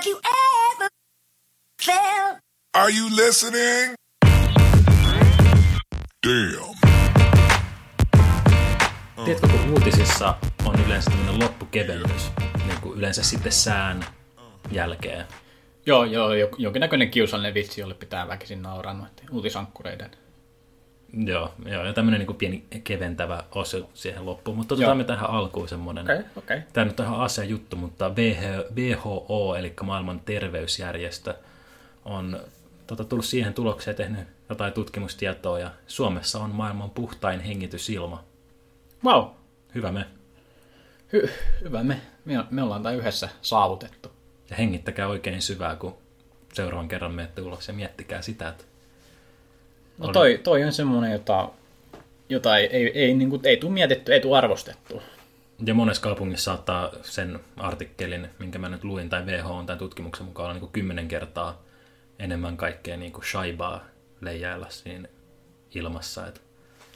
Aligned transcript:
Have 0.00 0.10
you 0.10 0.18
ever 0.18 0.88
felt? 1.82 2.38
Are 2.74 2.90
you 2.90 3.08
listening? 3.16 3.94
Damn. 6.26 6.74
Tiedätkö, 9.24 9.48
kun 9.48 9.70
uutisissa 9.70 10.34
on 10.64 10.84
yleensä 10.86 11.10
tämmöinen 11.10 11.38
loppukevennys, 11.40 12.30
niin 12.66 12.80
kuin 12.80 12.98
yleensä 12.98 13.22
sitten 13.22 13.52
sään 13.52 14.04
jälkeen. 14.70 15.26
Joo, 15.86 16.04
joo, 16.04 16.34
jo- 16.34 16.50
jonkinnäköinen 16.58 17.10
kiusallinen 17.10 17.54
vitsi, 17.54 17.80
jolle 17.80 17.94
pitää 17.94 18.28
väkisin 18.28 18.62
nauraa 18.62 18.94
noiden 18.94 19.26
uutisankkureiden. 19.30 20.10
Joo, 21.12 21.54
joo 21.66 21.84
ja 21.84 21.92
tämmöinen 21.92 22.20
niin 22.20 22.36
pieni 22.36 22.64
keventävä 22.84 23.42
osio 23.54 23.90
siihen 23.94 24.26
loppuun. 24.26 24.56
Mutta 24.56 24.74
Joo. 24.74 24.78
otetaan 24.78 24.96
me 24.96 25.04
tähän 25.04 25.30
alkuun 25.30 25.68
semmoinen. 25.68 26.04
Okei, 26.04 26.20
okei. 26.36 26.60
Tämä 26.72 26.84
nyt 26.84 27.00
on 27.00 27.06
ihan 27.06 27.20
asia 27.20 27.44
juttu, 27.44 27.76
mutta 27.76 28.10
WHO, 28.76 29.56
eli 29.58 29.72
maailman 29.82 30.20
terveysjärjestö, 30.20 31.34
on 32.04 32.40
tota, 32.86 33.04
tullut 33.04 33.24
siihen 33.24 33.54
tulokseen 33.54 33.96
tehnyt 33.96 34.28
jotain 34.48 34.72
tutkimustietoa, 34.72 35.58
ja 35.58 35.70
Suomessa 35.86 36.38
on 36.38 36.50
maailman 36.50 36.90
puhtain 36.90 37.40
hengitysilma. 37.40 38.24
Wow, 39.04 39.24
Hyvä 39.74 39.92
me. 39.92 40.06
Hy- 41.12 41.30
hyvä 41.64 41.82
me. 41.82 42.00
me. 42.24 42.44
Me 42.50 42.62
ollaan 42.62 42.82
tämä 42.82 42.94
yhdessä 42.94 43.28
saavutettu. 43.42 44.12
Ja 44.50 44.56
hengittäkää 44.56 45.08
oikein 45.08 45.42
syvää, 45.42 45.76
kun 45.76 45.98
seuraavan 46.52 46.88
kerran 46.88 47.14
menette 47.14 47.42
ulos, 47.42 47.68
ja 47.68 47.74
miettikää 47.74 48.22
sitä, 48.22 48.48
että 48.48 48.64
No 50.00 50.06
Oli. 50.06 50.12
toi, 50.12 50.40
toi 50.44 50.64
on 50.64 50.72
semmoinen, 50.72 51.12
jota, 51.12 51.48
jota 52.28 52.56
ei, 52.58 52.66
ei, 52.66 52.86
ei, 52.94 53.14
niin 53.14 53.30
kuin, 53.30 53.40
ei 53.44 53.56
tule 53.56 53.72
mietitty, 53.72 54.12
ei 54.14 54.20
tule 54.20 54.38
arvostettu. 54.38 55.02
Ja 55.66 55.74
monessa 55.74 56.02
kaupungissa 56.02 56.44
saattaa 56.44 56.90
sen 57.02 57.40
artikkelin, 57.56 58.28
minkä 58.38 58.58
mä 58.58 58.68
nyt 58.68 58.84
luin, 58.84 59.08
tai 59.08 59.22
WHO 59.26 59.54
on 59.54 59.66
tämän 59.66 59.78
tutkimuksen 59.78 60.26
mukaan 60.26 60.44
olla 60.44 60.54
niin 60.54 60.60
kuin 60.60 60.72
kymmenen 60.72 61.08
kertaa 61.08 61.62
enemmän 62.18 62.56
kaikkea 62.56 62.96
niin 62.96 63.12
kuin 63.12 63.24
shaibaa 63.24 63.84
leijailla 64.20 64.66
siinä 64.70 65.08
ilmassa. 65.74 66.26
Että 66.26 66.40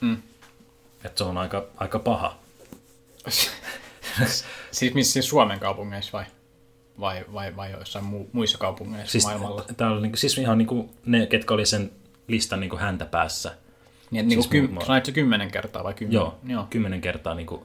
Mm. 0.01 0.17
et 1.05 1.19
se 1.19 1.25
on 1.25 1.39
aika, 1.39 1.67
aika 1.77 1.99
paha. 1.99 2.39
Siis 4.71 4.95
missä 4.95 5.13
siis 5.13 5.29
Suomen 5.29 5.61
kaupungeissa 5.61 6.13
vai? 6.13 6.25
Vai, 7.01 7.25
vai, 7.33 7.57
vai 7.57 7.71
jossain 7.73 8.05
mu- 8.05 8.29
muissa 8.33 8.59
kaupungeissa 8.59 9.13
Siis, 9.13 9.25
maailmalla? 9.25 9.65
tää 9.77 9.91
oli, 9.91 10.01
niin 10.09 10.17
siis 10.19 10.39
ihan 10.39 10.59
niin 10.59 10.69
kuin 10.69 10.91
ne, 11.07 11.27
ketkä 11.27 11.55
oli 11.55 11.67
sen 11.67 11.91
listan 12.29 12.61
niin 12.61 12.71
kuin 12.71 12.81
häntä 12.81 13.07
päässä. 13.07 13.49
Niin, 14.11 14.21
että 14.21 14.29
niin 14.29 14.43
siis 14.43 14.47
kuin, 14.51 14.65
mu- 14.65 14.69
kym, 14.79 14.87
sanoit 14.87 15.05
se 15.07 15.13
kymmenen 15.13 15.51
kertaa 15.51 15.85
vai 15.85 15.95
kymmenen? 15.95 16.21
Joo, 16.21 16.39
Joo. 16.47 16.67
kymmenen 16.71 17.01
kertaa 17.01 17.35
niin 17.35 17.47
kuin 17.47 17.63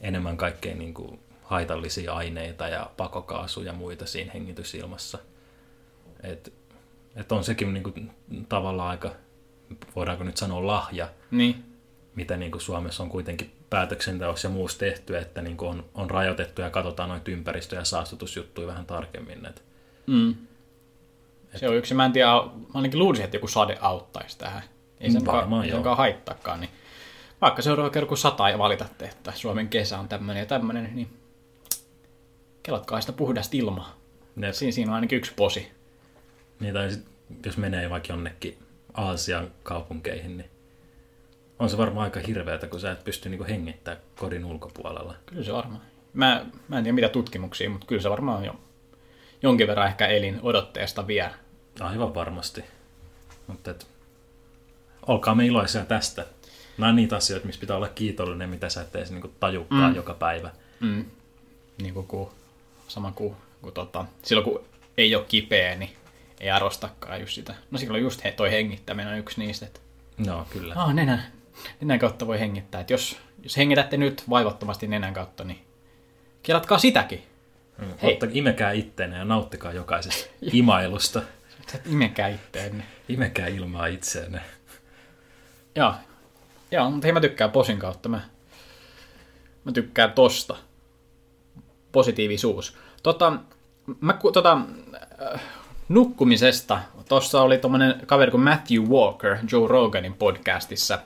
enemmän 0.00 0.36
kaikkea 0.36 0.74
niin 0.74 0.94
kuin 0.94 1.20
haitallisia 1.42 2.12
aineita 2.14 2.68
ja 2.68 2.90
pakokaasuja 2.96 3.66
ja 3.66 3.72
muita 3.72 4.06
siinä 4.06 4.32
hengitysilmassa. 4.32 5.18
Et, 6.22 6.52
et 7.16 7.32
on 7.32 7.44
sekin 7.44 7.72
niin 7.74 7.82
kuin, 7.84 8.10
tavallaan 8.48 8.90
aika, 8.90 9.10
voidaanko 9.96 10.24
nyt 10.24 10.36
sanoa 10.36 10.66
lahja, 10.66 11.08
Niin. 11.30 11.64
mitä 12.14 12.36
niin 12.36 12.50
kuin 12.52 12.62
Suomessa 12.62 13.02
on 13.02 13.08
kuitenkin 13.08 13.52
päätöksenteossa 13.70 14.48
ja 14.48 14.52
muussa 14.52 14.78
tehty, 14.78 15.16
että 15.16 15.42
niin 15.42 15.56
kuin 15.56 15.70
on, 15.70 15.84
on 15.94 16.10
rajoitettu 16.10 16.60
ja 16.62 16.70
katsotaan 16.70 17.08
noita 17.08 17.30
ympäristö- 17.30 17.76
ja 17.76 17.84
saastutusjuttuja 17.84 18.66
vähän 18.66 18.86
tarkemmin. 18.86 19.46
Et, 19.46 19.62
Mm. 20.06 20.34
Se 21.56 21.68
on 21.68 21.76
yksi, 21.76 21.94
mä 21.94 22.04
en 22.04 22.12
tiedä, 22.12 22.28
mä 22.28 22.50
ainakin 22.74 22.98
luulisin, 22.98 23.24
että 23.24 23.36
joku 23.36 23.48
sade 23.48 23.78
auttaisi 23.80 24.38
tähän. 24.38 24.62
Ei 25.00 25.10
sen 25.10 25.26
Varmaan, 25.26 25.68
joo. 25.68 25.94
haittaakaan. 25.94 26.60
Niin 26.60 26.70
vaikka 27.40 27.62
seuraava 27.62 27.90
kerran 27.90 28.08
kun 28.08 28.18
sataa 28.18 28.50
ja 28.50 28.58
valitatte, 28.58 29.04
että 29.04 29.32
Suomen 29.34 29.68
kesä 29.68 29.98
on 29.98 30.08
tämmöinen 30.08 30.40
ja 30.40 30.46
tämmöinen, 30.46 30.90
niin 30.94 31.08
kelatkaa 32.62 33.00
sitä 33.00 33.12
puhdasta 33.12 33.56
ilmaa. 33.56 33.96
ne, 34.36 34.52
Siinä, 34.52 34.72
siinä 34.72 34.90
on 34.90 34.94
ainakin 34.94 35.16
yksi 35.18 35.32
posi. 35.36 35.72
niin, 36.60 36.74
tai 36.74 36.90
sit, 36.90 37.04
jos 37.46 37.56
menee 37.56 37.90
vaikka 37.90 38.12
jonnekin 38.12 38.58
Aasian 38.94 39.50
kaupunkeihin, 39.62 40.36
niin 40.36 40.50
on 41.58 41.70
se 41.70 41.78
varmaan 41.78 42.04
aika 42.04 42.20
hirveätä, 42.20 42.66
kun 42.66 42.80
sä 42.80 42.92
et 42.92 43.04
pysty 43.04 43.28
niin 43.28 43.38
kuin 43.38 43.48
hengittämään 43.48 44.02
kodin 44.18 44.44
ulkopuolella. 44.44 45.14
Kyllä 45.26 45.44
se 45.44 45.52
varmaan. 45.52 45.80
Mä, 46.12 46.46
mä 46.68 46.78
en 46.78 46.84
tiedä 46.84 46.94
mitä 46.94 47.08
tutkimuksia, 47.08 47.70
mutta 47.70 47.86
kyllä 47.86 48.02
se 48.02 48.10
varmaan 48.10 48.44
jo 48.44 48.54
jonkin 49.42 49.66
verran 49.66 49.86
ehkä 49.86 50.06
elin 50.06 50.38
odotteesta 50.42 51.06
vie. 51.06 51.30
Aivan 51.80 52.14
varmasti. 52.14 52.64
Mutta 53.46 53.70
et, 53.70 53.86
olkaamme 55.06 55.46
iloisia 55.46 55.84
tästä. 55.84 56.26
Nämä 56.78 56.90
on 56.90 56.96
niitä 56.96 57.16
asioita, 57.16 57.46
missä 57.46 57.60
pitää 57.60 57.76
olla 57.76 57.88
kiitollinen, 57.88 58.50
mitä 58.50 58.68
sä 58.68 58.80
et 58.80 58.96
edes 58.96 59.10
niinku 59.10 59.28
tajukaan 59.40 59.90
mm. 59.90 59.96
joka 59.96 60.14
päivä. 60.14 60.50
Mm. 60.80 61.04
Niin 61.82 61.94
kuin, 61.94 62.06
kuin 62.06 62.28
sama 62.88 63.12
kuin, 63.12 63.36
kuin 63.62 63.74
tota, 63.74 64.04
silloin 64.22 64.44
kun 64.44 64.64
ei 64.96 65.14
ole 65.14 65.24
kipeä, 65.28 65.74
niin 65.74 65.90
ei 66.40 66.50
arvostakaan 66.50 67.20
just 67.20 67.32
sitä. 67.32 67.54
No 67.70 67.78
silloin 67.78 68.02
just 68.02 68.24
he, 68.24 68.32
toi 68.32 68.50
hengittäminen 68.50 69.12
on 69.12 69.18
yksi 69.18 69.40
niistä, 69.40 69.66
että 69.66 69.80
No 70.18 70.46
kyllä. 70.50 70.74
ah, 70.76 70.94
nenän, 70.94 71.22
nenän 71.80 71.98
kautta 71.98 72.26
voi 72.26 72.40
hengittää. 72.40 72.80
Et 72.80 72.90
jos, 72.90 73.16
jos 73.42 73.56
hengitätte 73.56 73.96
nyt 73.96 74.24
vaivattomasti 74.30 74.86
nenän 74.86 75.14
kautta, 75.14 75.44
niin 75.44 75.58
kelatkaa 76.42 76.78
sitäkin. 76.78 77.22
Mm. 77.78 77.86
hei. 78.02 78.12
Otta, 78.12 78.26
imekää 78.32 78.72
itteenne 78.72 79.16
ja 79.16 79.24
nauttikaa 79.24 79.72
jokaisesta 79.72 80.30
imailusta. 80.52 81.22
Imekää 81.86 82.28
itteenne. 82.28 82.84
Imekää 83.08 83.46
ilmaa 83.46 83.86
itseenne. 83.86 84.40
Joo. 85.74 85.94
Joo, 86.70 86.90
mutta 86.90 87.06
hei 87.06 87.12
mä 87.12 87.20
tykkään 87.20 87.50
posin 87.50 87.78
kautta. 87.78 88.08
Mä, 88.08 88.20
mä 89.64 89.72
tykkään 89.72 90.12
tosta. 90.12 90.56
Positiivisuus. 91.92 92.76
Tota, 93.02 93.32
mä, 94.00 94.18
tota, 94.32 94.58
äh, 95.34 95.40
nukkumisesta. 95.88 96.78
Tossa 97.08 97.42
oli 97.42 97.58
tommonen 97.58 98.02
kaveri 98.06 98.30
kuin 98.30 98.42
Matthew 98.42 98.82
Walker 98.82 99.36
Joe 99.52 99.68
Roganin 99.68 100.14
podcastissa. 100.14 100.98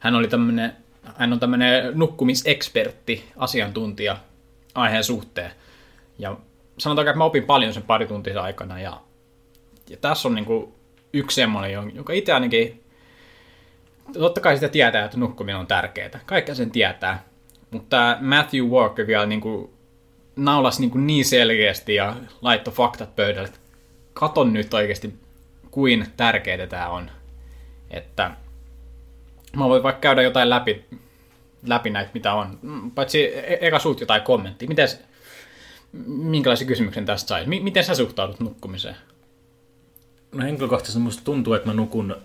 Hän 0.00 0.14
oli 0.14 0.28
tämmönen, 0.28 0.76
hän 1.16 1.32
on 1.32 1.40
tämmönen 1.40 1.92
nukkumisekspertti, 1.94 3.32
asiantuntija 3.36 4.16
aiheen 4.74 5.04
suhteen. 5.04 5.50
Ja 6.18 6.36
sanotaan, 6.78 7.08
että 7.08 7.18
mä 7.18 7.24
opin 7.24 7.44
paljon 7.44 7.74
sen 7.74 7.82
pari 7.82 8.06
tuntia 8.06 8.42
aikana. 8.42 8.80
Ja, 8.80 9.00
ja 9.90 9.96
tässä 9.96 10.28
on 10.28 10.34
niinku 10.34 10.74
yksi 11.12 11.34
semmoinen, 11.34 11.92
joka 11.94 12.12
itse 12.12 12.32
ainakin 12.32 12.84
totta 14.12 14.40
kai 14.40 14.54
sitä 14.54 14.68
tietää, 14.68 15.04
että 15.04 15.16
nukkuminen 15.16 15.56
on 15.56 15.66
tärkeää. 15.66 16.20
Kaikki 16.26 16.54
sen 16.54 16.70
tietää. 16.70 17.24
Mutta 17.70 18.16
Matthew 18.20 18.64
Walker 18.64 19.06
vielä 19.06 19.26
niin 19.26 19.40
kuin 19.40 19.70
naulasi 20.36 20.80
niin, 20.80 20.90
kuin 20.90 21.06
niin 21.06 21.24
selkeästi 21.24 21.94
ja 21.94 22.16
laittoi 22.42 22.74
faktat 22.74 23.16
pöydälle, 23.16 23.48
että 23.48 23.60
katon 24.12 24.52
nyt 24.52 24.74
oikeasti, 24.74 25.14
kuin 25.70 26.06
tärkeää 26.16 26.66
tämä 26.66 26.88
on. 26.88 27.10
Että 27.90 28.30
mä 29.56 29.68
voin 29.68 29.82
vaikka 29.82 30.00
käydä 30.00 30.22
jotain 30.22 30.50
läpi, 30.50 30.84
läpi 31.66 31.90
näitä, 31.90 32.10
mitä 32.14 32.34
on. 32.34 32.58
Paitsi 32.94 33.24
e- 33.24 33.58
eka 33.60 33.78
suut 33.78 34.00
jotain 34.00 34.22
kommenttia. 34.22 34.68
Miten, 34.68 34.88
minkälaisen 36.06 36.66
kysymyksen 36.66 37.06
tästä 37.06 37.28
sai? 37.28 37.46
M- 37.46 37.64
miten 37.64 37.84
sä 37.84 37.94
suhtaudut 37.94 38.40
nukkumiseen? 38.40 38.96
No 40.32 40.44
henkilökohtaisesti 40.44 41.00
musta 41.00 41.24
tuntuu, 41.24 41.54
että 41.54 41.68
mä 41.68 41.74
nukun 41.74 42.16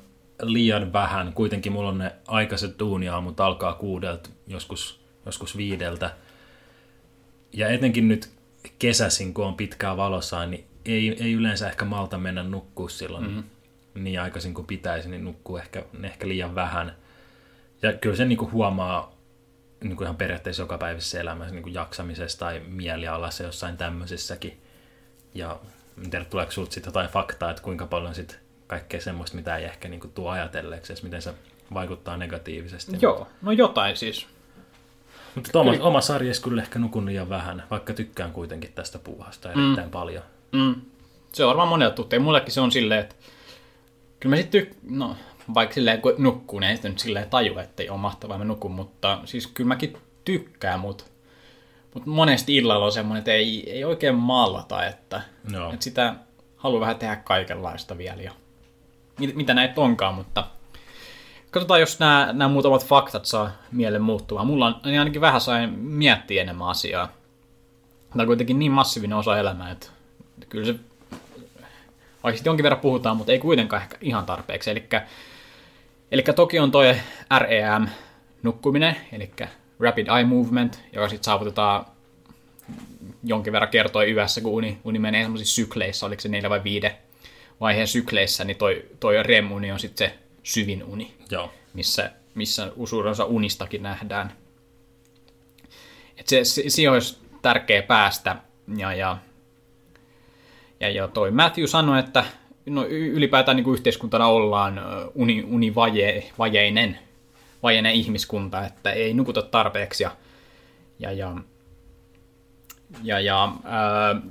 liian 0.42 0.94
vähän. 0.94 1.34
Kuitenkin 1.34 1.72
mulla 1.72 1.90
on 1.90 1.98
ne 1.98 2.12
aikaiset 2.28 2.80
duuniaamut 2.80 3.40
alkaa 3.40 3.74
kuudelta, 3.74 4.30
joskus, 4.48 5.02
joskus 5.26 5.58
viideltä. 5.58 6.16
Ja 7.54 7.70
etenkin 7.70 8.08
nyt 8.08 8.30
kesäsin, 8.80 9.34
kun 9.34 9.46
on 9.46 9.56
pitkää 9.56 9.98
valossa, 9.98 10.46
niin 10.46 10.66
ei, 10.86 11.24
ei 11.24 11.34
yleensä 11.34 11.70
ehkä 11.70 11.86
malta 11.86 12.18
mennä 12.18 12.44
nukkuu 12.44 12.90
silloin 12.90 13.28
mm-hmm. 13.28 14.04
niin 14.04 14.22
aikaisin 14.22 14.54
kuin 14.54 14.68
pitäisi, 14.68 15.10
niin 15.10 15.24
nukkuu 15.24 15.58
ehkä, 15.58 15.86
ehkä 16.04 16.28
liian 16.28 16.56
vähän. 16.56 16.96
Ja 17.82 17.94
kyllä 17.94 18.16
se 18.16 18.26
niinku 18.26 18.50
huomaa 18.52 19.21
niin 19.82 19.98
kuin 19.98 20.06
ihan 20.06 20.16
periaatteessa 20.16 20.64
joka 20.64 20.78
päivässä 20.78 21.22
elämässä 21.22 21.54
niin 21.54 21.64
kuin 21.64 21.74
jaksamisessa 21.74 22.40
tai 22.40 22.62
mielialassa 22.68 23.44
jossain 23.44 23.78
tämmöisessäkin. 23.78 24.62
Ja 25.34 25.60
en 26.04 26.10
tiedä, 26.10 26.26
tuleeko 26.26 26.52
sinulta 26.52 26.74
sitten 26.74 26.90
jotain 26.90 27.10
faktaa, 27.10 27.50
että 27.50 27.64
kuinka 27.64 27.86
paljon 27.86 28.16
sit 28.16 28.40
kaikkea 28.68 29.02
semmoista, 29.02 29.36
mitä 29.36 29.58
ei 29.58 29.66
ehkä 29.66 29.88
niin 29.90 30.00
kuin 30.00 30.12
tuo 30.12 30.30
ajatelleeksi, 30.30 31.04
miten 31.04 31.22
se 31.22 31.34
vaikuttaa 31.74 32.18
negatiivisesti. 32.18 32.98
Joo, 33.02 33.28
no 33.42 33.52
jotain 33.52 33.98
siis. 33.98 34.28
Mutta 35.36 35.60
oma, 35.60 35.72
oma 35.80 36.02
sarjassa 36.02 36.44
kyllä 36.44 36.62
ehkä 36.62 36.80
nukun 36.80 37.06
liian 37.06 37.30
vähän, 37.30 37.64
vaikka 37.72 37.94
tykkään 37.94 38.32
kuitenkin 38.32 38.74
tästä 38.74 39.00
puuhasta 39.00 39.52
erittäin 39.52 39.88
mm. 39.88 39.92
paljon. 39.92 40.24
Mm. 40.52 40.76
Se 41.34 41.44
on 41.44 41.50
varmaan 41.50 41.68
monella 41.68 41.94
tuttu. 41.94 42.16
Ja 42.16 42.20
mullekin 42.20 42.54
se 42.54 42.62
on 42.62 42.72
silleen, 42.72 43.00
että 43.00 43.16
kyllä 44.20 44.36
mä 44.36 44.42
sitten, 44.42 44.68
no 44.84 45.16
vaikka 45.54 45.74
silleen 45.74 46.02
kun 46.02 46.14
nukkuu, 46.18 46.60
niin 46.60 46.70
ei 46.70 46.76
sitä 46.76 46.90
nyt 46.90 47.00
silleen 47.00 47.30
taju, 47.30 47.58
että 47.58 47.84
ei 47.84 47.90
ole 47.90 48.00
mahtavaa 48.00 48.38
mä 48.38 48.44
nukun, 48.44 48.72
mutta 48.72 49.20
siis 49.26 49.48
kyllä 49.48 49.68
mäkin 49.68 49.98
tykkään, 50.26 50.80
mutta, 50.80 51.04
mutta 51.94 52.10
monesti 52.10 52.56
illalla 52.56 52.86
on 52.86 52.92
semmoinen, 52.92 53.20
että 53.20 53.32
ei, 53.32 53.72
ei 53.72 53.84
oikein 53.84 54.16
maalata, 54.16 54.86
että, 54.86 55.22
Joo. 55.54 55.74
että 55.74 55.84
sitä 55.84 56.16
haluaa 56.58 56.82
vähän 56.82 56.96
tehdä 56.96 57.16
kaikenlaista 57.16 57.98
vielä 57.98 58.22
ja 58.22 58.32
mit, 59.20 59.36
mitä 59.36 59.54
näitä 59.54 59.82
onkaan, 59.82 60.16
mutta 60.16 60.48
katsotaan, 61.52 61.80
jos 61.80 62.00
nämä, 62.00 62.30
nämä 62.34 62.48
muutamat 62.48 62.86
faktat 62.86 63.26
saa 63.26 63.52
mielen 63.72 64.02
muuttumaan. 64.02 64.48
Mulla 64.48 64.66
on 64.66 64.76
niin 64.86 65.00
ainakin 65.00 65.22
vähän 65.22 65.42
sain 65.42 65.70
miettiä 65.80 66.42
enemmän 66.42 66.68
asiaa. 66.68 67.12
Tämä 68.10 68.22
on 68.22 68.28
kuitenkin 68.28 68.60
niin 68.60 68.72
massiivinen 68.72 69.18
osa 69.18 69.38
elämää, 69.38 69.72
että 69.72 69.88
kyllä 70.50 70.66
se 70.66 70.76
vaikka 72.24 72.38
sitten 72.38 72.50
jonkin 72.50 72.64
verran 72.64 72.82
puhutaan, 72.82 73.18
mutta 73.18 73.32
ei 73.32 73.40
kuitenkaan 73.40 73.82
ehkä 73.82 73.98
ihan 74.02 74.26
tarpeeksi. 74.26 74.72
Eli, 74.72 74.84
eli 76.12 76.24
toki 76.36 76.60
on 76.60 76.72
toi 76.72 76.96
REM 77.40 77.88
nukkuminen, 78.44 78.96
eli 79.12 79.32
Rapid 79.80 80.08
Eye 80.08 80.24
Movement, 80.24 80.80
joka 80.94 81.10
sitten 81.10 81.24
saavutetaan 81.24 81.86
jonkin 83.24 83.54
verran 83.54 83.72
kertoi 83.72 84.12
yössä, 84.12 84.42
kun 84.42 84.52
uni, 84.52 84.78
uni 84.84 85.00
menee 85.00 85.24
semmoisissa 85.24 85.56
sykleissä, 85.56 86.06
oliko 86.06 86.22
se 86.22 86.30
neljä 86.30 86.50
vai 86.50 86.64
viide 86.64 86.98
vaiheen 87.60 87.88
sykleissä, 87.88 88.44
niin 88.44 88.58
toi, 88.58 88.86
toi 89.00 89.24
REM-uni 89.24 89.72
on 89.72 89.80
sitten 89.80 90.10
se 90.10 90.18
syvin 90.44 90.84
uni, 90.84 91.14
Joo. 91.32 91.52
missä, 91.74 92.12
missä 92.36 92.72
suurin 92.86 93.12
osa 93.12 93.26
unistakin 93.26 93.84
nähdään. 93.84 94.34
Et 96.18 96.28
se, 96.28 96.44
se, 96.44 96.64
siihen 96.68 96.94
olisi 96.94 97.18
tärkeä 97.42 97.82
päästä, 97.82 98.36
ja, 98.78 98.94
ja, 98.94 99.18
ja, 100.80 100.90
ja 100.90 101.08
toi 101.08 101.32
Matthew 101.32 101.66
sanoi, 101.66 102.00
että 102.00 102.26
no, 102.66 102.86
ylipäätään 102.88 103.56
niin 103.58 103.64
kuin 103.64 103.74
yhteiskuntana 103.74 104.28
ollaan 104.28 104.82
uni, 105.16 105.44
univajeinen 105.48 107.00
vajeinen 107.64 107.94
ihmiskunta, 107.94 108.66
että 108.66 108.92
ei 108.92 109.14
nukuta 109.14 109.42
tarpeeksi, 109.42 110.04
ja, 110.04 110.12
ja, 111.00 111.12
ja 111.12 111.36
ja, 113.04 113.20
ja 113.20 113.52
ää, 113.64 114.22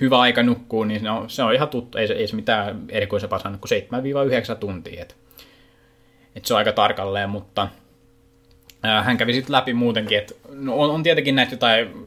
hyvä 0.00 0.18
aika 0.18 0.42
nukkuu, 0.42 0.84
niin 0.84 1.04
no, 1.04 1.24
se 1.28 1.42
on 1.42 1.54
ihan 1.54 1.68
tuttu, 1.68 1.98
ei 1.98 2.12
ei 2.12 2.28
se 2.28 2.36
mitään 2.36 2.84
erikoisempaa 2.88 3.38
sanoa 3.38 3.58
kuin 3.58 4.54
7-9 4.54 4.58
tuntia. 4.58 5.02
Et, 5.02 5.16
et 6.36 6.44
se 6.44 6.54
on 6.54 6.58
aika 6.58 6.72
tarkalleen, 6.72 7.30
mutta 7.30 7.68
ää, 8.82 9.02
hän 9.02 9.16
kävi 9.16 9.32
sitten 9.32 9.52
läpi 9.52 9.72
muutenkin, 9.74 10.18
että 10.18 10.34
no, 10.48 10.74
on, 10.74 10.90
on 10.90 11.02
tietenkin 11.02 11.34
näitä 11.34 11.52
jotain, 11.52 12.06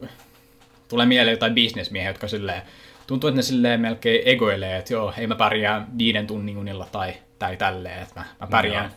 tulee 0.88 1.06
mieleen 1.06 1.34
jotain 1.34 1.54
bisnesmiehiä, 1.54 2.10
jotka 2.10 2.28
silleen, 2.28 2.62
tuntuu, 3.08 3.28
että 3.28 3.36
ne 3.36 3.42
silleen 3.42 3.80
melkein 3.80 4.22
egoilee, 4.24 4.76
että 4.76 4.92
joo, 4.92 5.12
ei 5.18 5.26
mä 5.26 5.34
pärjää 5.34 5.86
viiden 5.98 6.26
tunnin 6.26 6.56
unilla 6.56 6.88
tai, 6.92 7.14
tai 7.38 7.56
tälleen, 7.56 8.02
että 8.02 8.20
mä, 8.20 8.26
mä 8.40 8.46
pärjään. 8.46 8.86
No. 8.86 8.96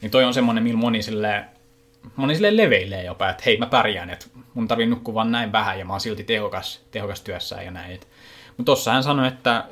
Niin 0.00 0.10
toi 0.10 0.24
on 0.24 0.34
semmoinen, 0.34 0.64
millä 0.64 0.78
moni 0.78 1.02
silleen, 1.02 1.44
moni 2.16 2.34
silleen 2.34 2.56
leveilee 2.56 3.04
jopa, 3.04 3.30
että 3.30 3.42
hei 3.46 3.56
mä 3.56 3.66
pärjään, 3.66 4.10
että 4.10 4.26
mun 4.54 4.68
tarvii 4.68 4.86
nukkua 4.86 5.14
vaan 5.14 5.32
näin 5.32 5.52
vähän 5.52 5.78
ja 5.78 5.84
mä 5.84 5.92
oon 5.92 6.00
silti 6.00 6.24
tehokas, 6.24 6.84
tehokas 6.90 7.20
työssään 7.20 7.64
ja 7.64 7.70
näin. 7.70 8.00
Mutta 8.56 8.72
tossa 8.72 8.92
hän 8.92 9.02
sanoi, 9.02 9.28
että 9.28 9.64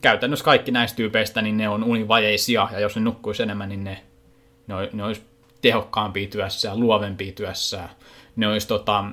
käytännössä 0.00 0.44
kaikki 0.44 0.70
näistä 0.70 0.96
tyypeistä, 0.96 1.42
niin 1.42 1.56
ne 1.56 1.68
on 1.68 1.84
univajeisia 1.84 2.68
ja 2.72 2.80
jos 2.80 2.96
ne 2.96 3.02
nukkuisi 3.02 3.42
enemmän, 3.42 3.68
niin 3.68 3.84
ne, 3.84 4.02
ne, 4.66 4.74
olisi, 4.74 4.96
ne 4.96 5.04
olisi 5.04 5.22
tehokkaampia 5.62 6.28
työssä, 6.28 6.76
luovempia 6.76 7.32
työssä, 7.32 7.88
ne 8.36 8.48
olisi 8.48 8.68
tota, 8.68 9.04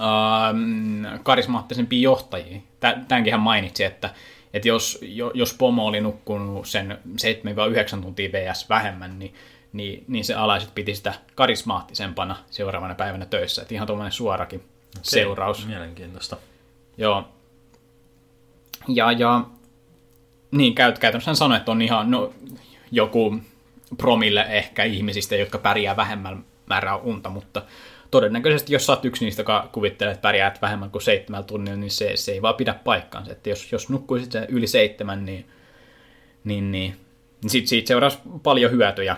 ähm, 0.00 1.20
karismaattisempia 1.22 2.02
johtajia. 2.02 2.60
Tämänkin 2.80 3.32
hän 3.32 3.40
mainitsi, 3.40 3.84
että, 3.84 4.10
että 4.54 4.68
jos, 4.68 5.00
jos 5.34 5.54
pomo 5.54 5.86
oli 5.86 6.00
nukkunut 6.00 6.66
sen 6.66 6.98
7-9 7.98 8.02
tuntia 8.02 8.32
VS 8.32 8.68
vähemmän, 8.68 9.18
niin 9.18 9.34
niin, 9.74 10.04
niin 10.08 10.24
se 10.24 10.34
alaiset 10.34 10.74
piti 10.74 10.94
sitä 10.94 11.14
karismaattisempana 11.34 12.36
seuraavana 12.50 12.94
päivänä 12.94 13.26
töissä. 13.26 13.62
Että 13.62 13.74
ihan 13.74 13.86
tuommoinen 13.86 14.12
suorakin 14.12 14.60
okay. 14.60 15.02
seuraus. 15.02 15.66
Mielenkiintoista. 15.66 16.36
Joo. 16.98 17.28
Ja, 18.88 19.12
ja 19.12 19.44
niin 20.50 20.74
käyt, 20.74 20.98
käytännössä 20.98 21.28
hän 21.28 21.36
sanoi, 21.36 21.56
että 21.56 21.72
on 21.72 21.82
ihan 21.82 22.10
no, 22.10 22.32
joku 22.90 23.40
promille 23.96 24.40
ehkä 24.40 24.84
ihmisistä, 24.84 25.36
jotka 25.36 25.58
pärjää 25.58 25.96
vähemmän 25.96 26.44
määrää 26.66 26.96
unta, 26.96 27.30
mutta 27.30 27.62
todennäköisesti 28.14 28.72
jos 28.72 28.86
sä 28.86 28.92
oot 28.92 29.04
yksi 29.04 29.24
niistä, 29.24 29.40
joka 29.40 29.68
kuvittelee, 29.72 30.12
että 30.12 30.22
pärjäät 30.22 30.62
vähemmän 30.62 30.90
kuin 30.90 31.02
seitsemän 31.02 31.44
tunnilla, 31.44 31.76
niin 31.76 31.90
se, 31.90 32.16
se 32.16 32.32
ei 32.32 32.42
vaan 32.42 32.54
pidä 32.54 32.74
paikkaansa. 32.74 33.32
Että 33.32 33.50
jos, 33.50 33.72
jos 33.72 33.88
nukkuisit 33.88 34.32
yli 34.48 34.66
seitsemän, 34.66 35.24
niin, 35.24 35.48
niin, 36.44 36.72
niin, 36.72 36.96
niin 37.42 37.50
siitä, 37.50 37.68
siitä 37.68 37.88
seuraisi 37.88 38.18
paljon 38.42 38.70
hyötyjä 38.70 39.16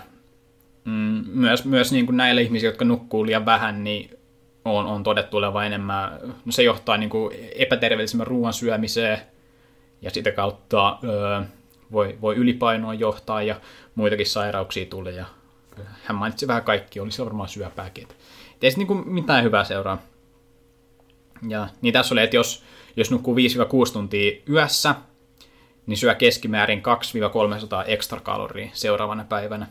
mm, 0.85 1.25
myös, 1.27 1.65
myös 1.65 1.93
niin 1.93 2.07
kuin 2.07 2.17
näille 2.17 2.43
ihmisille, 2.43 2.73
jotka 2.73 2.85
nukkuu 2.85 3.27
liian 3.27 3.47
vähän, 3.47 3.85
niin 3.85 4.19
on, 4.65 4.87
on 4.87 5.03
todettu 5.03 5.37
olevan 5.37 5.67
enemmän, 5.67 6.19
no 6.45 6.53
se 6.53 6.63
johtaa 6.63 6.97
niin 6.97 7.11
kuin 7.11 7.37
epäterveellisemmän 7.55 8.27
ruoan 8.27 8.53
syömiseen, 8.53 9.19
ja 10.03 10.11
sitä 10.11 10.33
kautta 10.33 10.99
öö, 11.05 11.41
voi, 11.93 12.19
voi 12.21 12.37
ylipainoa 12.37 12.95
johtaa, 12.95 13.43
ja 13.43 13.61
muitakin 13.95 14.27
sairauksia 14.27 14.87
tulee, 14.87 15.13
ja 15.13 15.27
hän 16.05 16.17
mainitsi 16.17 16.47
vähän 16.47 16.65
kaikki, 16.65 17.01
oli 17.01 17.13
se 17.13 17.25
varmaan 17.25 17.49
syöpääkin. 17.49 18.09
Ei 18.67 18.71
se 18.71 18.79
niin 18.79 18.87
kuin 18.87 19.09
mitään 19.09 19.45
hyvää 19.45 19.65
seuraa. 19.65 20.03
Ja 21.49 21.69
niin 21.81 21.93
tässä 21.93 22.15
oli, 22.15 22.23
että 22.23 22.37
jos, 22.37 22.65
jos 22.97 23.11
nukkuu 23.11 23.37
5-6 23.37 23.39
tuntia 23.93 24.41
yössä, 24.51 24.95
niin 25.87 25.97
syö 25.97 26.15
keskimäärin 26.15 26.83
2-300 27.85 27.85
ekstra 27.87 28.21
kaloria 28.21 28.71
seuraavana 28.73 29.25
päivänä. 29.25 29.67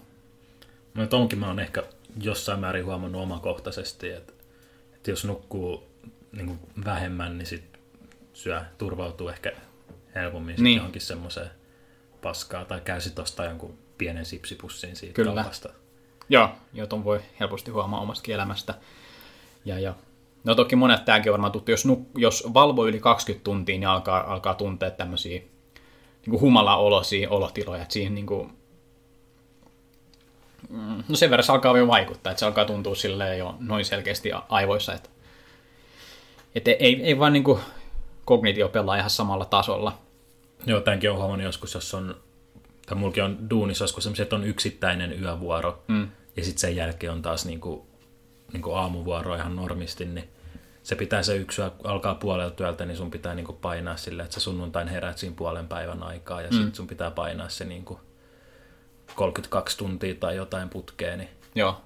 No 0.93 1.07
tonkin 1.07 1.39
mä 1.39 1.47
oon 1.47 1.59
ehkä 1.59 1.83
jossain 2.21 2.59
määrin 2.59 2.85
huomannut 2.85 3.21
omakohtaisesti, 3.21 4.09
että, 4.09 4.33
että 4.95 5.11
jos 5.11 5.25
nukkuu 5.25 5.83
niin 6.31 6.45
kuin 6.45 6.59
vähemmän, 6.85 7.37
niin 7.37 7.45
sit 7.45 7.79
syö, 8.33 8.61
turvautuu 8.77 9.29
ehkä 9.29 9.51
helpommin 10.15 10.55
niin. 10.59 10.77
johonkin 10.77 11.01
semmoiseen 11.01 11.49
paskaa, 12.21 12.65
tai 12.65 12.81
käy 12.81 13.01
sit 13.01 13.19
ostaa 13.19 13.45
jonkun 13.45 13.77
pienen 13.97 14.25
sipsipussin 14.25 14.95
siitä 14.95 15.13
Kyllä. 15.13 15.33
kaupasta. 15.33 15.69
Joo, 16.29 16.49
jo 16.73 16.87
ton 16.87 17.03
voi 17.03 17.19
helposti 17.39 17.71
huomaa 17.71 17.99
omasta 18.01 18.31
elämästä. 18.31 18.73
Ja, 19.65 19.79
ja. 19.79 19.93
No 20.43 20.55
toki 20.55 20.75
monet 20.75 21.05
tämäkin 21.05 21.31
varmaan 21.31 21.51
tuttu, 21.51 21.71
jos, 21.71 21.85
nuk, 21.85 22.07
jos 22.15 22.53
valvo 22.53 22.85
yli 22.85 22.99
20 22.99 23.43
tuntia, 23.43 23.79
niin 23.79 23.87
alkaa, 23.87 24.33
alkaa 24.33 24.53
tuntea 24.53 24.91
tämmöisiä 24.91 25.41
niin 26.25 26.41
humala-olosia 26.41 27.29
olotiloja, 27.29 27.81
että 27.81 27.93
siihen 27.93 28.15
niin 28.15 28.25
kuin, 28.25 28.51
Mm, 30.69 31.03
no 31.07 31.15
sen 31.15 31.29
verran 31.29 31.43
se 31.43 31.51
alkaa 31.51 31.77
jo 31.77 31.87
vaikuttaa, 31.87 32.31
että 32.31 32.39
se 32.39 32.45
alkaa 32.45 32.65
tuntua 32.65 32.95
silleen 32.95 33.39
jo 33.39 33.55
noin 33.59 33.85
selkeästi 33.85 34.31
aivoissa, 34.49 34.93
että, 34.93 35.09
että 36.55 36.71
ei, 36.71 37.03
ei 37.03 37.19
vaan 37.19 37.33
niin 37.33 37.43
kuin 37.43 37.59
kognitio 38.25 38.69
pelaa 38.69 38.95
ihan 38.95 39.09
samalla 39.09 39.45
tasolla. 39.45 39.97
Joo, 40.65 40.81
tämänkin 40.81 41.11
on 41.11 41.17
huomannut 41.17 41.45
joskus, 41.45 41.73
jos 41.73 41.93
on, 41.93 42.15
tai 42.85 42.97
mulki 42.97 43.21
on 43.21 43.49
duunissa 43.49 43.83
joskus 43.83 44.03
semmoisia, 44.03 44.23
että 44.23 44.35
on 44.35 44.43
yksittäinen 44.43 45.23
yövuoro, 45.23 45.83
mm. 45.87 46.07
ja 46.37 46.43
sitten 46.43 46.59
sen 46.59 46.75
jälkeen 46.75 47.13
on 47.13 47.21
taas 47.21 47.45
niin 47.45 47.59
kuin, 47.59 47.81
niin 48.53 48.61
kuin 48.61 48.77
aamuvuoro 48.77 49.35
ihan 49.35 49.55
normisti, 49.55 50.05
niin 50.05 50.29
se 50.83 50.95
pitää 50.95 51.23
se 51.23 51.35
yksi 51.35 51.61
alkaa 51.83 52.15
puolelta 52.15 52.55
työltä, 52.55 52.85
niin 52.85 52.97
sun 52.97 53.11
pitää 53.11 53.35
niin 53.35 53.45
kuin 53.45 53.57
painaa 53.57 53.97
sille, 53.97 54.23
että 54.23 54.33
sä 54.33 54.39
sunnuntain 54.39 54.87
heräät 54.87 55.17
siinä 55.17 55.35
puolen 55.35 55.67
päivän 55.67 56.03
aikaa, 56.03 56.41
ja 56.41 56.47
mm. 56.47 56.53
sitten 56.53 56.75
sun 56.75 56.87
pitää 56.87 57.11
painaa 57.11 57.49
se 57.49 57.65
niin 57.65 57.85
kuin 57.85 57.99
32 59.15 59.77
tuntia 59.77 60.15
tai 60.15 60.35
jotain 60.35 60.69
putkeen. 60.69 61.19
Niin... 61.19 61.29
Joo. 61.55 61.81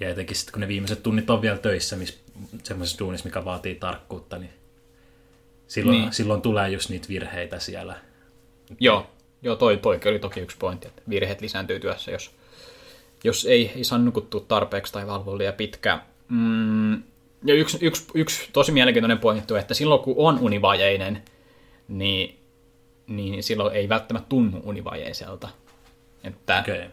Ja 0.00 0.08
etenkin 0.08 0.36
sitten 0.36 0.52
kun 0.52 0.60
ne 0.60 0.68
viimeiset 0.68 1.02
tunnit 1.02 1.30
on 1.30 1.42
vielä 1.42 1.58
töissä, 1.58 1.96
missä, 1.96 2.18
semmoisessa 2.62 2.98
duunissa, 2.98 3.26
mikä 3.26 3.44
vaatii 3.44 3.74
tarkkuutta, 3.74 4.38
niin 4.38 4.52
silloin, 5.68 5.98
niin. 5.98 6.12
silloin 6.12 6.42
tulee 6.42 6.70
just 6.70 6.90
niitä 6.90 7.08
virheitä 7.08 7.58
siellä. 7.58 7.96
Joo, 8.80 9.10
Joo 9.46 9.56
toi, 9.56 9.76
toi 9.76 10.00
oli 10.06 10.18
toki 10.18 10.40
yksi 10.40 10.56
pointti, 10.56 10.88
että 10.88 11.02
virheet 11.08 11.40
lisääntyy 11.40 11.80
työssä, 11.80 12.10
jos, 12.10 12.30
jos 13.24 13.44
ei, 13.44 13.72
ei 13.76 13.84
saa 13.84 13.98
nukuttua 13.98 14.44
tarpeeksi 14.48 14.92
tai 14.92 15.06
valvoa 15.06 15.38
liian 15.38 15.54
pitkään. 15.54 16.02
Mm, 16.28 16.94
ja 17.44 17.54
yksi, 17.54 17.78
yksi, 17.80 18.06
yksi 18.14 18.48
tosi 18.52 18.72
mielenkiintoinen 18.72 19.18
pointti 19.18 19.54
on, 19.54 19.60
että 19.60 19.74
silloin 19.74 20.00
kun 20.00 20.14
on 20.18 20.38
univajeinen, 20.38 21.22
niin, 21.88 22.38
niin 23.06 23.42
silloin 23.42 23.76
ei 23.76 23.88
välttämättä 23.88 24.28
tunnu 24.28 24.60
univajeiselta. 24.64 25.48
Että, 26.24 26.58
okay. 26.58 26.84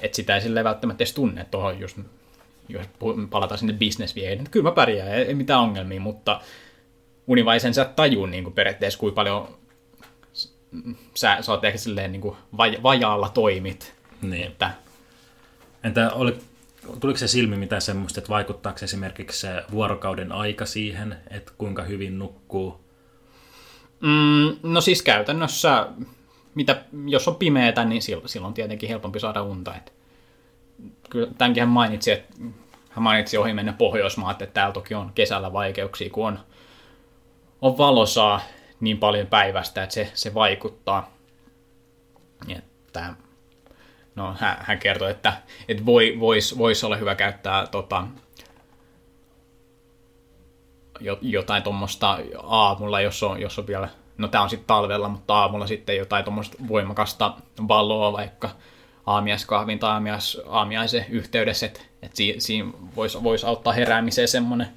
että 0.00 0.16
sitä 0.16 0.34
ei 0.34 0.40
silleen 0.40 0.64
välttämättä 0.64 1.04
edes 1.04 1.14
tunne, 1.14 1.40
että 1.40 1.50
tuohon 1.50 1.80
just, 1.80 1.98
jos 2.68 2.86
palataan 3.30 3.58
sinne 3.58 3.72
bisnesviehen, 3.72 4.38
että 4.38 4.50
kyllä 4.50 4.70
mä 4.70 4.74
pärjään, 4.74 5.12
ei, 5.12 5.24
ei 5.24 5.34
mitään 5.34 5.60
ongelmia, 5.60 6.00
mutta 6.00 6.40
univaisen 7.26 7.74
sä 7.74 7.84
tajuu 7.84 8.26
niin 8.26 8.44
kuin 8.44 8.54
periaatteessa, 8.54 8.98
kuinka 8.98 9.14
paljon 9.14 9.58
sä, 11.14 11.38
sä 11.40 11.52
oot 11.52 11.64
ehkä 11.64 11.78
silleen 11.78 12.12
niin 12.12 12.22
kuin 12.22 12.36
vajaalla 12.82 13.28
toimit. 13.28 13.94
Niin. 14.22 14.46
Että... 14.46 14.70
Entä 15.84 16.10
oli, 16.10 16.38
tuliko 17.00 17.18
se 17.18 17.28
silmi 17.28 17.56
mitään 17.56 17.82
semmoista, 17.82 18.20
että 18.20 18.28
vaikuttaako 18.28 18.78
esimerkiksi 18.82 19.40
se 19.40 19.64
vuorokauden 19.70 20.32
aika 20.32 20.66
siihen, 20.66 21.16
että 21.30 21.52
kuinka 21.58 21.82
hyvin 21.82 22.18
nukkuu? 22.18 22.80
Mm, 24.00 24.56
no 24.62 24.80
siis 24.80 25.02
käytännössä 25.02 25.86
mitä, 26.54 26.82
jos 27.06 27.28
on 27.28 27.36
pimeätä, 27.36 27.84
niin 27.84 28.02
silloin, 28.02 28.46
on 28.46 28.54
tietenkin 28.54 28.88
helpompi 28.88 29.20
saada 29.20 29.42
unta. 29.42 29.76
Et, 29.76 29.92
kyllä 31.10 31.28
tämänkin 31.38 31.60
hän 31.60 31.68
mainitsi, 31.68 32.10
että 32.10 32.34
hän 32.90 33.02
mainitsi 33.02 33.36
ohi 33.36 33.52
mennä 33.52 33.72
Pohjoismaat, 33.72 34.42
että 34.42 34.54
täällä 34.54 34.72
toki 34.72 34.94
on 34.94 35.12
kesällä 35.14 35.52
vaikeuksia, 35.52 36.10
kun 36.10 36.26
on, 36.26 36.38
on 37.62 37.78
valosaa 37.78 38.40
niin 38.80 38.98
paljon 38.98 39.26
päivästä, 39.26 39.82
että 39.82 39.94
se, 39.94 40.10
se 40.14 40.34
vaikuttaa. 40.34 41.10
Että, 42.48 43.14
no, 44.14 44.34
hän, 44.38 44.56
hän 44.60 44.78
kertoi, 44.78 45.10
että, 45.10 45.32
että 45.68 45.86
voi, 45.86 46.16
voisi 46.20 46.58
vois 46.58 46.84
olla 46.84 46.96
hyvä 46.96 47.14
käyttää 47.14 47.66
tota, 47.66 48.06
jo- 51.00 51.18
jotain 51.22 51.62
tuommoista 51.62 52.18
aamulla, 52.42 53.00
jos 53.00 53.22
on, 53.22 53.40
jos 53.40 53.58
on 53.58 53.66
vielä, 53.66 53.88
no 54.18 54.28
tämä 54.28 54.44
on 54.44 54.50
sitten 54.50 54.66
talvella, 54.66 55.08
mutta 55.08 55.34
aamulla 55.34 55.66
sitten 55.66 55.96
jotain 55.96 56.24
tuommoista 56.24 56.56
voimakasta 56.68 57.34
valoa 57.68 58.12
vaikka 58.12 58.50
aamiaiskahvin 59.06 59.78
tai 59.78 59.90
aamiais, 59.90 60.40
aamiaisen 60.46 61.06
yhteydessä, 61.08 61.66
että 61.66 61.80
et 62.02 62.16
si, 62.16 62.34
siinä 62.38 62.70
voisi 62.96 63.22
vois 63.22 63.44
auttaa 63.44 63.72
heräämiseen 63.72 64.28
semmoinen, 64.28 64.68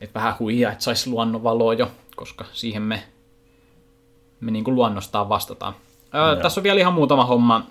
että 0.00 0.14
vähän 0.14 0.34
huijaa, 0.38 0.72
että 0.72 0.84
saisi 0.84 1.10
luonnonvaloa 1.10 1.74
jo, 1.74 1.90
koska 2.16 2.44
siihen 2.52 2.82
me, 2.82 3.02
me 4.40 4.50
niin 4.50 4.64
kuin 4.64 4.74
luonnostaan 4.74 5.28
vastataan. 5.28 5.74
Öö, 6.14 6.36
tässä 6.42 6.60
on 6.60 6.64
vielä 6.64 6.80
ihan 6.80 6.92
muutama 6.92 7.24
homma. 7.24 7.66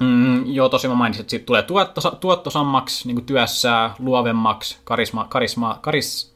Mm, 0.00 0.46
joo, 0.46 0.68
tosi 0.68 0.88
mä 0.88 0.94
mainitsin, 0.94 1.20
että 1.20 1.30
siitä 1.30 1.46
tulee 1.46 1.62
tuottosa, 1.62 2.10
tuottosammaksi 2.10 3.08
niin 3.08 3.14
kuin 3.14 3.26
työssä, 3.26 3.90
luovemmaksi, 3.98 4.78
karisma, 4.84 5.24
karisma, 5.24 5.78
karis, 5.80 6.34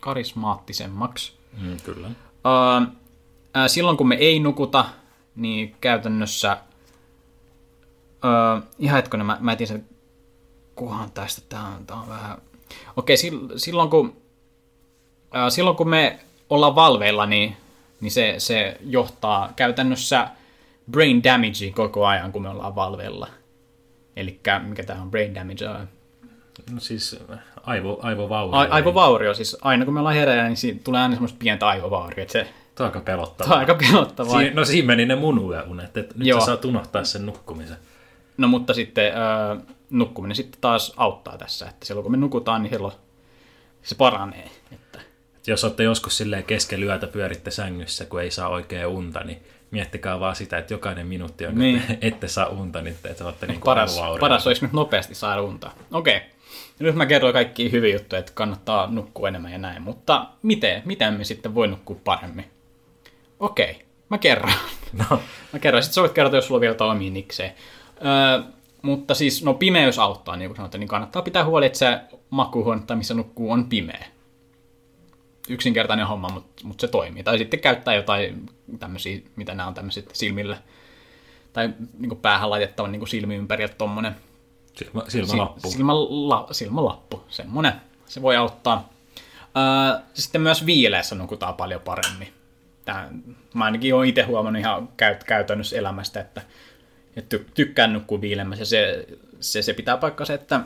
karismaattisemmaksi. 0.00 1.32
Mm, 1.60 1.76
kyllä. 1.84 2.08
Öö, 2.46 2.86
ää, 3.54 3.68
silloin 3.68 3.96
kun 3.96 4.08
me 4.08 4.14
ei 4.14 4.40
nukuta, 4.40 4.84
niin 5.36 5.76
käytännössä... 5.80 6.56
Öö, 8.24 8.60
ihan 8.78 8.96
hetkonen, 8.96 9.26
mä, 9.26 9.36
mä 9.40 9.52
etin 9.52 9.66
sen 9.66 9.88
kuhan 10.74 11.10
tästä, 11.10 11.42
tää 11.48 11.66
on, 11.66 11.86
tää 11.86 11.96
on 11.96 12.08
vähän... 12.08 12.38
Okei, 12.96 13.16
sil- 13.22 13.52
silloin 13.56 13.90
kun, 13.90 14.19
silloin 15.48 15.76
kun 15.76 15.88
me 15.88 16.18
ollaan 16.50 16.74
valveilla, 16.74 17.26
niin, 17.26 17.56
niin 18.00 18.10
se, 18.10 18.34
se 18.38 18.76
johtaa 18.86 19.52
käytännössä 19.56 20.28
brain 20.90 21.24
damageen 21.24 21.74
koko 21.74 22.06
ajan, 22.06 22.32
kun 22.32 22.42
me 22.42 22.48
ollaan 22.48 22.74
valveilla. 22.74 23.28
Eli 24.16 24.40
mikä 24.68 24.82
tämä 24.82 25.02
on 25.02 25.10
brain 25.10 25.34
damage? 25.34 25.64
No 26.70 26.80
siis 26.80 27.20
aivo, 27.62 27.98
aivovaurio. 28.02 28.60
A- 28.60 28.66
aivovaurio, 28.70 29.34
siis 29.34 29.56
aina 29.62 29.84
kun 29.84 29.94
me 29.94 30.00
ollaan 30.00 30.16
hereillä, 30.16 30.44
niin 30.44 30.56
siinä 30.56 30.80
tulee 30.84 31.00
aina 31.00 31.14
semmoista 31.14 31.38
pientä 31.38 31.68
aivovaurio, 31.68 32.22
että 32.22 32.32
se 32.32 32.48
Tämä 32.74 32.88
on 32.88 32.94
aika 32.94 33.04
pelottavaa. 33.04 33.48
Tämä 33.48 33.54
on 33.54 33.60
aika 33.60 33.74
pelottavaa. 33.74 34.40
Si- 34.40 34.50
no 34.50 34.64
siinä 34.64 34.86
meni 34.86 35.06
ne 35.06 35.16
mun 35.16 35.38
unet, 35.68 35.96
että 35.96 36.14
nyt 36.18 36.28
Joo. 36.28 36.40
sä 36.40 36.46
saat 36.46 36.64
unohtaa 36.64 37.04
sen 37.04 37.26
nukkumisen. 37.26 37.76
No 38.36 38.48
mutta 38.48 38.74
sitten 38.74 39.04
öö, 39.04 39.56
nukkuminen 39.90 40.36
sitten 40.36 40.60
taas 40.60 40.92
auttaa 40.96 41.38
tässä, 41.38 41.68
että 41.68 41.86
silloin 41.86 42.02
kun 42.02 42.12
me 42.12 42.16
nukutaan, 42.16 42.62
niin 42.62 42.72
silloin 42.72 42.94
se 43.82 43.94
paranee. 43.94 44.50
Että, 44.72 44.98
Et 45.00 45.06
jos 45.46 45.64
olette 45.64 45.82
joskus 45.82 46.16
silleen 46.16 46.44
keskellä 46.44 46.86
yötä 46.86 47.06
pyöritte 47.06 47.50
sängyssä, 47.50 48.04
kun 48.04 48.20
ei 48.22 48.30
saa 48.30 48.48
oikein 48.48 48.86
unta, 48.86 49.20
niin 49.24 49.42
miettikää 49.70 50.20
vaan 50.20 50.36
sitä, 50.36 50.58
että 50.58 50.74
jokainen 50.74 51.06
minuutti, 51.06 51.44
jonka 51.44 51.58
Niin. 51.58 51.82
niin. 51.88 51.98
ette 52.00 52.28
saa 52.28 52.46
unta, 52.48 52.80
niin 52.82 52.96
te 53.02 53.14
saatte 53.14 53.46
niin 53.46 53.60
paras, 53.60 54.00
paras 54.20 54.46
olisi 54.46 54.62
nyt 54.64 54.72
nopeasti 54.72 55.14
saada 55.14 55.42
unta. 55.42 55.70
Okei, 55.92 56.20
nyt 56.78 56.94
mä 56.94 57.06
kerroin 57.06 57.32
kaikki 57.32 57.72
hyviä 57.72 57.94
juttuja, 57.94 58.20
että 58.20 58.32
kannattaa 58.34 58.86
nukkua 58.86 59.28
enemmän 59.28 59.52
ja 59.52 59.58
näin, 59.58 59.82
mutta 59.82 60.26
miten, 60.42 60.82
miten 60.84 61.14
me 61.14 61.24
sitten 61.24 61.54
voi 61.54 61.68
nukkua 61.68 61.96
paremmin? 62.04 62.44
Okei, 63.40 63.84
mä 64.08 64.18
kerron. 64.18 64.52
No, 65.10 65.22
Mä 65.52 65.58
kerron, 65.58 65.82
sitten 65.82 65.94
sä 65.94 66.00
voit 66.00 66.12
kertoa, 66.12 66.36
jos 66.38 66.46
sulla 66.46 66.56
on 66.56 66.60
vielä 66.60 66.74
jotain 66.74 66.90
omia 66.90 67.10
niksejä. 67.10 67.52
Öö, 68.04 68.42
mutta 68.82 69.14
siis, 69.14 69.44
no 69.44 69.54
pimeys 69.54 69.98
auttaa, 69.98 70.36
niin 70.36 70.48
kuin 70.48 70.56
sanotaan, 70.56 70.80
niin 70.80 70.88
kannattaa 70.88 71.22
pitää 71.22 71.44
huoli, 71.44 71.66
että 71.66 71.78
se 71.78 72.00
makuuhuone 72.30 72.82
tai 72.86 72.96
missä 72.96 73.14
nukkuu 73.14 73.50
on 73.50 73.64
pimeä. 73.68 74.06
Yksinkertainen 75.48 76.06
homma, 76.06 76.28
mutta, 76.28 76.66
mutta 76.66 76.80
se 76.80 76.88
toimii. 76.88 77.22
Tai 77.22 77.38
sitten 77.38 77.60
käyttää 77.60 77.94
jotain 77.94 78.46
tämmöisiä, 78.78 79.20
mitä 79.36 79.54
nämä 79.54 79.66
on 79.66 79.74
tämmöiset 79.74 80.10
silmille, 80.12 80.58
tai 81.52 81.70
niin 81.98 82.16
päähän 82.16 82.50
laitettavan 82.50 82.92
niin 82.92 83.08
silmi 83.08 83.34
ympäri, 83.36 83.64
että 83.64 83.76
tommonen 83.76 84.16
silmä, 84.74 85.02
silmälappu. 85.08 85.70
Silmäla, 85.70 86.48
silmälappu, 86.52 87.24
semmonen. 87.28 87.72
Se 88.06 88.22
voi 88.22 88.36
auttaa. 88.36 88.88
Öö, 89.56 90.00
sitten 90.14 90.40
myös 90.40 90.66
viileessä 90.66 91.14
nukutaan 91.14 91.54
paljon 91.54 91.80
paremmin. 91.80 92.32
Tää, 92.84 93.08
mä 93.54 93.64
ainakin 93.64 93.94
olen 93.94 94.08
itse 94.08 94.22
huomannut 94.22 94.60
ihan 94.60 94.88
käyt, 94.96 95.24
käytännössä 95.24 95.76
elämästä, 95.76 96.20
että, 96.20 96.42
että 97.16 97.28
ty, 97.28 97.46
tykkään 97.54 97.92
nukkua 97.92 98.20
viileämmässä. 98.20 98.64
Se, 98.64 99.06
se, 99.40 99.62
se 99.62 99.74
pitää 99.74 99.96
paikkansa, 99.96 100.34
että 100.34 100.60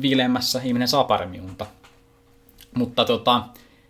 viileämmässä 0.00 0.60
ihminen 0.64 0.88
saa 0.88 1.04
paremmin 1.04 1.42
unta. 1.42 1.66
Mutta 2.74 3.04
tota, 3.04 3.42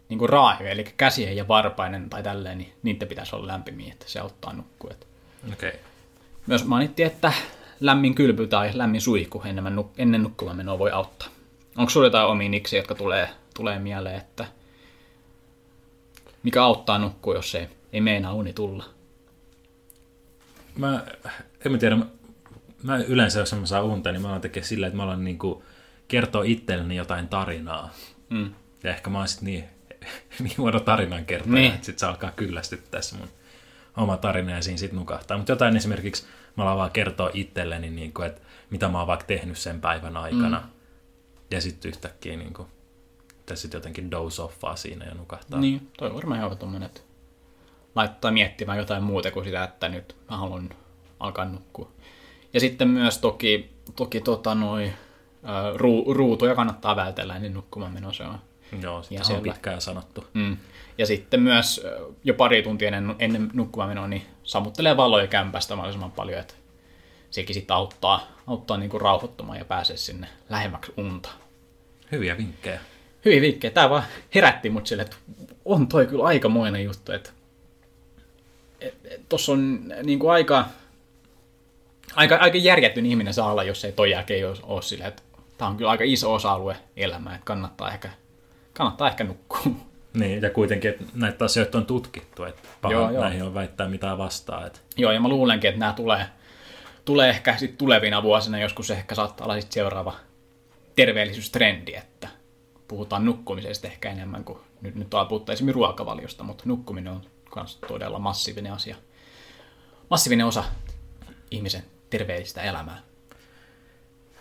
niin 0.09 0.19
kuin 0.19 0.29
raahyö, 0.29 0.71
eli 0.71 0.85
käsien 0.97 1.37
ja 1.37 1.49
varpainen 1.49 2.11
tai 2.11 2.23
tälleen, 2.23 2.59
niin 2.59 2.73
niiden 2.83 3.09
pitäisi 3.09 3.37
olla 3.37 3.47
lämpimiä, 3.47 3.93
että 3.93 4.05
se 4.09 4.21
auttaa 4.21 4.53
nukkua. 4.53 4.91
Okay. 5.53 5.73
myös 6.47 6.65
mainittiin, 6.65 7.07
että 7.07 7.33
lämmin 7.81 8.15
kylpy 8.15 8.47
tai 8.47 8.71
lämmin 8.75 9.01
suihku 9.01 9.43
ennen, 9.45 9.77
nuk- 9.77 9.95
ennen 9.99 10.23
nukkumaan 10.23 10.57
menoa 10.57 10.79
voi 10.79 10.91
auttaa. 10.91 11.29
Onko 11.77 11.91
sinulla 11.91 12.07
jotain 12.07 12.27
omia 12.27 12.49
niksiä, 12.49 12.79
jotka 12.79 12.95
tulee, 12.95 13.29
tulee 13.55 13.79
mieleen, 13.79 14.17
että 14.17 14.47
mikä 16.43 16.65
auttaa 16.65 16.99
nukkua, 16.99 17.35
jos 17.35 17.55
ei, 17.55 17.69
ei 17.93 18.01
meinaa 18.01 18.35
uni 18.35 18.53
tulla? 18.53 18.85
Mä, 20.77 21.05
en 21.65 21.73
mä 21.73 21.79
tiedä, 21.79 21.97
mä, 21.97 22.07
mä 22.83 22.97
yleensä 22.97 23.41
jos 23.41 23.55
mä 23.55 23.67
saan 23.67 23.85
unta, 23.85 24.13
niin 24.13 24.23
mä 24.23 24.29
alan 24.29 24.41
tekee 24.41 24.63
sillä, 24.63 24.87
että 24.87 24.97
mä 24.97 25.03
alan 25.03 25.25
niinku 25.25 25.65
kertoa 26.09 26.45
itselleni 26.45 26.97
jotain 26.97 27.29
tarinaa. 27.29 27.91
Mm. 28.31 28.55
Ja 28.83 28.91
ehkä 28.91 29.11
mä 29.11 29.19
oon 29.19 29.29
sit 29.29 29.43
niin, 29.43 29.65
niin 30.43 30.59
huono 30.59 30.81
tarinan 30.81 31.25
kertoja, 31.27 31.55
Niin. 31.55 31.63
niin. 31.63 31.75
että 31.75 31.87
sit 31.87 31.99
se 31.99 32.07
alkaa 32.07 32.31
kyllästyttää 32.31 33.03
se 33.03 33.17
mun 33.17 33.29
oma 33.97 34.17
tarina 34.17 34.53
ja 34.53 34.63
siinä 34.63 34.79
sit 34.79 34.93
nukahtaa. 34.93 35.37
Mutta 35.37 35.53
jotain 35.53 35.77
esimerkiksi 35.77 36.27
mä 36.57 36.63
alan 36.65 36.77
vaan 36.77 36.91
kertoa 36.91 37.31
itselleni, 37.33 37.91
niin 37.91 38.13
kuin, 38.13 38.27
että 38.27 38.41
mitä 38.71 38.89
mä 38.89 38.99
oon 38.99 39.07
vaikka 39.07 39.27
tehnyt 39.27 39.59
sen 39.59 39.81
päivän 39.81 40.17
aikana. 40.17 40.61
Mm. 40.61 40.69
Ja 41.51 41.61
sitten 41.61 41.89
yhtäkkiä 41.89 42.37
niin 42.37 42.55
kuin, 42.55 42.69
tässä 43.47 43.63
sit 43.63 43.73
jotenkin 43.73 44.11
doze 44.11 44.43
offaa 44.43 44.77
siinä 44.77 45.05
ja 45.05 45.15
nukahtaa. 45.15 45.61
Niin, 45.61 45.91
toi 45.99 46.09
on 46.09 46.15
varmaan 46.15 46.41
ihan 46.41 46.59
tommonen, 46.59 46.87
että 46.87 47.01
laittaa 47.95 48.31
miettimään 48.31 48.79
jotain 48.79 49.03
muuta 49.03 49.31
kuin 49.31 49.45
sitä, 49.45 49.65
että 49.65 49.89
nyt 49.89 50.17
mä 50.31 50.37
haluan 50.37 50.71
alkaa 51.21 51.45
nukkua. 51.45 51.91
Ja 52.53 52.61
sitten 52.61 52.89
myös 52.89 53.19
toki, 53.19 53.71
toki 53.97 54.21
tota 54.21 54.55
noi, 54.55 54.93
ruu, 55.75 56.15
ruutuja 56.15 56.55
kannattaa 56.55 56.97
vältellä 56.97 57.37
ennen 57.37 57.55
nukkumaan 57.55 57.93
menoa, 57.93 58.13
se 58.13 58.25
on 58.25 58.39
Joo, 58.83 59.03
sitä 59.03 59.15
Ja 59.15 59.37
on 59.37 59.43
pitkään 59.43 59.81
sanottu. 59.81 60.25
Mm. 60.35 60.57
Ja 60.99 61.07
sitten 61.07 61.43
myös 61.43 61.87
jo 62.25 62.35
pari 62.35 62.63
tuntia 62.63 62.89
ennen, 62.89 63.17
ennen 63.19 63.51
nukkumaan 63.53 63.91
menoa, 63.91 64.09
niin 64.09 64.23
sammuttelee 64.45 64.97
valoja 64.97 65.27
kämpästä 65.27 65.77
mahdollisimman 65.77 66.13
paljon, 66.13 66.41
että 66.41 66.55
sekin 67.31 67.55
sitten 67.55 67.77
auttaa, 67.77 68.27
auttaa 68.47 68.77
niinku 68.77 68.99
rauhoittumaan 68.99 69.59
ja 69.59 69.65
pääsee 69.65 69.97
sinne 69.97 70.29
lähemmäksi 70.51 70.93
unta. 70.97 71.29
Hyviä 72.13 72.37
vinkkejä. 72.37 72.81
Hyvin 73.25 73.43
vinkkejä. 73.43 73.71
Tämä 73.71 73.91
vaan 73.91 74.05
herätti 74.35 74.71
mut 74.71 74.87
sille, 74.87 75.03
että 75.03 75.17
on 75.65 75.89
toi 75.89 76.07
kyllä 76.07 76.25
aikamoinen 76.25 76.85
juttu, 76.85 77.13
että 77.13 77.31
et, 78.81 78.95
et, 79.05 79.29
tossa 79.29 79.53
on 79.53 79.93
niinku 80.03 80.29
aika, 80.29 80.65
aika, 82.15 82.37
aika 82.37 82.59
järjetty 82.59 83.01
ihminen 83.01 83.35
saa 83.35 83.51
olla, 83.51 83.63
jos 83.63 83.85
ei 83.85 83.93
toi 83.93 84.11
jälkeen 84.11 84.49
ole, 84.49 84.57
ole 84.63 84.83
silleen, 84.83 85.09
että 85.09 85.23
tämä 85.59 85.71
on 85.71 85.77
kyllä 85.77 85.91
aika 85.91 86.05
iso 86.05 86.35
osa-alue 86.35 86.77
elämää, 86.97 87.35
että 87.35 87.45
kannattaa 87.45 87.93
ehkä, 87.93 88.11
kannattaa 88.79 89.09
ehkä 89.09 89.25
nukkua. 89.25 89.61
Niin, 90.15 90.43
ja 90.43 90.51
kuitenkin, 90.51 90.91
että 90.91 91.05
näitä 91.15 91.45
asioita 91.45 91.79
on 91.79 91.87
tutkittu, 91.87 92.45
että 92.45 92.69
paha 92.81 92.93
Joo, 92.93 93.11
joo, 93.11 93.23
näihin 93.23 93.43
on 93.43 93.55
väittää 93.55 93.89
mitään 93.89 94.19
vastaan. 94.19 94.67
Että 94.67 94.81
Joo, 94.97 95.13
ja 95.13 95.21
mä 95.21 95.29
luulenkin, 95.29 95.69
että 95.69 95.81
nämä 95.81 95.93
tulee, 95.93 96.27
tulee 97.05 97.29
ehkä 97.31 97.57
sit 97.57 97.79
tulevina 97.79 98.23
vuosina, 98.23 98.59
joskus 98.59 98.91
ehkä 98.91 99.15
saattaa 99.15 99.45
olla 99.45 99.61
sit 99.61 99.73
seuraava 99.73 100.15
terveellisyystrendi, 100.97 101.95
että 101.95 102.29
puhutaan 102.89 103.25
nukkumisesta 103.25 103.87
ehkä 103.87 104.11
enemmän 104.11 104.45
kuin 104.45 104.59
nyt, 104.81 104.95
nyt 104.95 105.09
puhuttu 105.29 105.53
esimerkiksi 105.53 105.75
ruokavaliosta, 105.75 106.45
mutta 106.45 106.65
nukkuminen 106.67 107.13
on 107.13 107.23
myös 107.57 107.77
todella 107.77 108.19
massiivinen 108.19 108.73
asia. 108.73 108.97
Massiivinen 110.11 110.47
osa 110.47 110.65
ihmisen 111.51 111.83
terveellistä 112.11 112.63
elämää. 112.63 112.99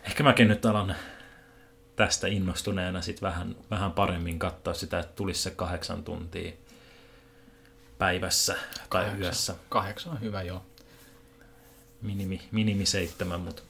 ehkä 0.04 0.24
mäkin 0.24 0.48
nyt 0.48 0.66
alan 0.66 0.96
tästä 1.98 2.28
innostuneena 2.28 3.02
sit 3.02 3.22
vähän, 3.22 3.56
vähän 3.72 3.92
paremmin 3.92 4.40
katsoa 4.40 4.74
sitä, 4.74 5.00
että 5.00 5.14
tulisi 5.16 5.42
se 5.42 5.52
kahdeksan 5.52 6.04
tuntia 6.04 6.52
päivässä 7.98 8.54
tai 8.54 8.86
Kahdeksan. 8.90 9.22
yössä. 9.22 9.56
Kahdeksan 9.70 10.14
on 10.14 10.22
hyvä, 10.22 10.42
joo. 10.42 10.62
Minimi, 12.02 12.42
minimi 12.52 12.86
seitsemän, 12.86 13.40
mutta 13.42 13.62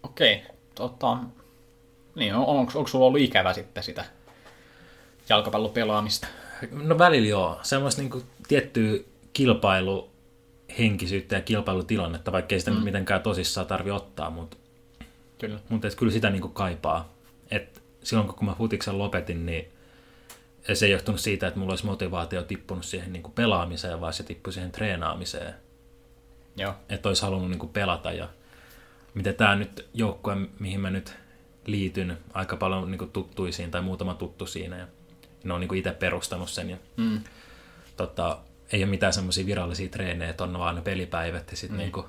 Okei, 0.02 0.42
tota, 0.74 1.16
niin, 2.14 2.34
on, 2.34 2.46
onko, 2.46 2.72
onko 2.74 2.88
sulla 2.88 3.06
ollut 3.06 3.20
ikävä 3.20 3.52
sitten 3.52 3.82
sitä 3.82 4.04
jalkapallopelaamista? 5.28 6.26
No 6.70 6.98
välillä 6.98 7.28
joo. 7.28 7.60
Semmoista 7.62 8.02
niin 8.02 8.24
tiettyä 8.48 8.98
kilpailuhenkisyyttä 9.32 11.36
ja 11.36 11.42
kilpailutilannetta, 11.42 12.32
vaikka 12.32 12.54
ei 12.54 12.58
sitä 12.58 12.70
mm. 12.70 12.76
mitenkään 12.76 13.22
tosissaan 13.22 13.66
tarvi 13.66 13.90
ottaa, 13.90 14.30
mutta 14.30 14.56
Kyllä. 15.40 15.59
mutta 15.68 15.88
et 15.88 15.94
kyllä 15.94 16.12
sitä 16.12 16.30
niin 16.30 16.42
kuin 16.42 16.52
kaipaa. 16.52 17.12
Et 17.50 17.82
silloin 18.02 18.28
kun 18.28 18.47
mä 18.47 18.54
futiksen 18.59 18.99
lopetin, 18.99 19.47
niin 19.47 19.68
se 20.75 20.87
ei 20.87 20.92
johtunut 20.92 21.20
siitä, 21.20 21.47
että 21.49 21.61
mulla 21.61 21.73
olisi 21.73 21.87
motivaatio 21.87 22.42
tippunut 22.42 22.85
siihen 22.85 23.12
niin 23.12 23.23
kuin 23.23 23.32
pelaamiseen, 23.35 24.00
vaan 24.00 24.12
se 24.12 24.23
tippui 24.23 24.52
siihen 24.52 24.73
treenaamiseen. 24.73 25.54
Joo. 26.56 26.75
Että 26.88 27.09
olisi 27.09 27.23
halunnut 27.23 27.50
niin 27.50 27.59
kuin 27.59 27.73
pelata. 27.73 28.12
Ja 28.12 28.28
miten 29.14 29.35
tämä 29.35 29.56
nyt 29.56 29.88
joukkue, 29.94 30.37
mihin 30.59 30.80
mä 30.80 30.90
nyt 30.90 31.16
liityn, 31.66 32.18
aika 32.35 32.56
paljon 32.56 32.90
niin 32.90 32.99
kuin 32.99 33.11
tuttuisiin 33.11 33.70
tai 33.70 33.82
muutama 33.82 34.14
tuttu 34.14 34.47
siinä. 34.47 34.78
Ja 34.78 34.87
ne 35.44 35.54
on 35.54 35.61
niin 35.61 35.68
kuin 35.68 35.78
itse 35.78 35.92
perustanut 35.92 36.50
sen. 36.50 36.70
Ja, 36.70 36.76
Mm. 36.97 37.20
tota, 37.97 38.38
ei 38.73 38.82
ole 38.82 38.90
mitään 38.90 39.12
semmoisia 39.12 39.47
virallisia 39.47 39.88
treenejä, 39.88 40.30
että 40.30 40.44
on 40.44 40.59
vaan 40.59 40.75
ne 40.75 40.82
pelipäivät 40.82 41.50
ja 41.50 41.56
sitten 41.56 41.78
niin. 41.78 41.92
niin 41.92 42.04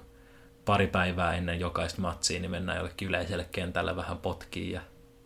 pari 0.72 0.88
päivää 0.88 1.34
ennen 1.36 1.60
jokaista 1.60 2.02
matsia 2.02 2.40
niin 2.40 2.52
mennään 2.52 2.78
jollekin 2.78 3.08
yleiselle 3.08 3.46
kentälle 3.52 3.96
vähän 3.96 4.18
potkiin 4.18 4.72
ja 4.72 4.82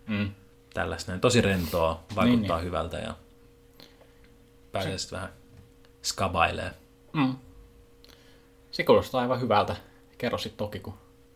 Mm. 0.08 0.32
tällaista. 0.74 1.12
näin. 1.12 1.22
Tosi 1.22 1.42
rentoa, 1.42 2.04
vaikuttaa 2.16 2.58
Niin, 2.58 2.66
hyvältä 2.66 2.98
ja 2.98 3.14
pääsee 4.72 4.98
sitten 4.98 5.18
vähän 5.20 5.34
skabailee. 6.02 6.72
Mm. 7.14 7.36
Se 8.72 8.84
kuulostaa 8.84 9.22
aivan 9.22 9.42
hyvältä. 9.42 9.76
Kerro 10.18 10.38
sitten 10.38 10.58
toki, 10.58 10.80
kun 10.80 10.94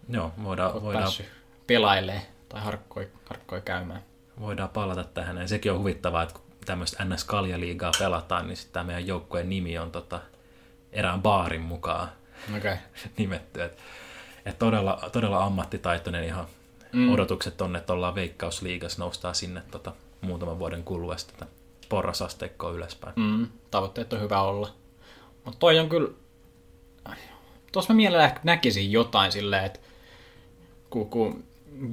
Joo, 0.09 0.31
voidaan, 0.43 0.71
olet 0.71 0.83
voidaan, 0.83 1.03
päässyt 1.03 1.25
pelailemaan 1.67 2.25
tai 2.49 2.61
harkkoi, 2.61 3.07
harkkoi 3.25 3.61
käymään. 3.61 4.03
voidaan 4.39 4.69
palata 4.69 5.03
tähän. 5.03 5.37
Ja 5.37 5.47
sekin 5.47 5.71
on 5.71 5.79
huvittavaa, 5.79 6.23
että 6.23 6.33
kun 6.35 6.43
tämmöistä 6.65 7.05
ns 7.05 7.23
kaljaliigaa 7.23 7.91
pelataan, 7.99 8.47
niin 8.47 8.57
sitten 8.57 8.73
tämä 8.73 8.83
meidän 8.83 9.07
joukkueen 9.07 9.49
nimi 9.49 9.77
on 9.77 9.91
tota, 9.91 10.19
erään 10.91 11.21
baarin 11.21 11.61
mukaan. 11.61 12.09
Okay. 12.57 12.77
nimetty. 13.17 13.61
Et, 13.63 13.77
et 14.45 14.59
todella, 14.59 14.99
todella 15.11 15.43
ammattitaitoinen 15.43 16.23
ihan 16.23 16.47
mm. 16.93 17.13
odotukset 17.13 17.61
on, 17.61 17.75
että 17.75 17.93
ollaan 17.93 18.15
veikkausliigassa, 18.15 19.01
noustaan 19.01 19.35
sinne 19.35 19.61
tota, 19.71 19.91
muutaman 20.21 20.59
vuoden 20.59 20.83
kuluessa 20.83 21.27
tätä 21.27 21.45
porrasasteikkoa 21.89 22.71
ylöspäin. 22.71 23.13
Mm. 23.15 23.47
Tavoitteet 23.71 24.13
on 24.13 24.21
hyvä 24.21 24.41
olla. 24.41 24.69
Mutta 25.45 25.59
toi 25.59 25.79
on 25.79 25.89
kyllä... 25.89 26.09
Tuossa 27.71 27.93
mä 27.93 27.97
mielellä 27.97 28.35
näkisin 28.43 28.91
jotain 28.91 29.31
silleen, 29.31 29.65
että 29.65 29.79
kun, 30.89 31.09
kun 31.09 31.43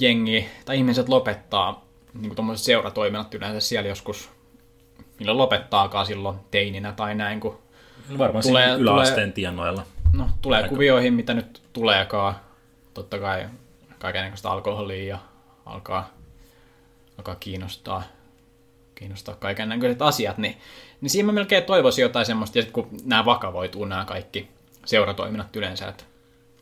jengi 0.00 0.48
tai 0.64 0.76
ihmiset 0.76 1.08
lopettaa 1.08 1.84
niin 2.14 2.34
kuin 2.34 2.58
seuratoiminnat 2.58 3.34
yleensä 3.34 3.60
siellä 3.60 3.88
joskus, 3.88 4.30
milloin 5.18 5.38
lopettaakaan 5.38 6.06
silloin 6.06 6.36
teininä 6.50 6.92
tai 6.92 7.14
näin, 7.14 7.40
kun 7.40 7.58
Varmaan 8.18 8.42
Tulee- 8.42 8.66
tulee, 8.66 8.80
yläasteen 8.80 9.16
tulee- 9.16 9.32
tienoilla. 9.34 9.86
No, 10.16 10.28
tulee 10.42 10.58
Aika- 10.62 10.68
kuvioihin, 10.68 11.14
mitä 11.14 11.34
nyt 11.34 11.62
tuleekaan. 11.72 12.36
Totta 12.94 13.18
kai 13.18 13.48
kaikenlaista 13.98 14.50
alkoholia 14.50 15.08
ja 15.08 15.18
alkaa, 15.66 16.10
alkaa 17.18 17.34
kiinnostaa, 17.34 18.02
kiinnostaa 18.94 19.34
kaiken 19.34 19.68
näköiset 19.68 20.02
asiat, 20.02 20.38
niin, 20.38 20.56
niin 21.00 21.10
siinä 21.10 21.26
mä 21.26 21.32
melkein 21.32 21.64
toivoisin 21.64 22.02
jotain 22.02 22.26
semmoista, 22.26 22.58
ja 22.58 22.62
sit 22.62 22.72
kun 22.72 22.88
nämä 23.04 23.24
vakavoituu 23.24 23.84
nämä 23.84 24.04
kaikki 24.04 24.50
seuratoiminnat 24.84 25.56
yleensä, 25.56 25.88
että 25.88 26.04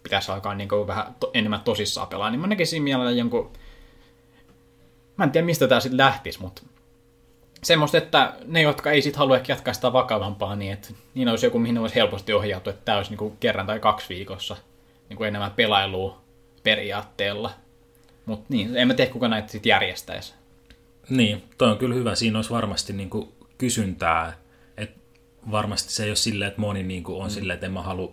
pitäisi 0.02 0.32
alkaa 0.32 0.54
niin 0.54 0.68
vähän 0.86 1.14
to, 1.20 1.30
enemmän 1.34 1.60
tosissaan 1.60 2.08
pelaa, 2.08 2.30
niin 2.30 2.40
mä 2.40 2.46
näkisin 2.46 2.82
mielellä 2.82 3.10
jonkun, 3.10 3.52
mä 5.16 5.24
en 5.24 5.30
tiedä 5.30 5.44
mistä 5.44 5.68
tämä 5.68 5.80
sitten 5.80 5.98
lähtisi, 5.98 6.40
mutta 6.40 6.62
semmoista, 7.64 7.98
että 7.98 8.32
ne, 8.46 8.62
jotka 8.62 8.90
ei 8.90 9.02
sit 9.02 9.16
halua 9.16 9.36
ehkä 9.36 9.52
jatkaa 9.52 9.74
sitä 9.74 9.92
vakavampaa, 9.92 10.56
niin 10.56 10.72
että 10.72 10.88
niin 11.14 11.28
olisi 11.28 11.46
joku, 11.46 11.58
mihin 11.58 11.80
voisi 11.80 11.94
helposti 11.94 12.32
ohjautua, 12.32 12.72
että 12.72 12.84
tämä 12.84 12.98
olisi 12.98 13.10
niinku 13.10 13.36
kerran 13.40 13.66
tai 13.66 13.80
kaksi 13.80 14.08
viikossa 14.08 14.56
niinku 15.08 15.24
enemmän 15.24 15.50
pelailua 15.50 16.20
periaatteella. 16.62 17.50
Mutta 18.26 18.46
niin, 18.48 18.76
en 18.76 18.88
mä 18.88 18.94
tiedä, 18.94 19.10
kuka 19.12 19.28
näitä 19.28 19.48
sitten 19.48 19.70
järjestäisi. 19.70 20.34
Niin, 21.10 21.44
toi 21.58 21.70
on 21.70 21.78
kyllä 21.78 21.94
hyvä. 21.94 22.14
Siinä 22.14 22.38
olisi 22.38 22.50
varmasti 22.50 22.92
niin 22.92 23.10
kuin 23.10 23.32
kysyntää. 23.58 24.32
Et 24.76 24.90
varmasti 25.50 25.92
se 25.92 26.04
ei 26.04 26.10
ole 26.10 26.16
silleen, 26.16 26.48
että 26.48 26.60
moni 26.60 26.82
niin 26.82 27.04
kuin 27.04 27.18
on 27.18 27.26
mm. 27.26 27.30
silleen, 27.30 27.54
että 27.54 27.66
en 27.66 27.72
mä 27.72 27.82
halua 27.82 28.12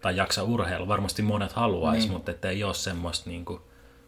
tai 0.00 0.16
jaksa 0.16 0.42
urheilla. 0.42 0.88
Varmasti 0.88 1.22
monet 1.22 1.52
haluaisi, 1.52 1.98
Niin. 1.98 2.08
niin. 2.08 2.12
mutta 2.12 2.30
että 2.30 2.50
ei 2.50 2.64
ole 2.64 2.74
semmoista 2.74 3.30
niin 3.30 3.44
kuin 3.44 3.60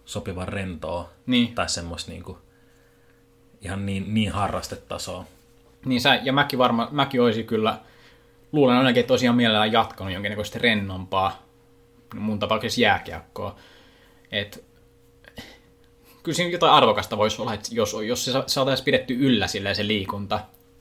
sopivan 0.05 0.48
rentoa 0.48 1.09
Niin. 1.26 1.55
tai 1.55 1.68
semmoista 1.68 2.11
niin 2.11 2.22
kuin 2.22 2.38
ihan 3.62 3.87
niin, 3.87 4.14
niin 4.14 4.33
harrastetasoa. 4.33 5.25
Niin 5.85 6.01
sä, 6.01 6.14
ja 6.14 6.33
mäkin 6.33 6.59
varma, 6.59 6.88
mäkin 6.90 7.23
olisin 7.23 7.46
kyllä, 7.46 7.79
luulen 8.53 8.77
ainakin, 8.77 9.01
että 9.01 9.14
ihan 9.23 9.37
mielellään 9.37 9.73
jatkanut 9.73 10.12
jonkinnäköistä 10.12 10.59
rennompaa, 10.59 11.42
mun 12.14 12.38
tapauksessa 12.38 12.81
jääkiekkoa. 12.81 13.57
Et, 14.33 14.64
kyllä 16.23 16.37
siinä 16.37 16.53
jotain 16.53 16.73
arvokasta 16.73 17.18
voisi 17.18 17.42
olla, 17.42 17.55
että 17.55 17.68
jos, 17.73 17.96
jos 18.07 18.25
se 18.25 18.33
sa- 18.33 18.44
saataisiin 18.46 18.85
pidetty 18.85 19.14
yllä 19.14 19.46
silleen 19.46 19.77
se 19.77 19.87
liikunta 19.87 20.40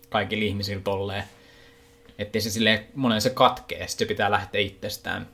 kaikilla 0.09 0.45
ihmisillä 0.45 0.81
tolleen, 0.81 1.23
ettei 2.19 2.41
se 2.41 2.49
silleen 2.49 2.85
monen 2.95 3.21
se 3.21 3.29
katkee, 3.29 3.87
sit 3.87 3.99
se 3.99 4.05
pitää 4.05 4.31
lähteä 4.31 4.61
itsestään, 4.61 5.27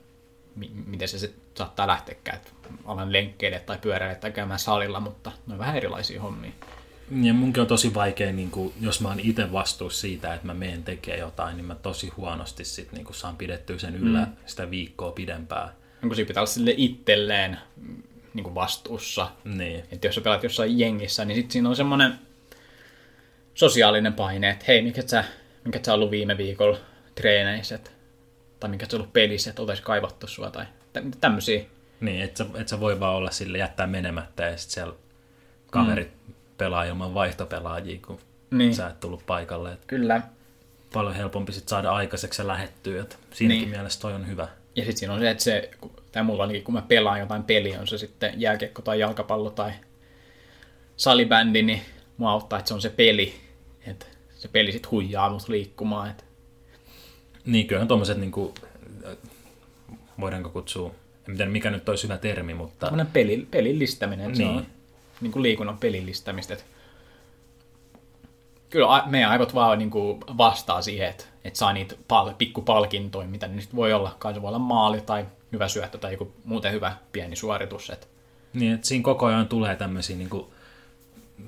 mi- 0.55 0.71
miten 0.85 1.07
se, 1.07 1.19
se 1.19 1.33
saattaa 1.55 1.87
lähteäkään, 1.87 2.37
että 2.37 2.51
alan 2.85 3.13
lenkkeille 3.13 3.59
tai 3.59 3.77
pyöräille 3.77 4.15
tai 4.15 4.31
käymään 4.31 4.59
salilla, 4.59 4.99
mutta 4.99 5.31
ne 5.47 5.53
on 5.53 5.59
vähän 5.59 5.77
erilaisia 5.77 6.21
hommia. 6.21 6.51
Ja 7.11 7.33
munkin 7.33 7.61
on 7.61 7.67
tosi 7.67 7.93
vaikea, 7.93 8.31
niin 8.31 8.51
kuin, 8.51 8.73
jos 8.81 9.01
mä 9.01 9.07
oon 9.07 9.19
itse 9.19 9.51
vastuussa 9.51 10.01
siitä, 10.01 10.33
että 10.33 10.47
mä 10.47 10.53
meen 10.53 10.83
tekee 10.83 11.17
jotain, 11.17 11.57
niin 11.57 11.65
mä 11.65 11.75
tosi 11.75 12.09
huonosti 12.17 12.65
sit, 12.65 12.91
niin 12.91 13.05
kuin 13.05 13.15
saan 13.15 13.37
pidettyä 13.37 13.77
sen 13.77 13.95
yllä 13.95 14.19
mm. 14.19 14.31
sitä 14.45 14.71
viikkoa 14.71 15.11
pidempään. 15.11 15.69
Onko 16.03 16.15
siinä 16.15 16.27
pitää 16.27 16.41
olla 16.41 16.51
sille 16.51 16.73
itselleen 16.77 17.57
niin 18.33 18.43
kuin 18.43 18.55
vastuussa. 18.55 19.31
Niin. 19.43 19.83
Että 19.91 20.07
jos 20.07 20.15
sä 20.15 20.21
pelaat 20.21 20.43
jossain 20.43 20.79
jengissä, 20.79 21.25
niin 21.25 21.35
sit 21.35 21.51
siinä 21.51 21.69
on 21.69 21.75
semmoinen 21.75 22.13
sosiaalinen 23.53 24.13
paine, 24.13 24.49
että 24.49 24.65
hei, 24.67 24.81
mikä 24.81 25.01
sä, 25.01 25.23
mikä 25.65 25.79
sä 25.83 25.93
ollut 25.93 26.11
viime 26.11 26.37
viikolla 26.37 26.77
treeneissä, 27.15 27.75
et- 27.75 27.95
tai 28.59 28.69
mikä 28.69 28.85
sä 28.89 28.97
ollut 28.97 29.13
pelissä, 29.13 29.49
että 29.49 29.61
oltais 29.61 29.81
kaivattu 29.81 30.27
sua, 30.27 30.51
tai 30.51 30.65
tä- 30.93 31.01
tämmöisiä. 31.21 31.65
Niin, 31.99 32.21
et 32.21 32.37
sä, 32.37 32.45
et 32.55 32.67
sä 32.67 32.79
voi 32.79 32.99
vaan 32.99 33.15
olla 33.15 33.31
sille 33.31 33.57
jättää 33.57 33.87
menemättä 33.87 34.43
ja 34.43 34.57
sitten 34.57 34.73
siellä 34.73 34.93
kaverit 35.71 36.11
mm. 36.27 36.33
Pelaa 36.57 36.83
ilman 36.83 37.13
vaihtopelaajia, 37.13 37.99
kun 38.07 38.19
Niin. 38.51 38.75
sä 38.75 38.87
et 38.87 38.99
tullut 38.99 39.25
paikalle. 39.25 39.71
Et 39.73 39.85
Kyllä. 39.87 40.21
paljon 40.93 41.15
helpompi 41.15 41.51
sit 41.53 41.67
saada 41.67 41.91
aikaiseksi 41.91 42.41
ja 42.41 42.47
lähettyä. 42.47 43.01
Et 43.01 43.19
siinäkin 43.33 43.61
Niin. 43.61 43.69
mielessä 43.69 43.99
toi 44.01 44.13
on 44.13 44.27
hyvä. 44.27 44.47
Ja 44.75 44.81
sitten 44.83 44.97
siinä 44.97 45.13
on 45.13 45.19
se, 45.19 45.29
että 45.29 45.43
se, 45.43 45.69
tai 46.11 46.23
mulla 46.23 46.43
ainakin, 46.43 46.63
kun 46.63 46.73
mä 46.73 46.81
pelaan 46.81 47.19
jotain 47.19 47.43
peliä, 47.43 47.79
on 47.79 47.87
se 47.87 47.97
sitten 47.97 48.33
jääkiekko 48.41 48.81
tai 48.81 48.99
jalkapallo 48.99 49.49
tai 49.49 49.71
salibändi, 50.97 51.61
niin 51.61 51.81
mua 52.17 52.31
auttaa, 52.31 52.59
että 52.59 52.67
se 52.69 52.73
on 52.73 52.81
se 52.81 52.89
peli. 52.89 53.33
Että 53.87 54.05
se 54.35 54.47
peli 54.47 54.71
sitten 54.71 54.91
huijaa 54.91 55.29
mut 55.29 55.49
liikkumaan. 55.49 56.09
Että 56.09 56.23
Niin, 57.45 57.67
kyllähän 57.67 57.87
tommoset 57.87 58.17
niinku, 58.17 58.53
voidaanko 60.19 60.49
kutsua, 60.49 60.91
en 61.29 61.37
tiedä 61.37 61.51
mikä 61.51 61.71
nyt 61.71 61.89
olisi 61.89 62.03
hyvä 62.03 62.17
termi, 62.17 62.53
mutta 62.53 62.85
Tämmöinen 62.87 63.13
peli, 63.13 63.47
pelillistäminen, 63.51 64.27
niin. 64.27 64.37
se 64.37 64.45
on 64.45 64.65
niin 65.21 65.31
kuin 65.31 65.43
liikunnan 65.43 65.77
pelillistämistä. 65.77 66.57
Kyllä 68.69 69.03
meidän 69.05 69.31
aivot 69.31 69.55
vaan 69.55 69.79
niin 69.79 69.91
kuin 69.91 70.19
vastaa 70.37 70.81
siihen, 70.81 71.09
että, 71.09 71.25
että 71.43 71.59
saa 71.59 71.73
niitä 71.73 71.95
pal- 72.07 72.33
pikkupalkintoja, 72.37 73.27
mitä 73.27 73.47
ne 73.47 73.55
nyt 73.55 73.75
voi 73.75 73.93
olla. 73.93 74.15
Kai 74.19 74.33
se 74.33 74.41
voi 74.41 74.47
olla 74.47 74.59
maali 74.59 75.01
tai 75.01 75.25
hyvä 75.51 75.67
syöttö 75.67 75.97
tai 75.97 76.11
joku 76.11 76.33
muuten 76.45 76.71
hyvä 76.71 76.95
pieni 77.11 77.35
suoritus. 77.35 77.89
Että, 77.89 78.07
niin, 78.53 78.73
että 78.73 78.87
siinä 78.87 79.03
koko 79.03 79.25
ajan 79.25 79.47
tulee 79.47 79.75
tämmöisiä 79.75 80.17
niinku 80.17 80.53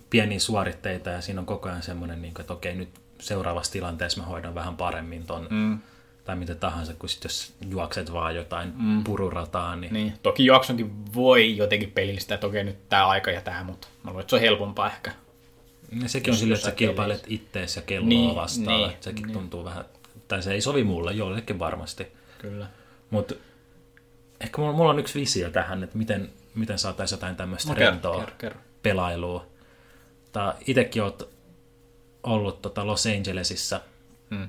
pieniä 0.09 0.39
suoritteita 0.39 1.09
ja 1.09 1.21
siinä 1.21 1.41
on 1.41 1.45
koko 1.45 1.69
ajan 1.69 1.83
semmoinen, 1.83 2.21
niinku, 2.21 2.41
että 2.41 2.53
okei 2.53 2.75
nyt 2.75 2.89
seuraavassa 3.19 3.71
tilanteessa 3.71 4.21
mä 4.21 4.27
hoidan 4.27 4.55
vähän 4.55 4.77
paremmin 4.77 5.23
ton, 5.23 5.47
mm. 5.49 5.79
Tai 6.27 6.35
mitä 6.35 6.55
tahansa, 6.55 6.93
kun 6.93 7.09
sit 7.09 7.23
jos 7.23 7.53
juokset 7.69 8.13
vaan 8.13 8.35
jotain 8.35 8.73
mm. 8.77 9.03
pururataa, 9.03 9.75
niin, 9.75 9.93
niin. 9.93 10.13
toki 10.23 10.45
juoksunkin 10.45 11.13
voi 11.13 11.57
jotenkin 11.57 11.91
pelillistää, 11.91 12.35
että 12.35 12.47
okei 12.47 12.63
nyt 12.63 12.89
tämä 12.89 13.07
aika 13.07 13.31
ja 13.31 13.41
tämä, 13.41 13.63
mutta 13.63 13.87
mä 14.03 14.09
luulen, 14.11 14.21
että 14.21 14.29
se 14.29 14.35
on 14.35 14.41
helpompaa 14.41 14.87
ehkä 14.87 15.11
Ja 16.01 16.09
sekin 16.09 16.31
on 16.31 16.33
Jos- 16.33 16.39
sille, 16.39 16.51
jos 16.53 16.59
että 16.59 16.69
sä 16.69 16.75
kilpailet 16.75 17.23
ittees 17.27 17.75
ja 17.75 17.81
kelloa 17.81 18.09
Niin, 18.09 18.35
vastaan. 18.35 18.77
niin, 18.77 18.89
että 18.89 19.03
sekin 19.03 19.23
niin. 19.27 19.33
tuntuu 19.33 19.65
vähän, 19.65 19.85
tai 20.27 20.43
se 20.43 20.53
ei 20.53 20.61
sovi 20.61 20.83
mulle, 20.83 21.13
jollekin 21.13 21.59
varmasti. 21.59 22.07
Kyllä. 22.37 22.67
Mutta 23.09 23.35
ehkä 24.41 24.61
mulla, 24.61 24.73
mulla 24.73 24.89
on 24.89 24.99
yksi 24.99 25.19
visio 25.19 25.49
tähän, 25.49 25.83
että 25.83 25.97
miten, 25.97 26.29
miten 26.55 26.79
saataisiin 26.79 27.17
jotain 27.17 27.35
tämmöistä 27.35 27.69
No, 27.73 27.79
rentoa 27.79 28.19
kerro, 28.19 28.35
kerro. 28.37 28.59
pelailua. 28.83 29.45
Tai 30.31 30.53
itsekin 30.67 31.03
oot 31.03 31.29
ollut 32.23 32.61
tota 32.61 32.87
Los 32.87 33.05
Angelesissa, 33.05 33.81
Hmm. 34.29 34.47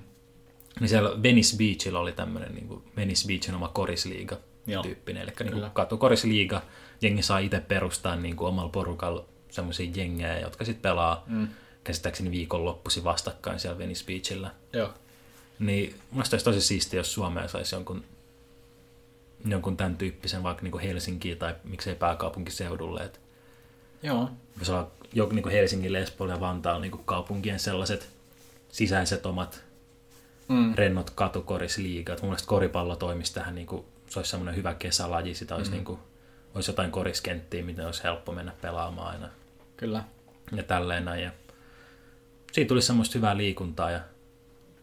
Niin 0.81 0.89
siellä 0.89 1.23
Venice 1.23 1.57
Beachilla 1.57 2.01
oli 2.01 2.13
tämmöinen 2.13 2.55
niin 2.55 2.69
kuin 2.69 2.83
Venice 2.97 3.27
Beachin 3.27 3.55
oma 3.55 3.69
korisliiga 3.69 4.37
Joo. 4.67 4.83
tyyppinen. 4.83 5.23
Eli 5.23 5.33
niin 5.41 5.53
kuin 5.53 5.71
katukorisliiga, 5.71 6.63
jengi 7.03 7.23
saa 7.23 7.39
itse 7.39 7.61
perustaa 7.61 8.17
niin 8.17 8.37
kuin 8.37 8.49
omalla 8.49 8.69
porukalla 8.69 9.25
semmoisia 9.51 9.91
jengejä, 9.95 10.39
jotka 10.39 10.65
sitten 10.65 10.83
pelaa 10.83 11.25
mm. 11.27 11.49
käsittääkseni 11.85 12.31
viikonloppuisin 12.31 13.05
vastakkain 13.05 13.61
siellä 13.61 13.79
Venice 13.79 14.05
Beachillä. 14.07 14.51
Joo. 14.73 14.95
Niin 15.59 15.95
musta 16.11 16.35
olisi 16.35 16.45
tosi 16.45 16.61
siistiä, 16.61 17.01
jos 17.01 17.15
Suomea 17.15 17.49
saisi 17.49 17.75
jonkun, 17.75 18.05
jonkun 19.49 19.77
tämän 19.77 19.97
tyyppisen 19.97 20.43
vaikka 20.43 20.63
niin 20.63 20.73
kuin 20.73 20.85
Helsinkiin 20.85 21.39
tai 21.39 21.55
miksei 21.65 21.95
pääkaupunkiseudulle. 21.95 23.01
Että 23.01 23.19
Joo. 24.03 24.31
jos 24.59 24.71
on 24.71 24.87
joku 25.13 25.35
niin 25.35 25.43
kuin 25.43 25.53
Helsingin, 25.53 25.97
Espoo 25.97 26.29
ja 26.29 26.41
Vantaalla 26.41 26.81
niin 26.81 26.91
kuin 26.91 27.05
kaupunkien 27.05 27.61
sellaiset 27.61 28.09
sisäiset 28.69 29.27
omat 29.27 29.68
Mm. 30.49 30.75
rennot 30.75 31.11
katukorisliigat. 31.11 32.23
Mun 32.23 32.29
mielestä 32.31 32.49
koripallo 32.49 32.97
toimisi 32.97 33.35
tähän, 33.35 33.55
niin 33.55 33.67
kuin, 33.67 33.85
se 34.07 34.19
olisi 34.19 34.31
semmoinen 34.31 34.57
hyvä 34.57 34.75
kesälaji, 34.75 35.35
sitä 35.35 35.55
olisi, 35.57 35.71
mm. 35.71 35.75
niin 35.75 35.85
kuin, 35.85 35.99
olisi 36.55 36.71
jotain 36.71 36.91
koriskenttiä, 36.91 37.63
miten 37.65 37.87
olisi 37.87 38.05
helppo 38.05 38.33
mennä 38.33 38.53
pelaamaan 38.63 39.11
aina 39.15 39.29
Kyllä. 39.77 40.05
ja 40.57 40.63
tälleen 40.63 41.05
näin. 41.05 41.23
Ja 41.23 41.31
siitä 42.53 42.69
tulisi 42.69 42.87
semmoista 42.87 43.19
hyvää 43.19 43.37
liikuntaa 43.37 43.91
ja 43.91 44.01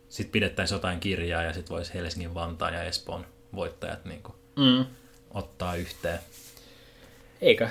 sitten 0.10 0.32
pidettäisiin 0.32 0.76
jotain 0.76 1.00
kirjaa 1.00 1.44
ja 1.44 1.54
sitten 1.54 1.76
voisi 1.76 1.94
Helsingin, 1.94 2.34
Vantaan 2.34 2.74
ja 2.74 2.84
Espoon 2.84 3.26
voittajat 3.56 4.06
niin 4.06 4.24
kuin, 4.24 4.36
Mm. 4.56 4.86
ottaa 5.34 5.76
yhteen. 5.76 6.20
Eikö? 7.42 7.70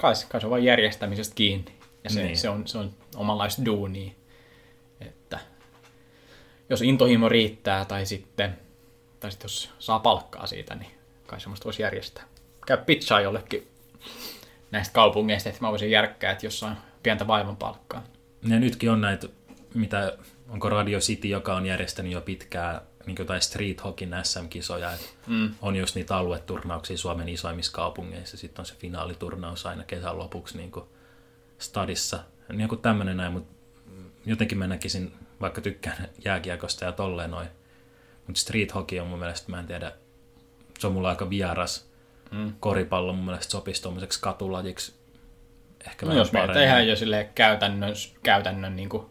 Kai, 0.00 0.12
kai 0.28 0.40
se 0.40 0.46
on 0.46 0.50
vain 0.50 0.64
järjestämisestä 0.64 1.34
kiinni. 1.34 1.72
Ja 2.04 2.10
se, 2.10 2.22
Niin. 2.22 2.36
se, 2.38 2.48
on, 2.48 2.68
se 2.68 2.78
on 2.78 2.90
omanlaista 3.16 3.64
duunia. 3.64 4.12
Jos 6.68 6.82
intohimo 6.82 7.28
riittää 7.28 7.84
tai 7.84 8.06
sitten, 8.06 8.58
tai 9.20 9.30
sitten 9.30 9.44
jos 9.44 9.70
saa 9.78 9.98
palkkaa 9.98 10.46
siitä, 10.46 10.74
niin 10.74 10.90
kai 11.26 11.40
semmoista 11.40 11.64
voisi 11.64 11.82
järjestää. 11.82 12.24
Käy 12.66 12.76
pizzaa 12.76 13.20
jollekin 13.20 13.68
näistä 14.70 14.94
kaupungeista, 14.94 15.48
että 15.48 15.60
mä 15.60 15.70
voisin 15.70 15.90
järkkää, 15.90 16.32
että 16.32 16.46
jossain 16.46 16.76
pientä 17.02 17.26
vaivan 17.26 17.56
palkkaa. 17.56 18.04
Ja 18.48 18.58
nytkin 18.58 18.90
on 18.90 19.00
näitä, 19.00 19.28
mitä, 19.74 20.18
onko 20.48 20.68
Radio 20.68 20.98
City, 20.98 21.28
joka 21.28 21.54
on 21.54 21.66
järjestänyt 21.66 22.12
jo 22.12 22.20
pitkään 22.20 22.80
niin 23.06 23.16
jotain 23.18 23.40
street 23.40 23.84
hockeyn 23.84 24.14
SM-kisoja. 24.22 24.92
että 24.92 25.06
Mm. 25.26 25.54
On 25.62 25.76
just 25.76 25.94
niitä 25.94 26.16
alueturnauksia 26.16 26.96
Suomen 26.96 27.28
isoimmissa 27.28 27.72
kaupungeissa. 27.72 28.36
Sitten 28.36 28.62
on 28.62 28.66
se 28.66 28.74
finaaliturnaus 28.74 29.66
aina 29.66 29.84
kesän 29.84 30.18
lopuksi 30.18 30.56
niin 30.56 30.70
kuin 30.70 30.84
stadissa. 31.58 32.24
Niin 32.48 32.60
joku 32.60 32.76
tämmöinen 32.76 33.16
näin, 33.16 33.32
mutta 33.32 33.54
jotenkin 34.26 34.58
mä 34.58 34.66
näkisin, 34.66 35.12
vaikka 35.40 35.60
tykkään 35.60 36.08
jääkiekosta 36.24 36.84
ja 36.84 36.92
tolleen 36.92 37.30
noin. 37.30 37.48
Mutta 38.26 38.40
street 38.40 38.74
hockey 38.74 38.98
on 38.98 39.06
mun 39.06 39.18
mielestä, 39.18 39.50
mä 39.50 39.60
en 39.60 39.66
tiedä, 39.66 39.92
se 40.78 40.86
on 40.86 40.92
mulla 40.92 41.08
aika 41.08 41.30
vieras. 41.30 41.88
Mm. 42.30 42.52
Koripallo 42.60 43.12
mun 43.12 43.24
mielestä 43.24 43.50
sopisi 43.52 43.82
tuommoiseksi 43.82 44.20
katulajiksi 44.20 44.94
ehkä 45.86 46.06
No 46.06 46.14
jos 46.14 46.32
me 46.32 46.40
tehdään 46.52 46.88
jo 46.88 46.96
sille 46.96 47.30
käytännön, 47.34 47.94
käytännön 48.22 48.76
niin 48.76 48.88
kuin 48.88 49.06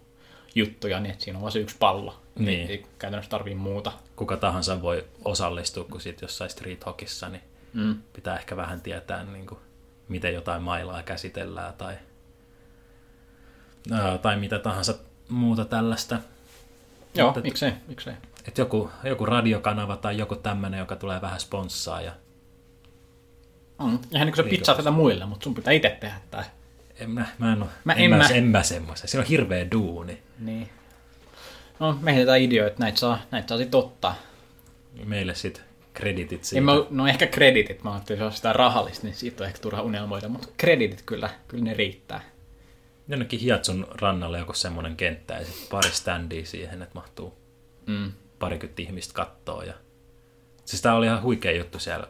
juttuja, 0.55 0.99
niin 0.99 1.11
että 1.11 1.23
siinä 1.23 1.37
on 1.37 1.41
vain 1.41 1.51
se 1.51 1.59
yksi 1.59 1.75
pallo. 1.79 2.21
Niin. 2.39 2.69
Ei 2.69 2.85
käytännössä 2.99 3.29
tarvii 3.29 3.55
muuta. 3.55 3.91
kuka 4.15 4.37
tahansa 4.37 4.81
voi 4.81 5.05
osallistua, 5.25 5.83
kun 5.83 6.01
sit 6.01 6.21
jossain 6.21 6.49
street 6.49 6.85
hockeyssa, 6.85 7.29
niin 7.29 7.43
Mm. 7.73 7.95
pitää 8.13 8.37
ehkä 8.37 8.57
vähän 8.57 8.81
tietää, 8.81 9.23
niin 9.23 9.47
kuin, 9.47 9.59
miten 10.07 10.33
jotain 10.33 10.61
mailaa 10.61 11.03
käsitellään 11.03 11.73
tai, 11.73 11.95
ää, 13.91 14.17
tai 14.17 14.35
mitä 14.37 14.59
tahansa 14.59 14.95
muuta 15.29 15.65
tällaista. 15.65 16.17
Joo, 17.15 17.27
Mutta- 17.27 17.41
miksei, 17.41 17.71
miksei. 17.87 18.13
Et 18.47 18.57
joku, 18.57 18.89
joku 19.03 19.25
radiokanava 19.25 19.97
tai 19.97 20.17
joku 20.17 20.35
tämmöinen, 20.35 20.77
joka 20.79 20.95
tulee 20.95 21.21
vähän 21.21 21.39
sponssaa. 21.39 22.01
Ja 22.01 22.11
Mm. 23.83 23.99
Eihän 24.13 24.25
niin 24.27 24.35
se 24.35 24.43
pizzaa 24.43 24.75
tätä 24.75 24.91
muille, 24.91 25.25
mutta 25.25 25.43
sun 25.43 25.53
pitää 25.53 25.73
itse 25.73 25.97
tehdä 25.99 26.15
tää. 26.31 26.45
en 26.99 27.09
mä, 27.09 27.25
mä 27.37 27.53
en, 27.53 27.63
oo, 27.63 27.69
Mä 27.83 27.93
en, 27.93 28.03
en 28.03 28.09
mä, 28.09 28.17
mä- 28.17 28.27
en 28.27 28.43
mä 28.43 28.63
semmoisen. 28.63 29.07
Siinä 29.07 29.21
on 29.21 29.27
hirveä 29.27 29.65
duuni. 29.71 30.21
Niin. 30.39 30.69
No, 31.79 31.97
me 32.01 32.13
heitetään 32.13 32.41
ideoita, 32.41 32.75
näitä 32.79 32.99
saa, 32.99 33.19
näitä 33.31 33.47
saa 33.47 33.57
sit 33.57 33.75
ottaa. 33.75 34.15
Meille 35.05 35.35
sit 35.35 35.61
kreditit 35.93 36.43
siitä. 36.43 36.57
En 36.59 36.63
mä, 36.63 36.71
no 36.89 37.07
ehkä 37.07 37.27
kreditit, 37.27 37.83
mä 37.83 37.91
ajattelin, 37.93 38.17
että 38.17 38.23
se 38.23 38.25
on 38.25 38.33
sitä 38.35 38.53
rahallista, 38.53 39.07
niin 39.07 39.15
siitä 39.15 39.43
on 39.43 39.47
ehkä 39.47 39.59
turha 39.61 39.81
unelmoida, 39.81 40.29
mutta 40.29 40.47
kreditit 40.57 41.01
kyllä, 41.05 41.29
kyllä 41.47 41.63
ne 41.63 41.73
riittää. 41.73 42.21
Jonnekin 43.07 43.39
Hiatsun 43.39 43.87
rannalle 44.01 44.39
joku 44.39 44.53
semmoinen 44.53 44.95
kenttä 44.95 45.33
ja 45.33 45.45
sit 45.45 45.69
pari 45.69 45.91
standia 45.91 46.45
siihen, 46.45 46.81
että 46.81 46.95
mahtuu 46.95 47.43
Mm. 47.85 48.11
parikymmentä 48.39 48.81
ihmistä 48.81 49.13
kattoo. 49.13 49.61
Ja... 49.61 49.73
Siis 50.65 50.81
tää 50.81 50.95
oli 50.95 51.05
ihan 51.05 51.21
huikea 51.21 51.51
juttu 51.51 51.79
siellä 51.79 52.07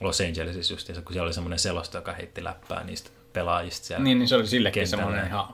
Los 0.00 0.20
Angelesissa 0.20 0.74
justiinsa, 0.74 1.02
kun 1.02 1.12
siellä 1.12 1.26
oli 1.26 1.34
semmoinen 1.34 1.58
selosta, 1.58 1.98
joka 1.98 2.12
heitti 2.12 2.44
läppää 2.44 2.84
niistä 2.84 3.10
pelaajista 3.32 3.86
siellä. 3.86 4.04
Niin, 4.04 4.18
niin 4.18 4.28
se 4.28 4.36
oli 4.36 4.46
sillekin 4.46 4.88
semmoinen 4.88 5.26
ihan, 5.26 5.48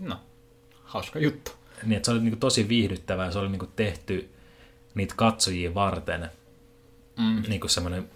no, 0.00 0.20
hauska 0.84 1.18
juttu. 1.18 1.52
Niin, 1.82 1.96
että 1.96 2.06
se 2.06 2.12
oli 2.12 2.20
niinku 2.20 2.38
tosi 2.38 2.68
viihdyttävää, 2.68 3.30
se 3.30 3.38
oli 3.38 3.48
niinku 3.48 3.68
tehty 3.76 4.30
niitä 4.94 5.14
katsojia 5.16 5.74
varten. 5.74 6.30
Mm. 7.18 7.42
Niinku 7.48 7.68
semmoinen 7.68 8.10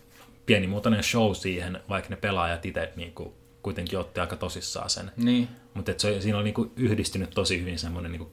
pienimuotoinen 0.47 1.03
show 1.03 1.35
siihen, 1.35 1.81
vaikka 1.88 2.11
ne 2.11 2.16
pelaajat 2.16 2.66
itse 2.66 2.92
niinku 2.97 3.35
kuitenkin 3.67 3.99
otti 3.99 4.21
aika 4.21 4.37
tosissaan 4.37 4.91
sen. 4.91 5.13
Niin, 5.17 5.49
Mutta 5.75 5.93
se, 5.97 6.21
siinä 6.21 6.37
oli 6.37 6.45
niinku 6.45 6.73
yhdistynyt 6.77 7.31
tosi 7.31 7.61
hyvin 7.61 7.79
semmoinen 7.79 8.13
niinku 8.13 8.33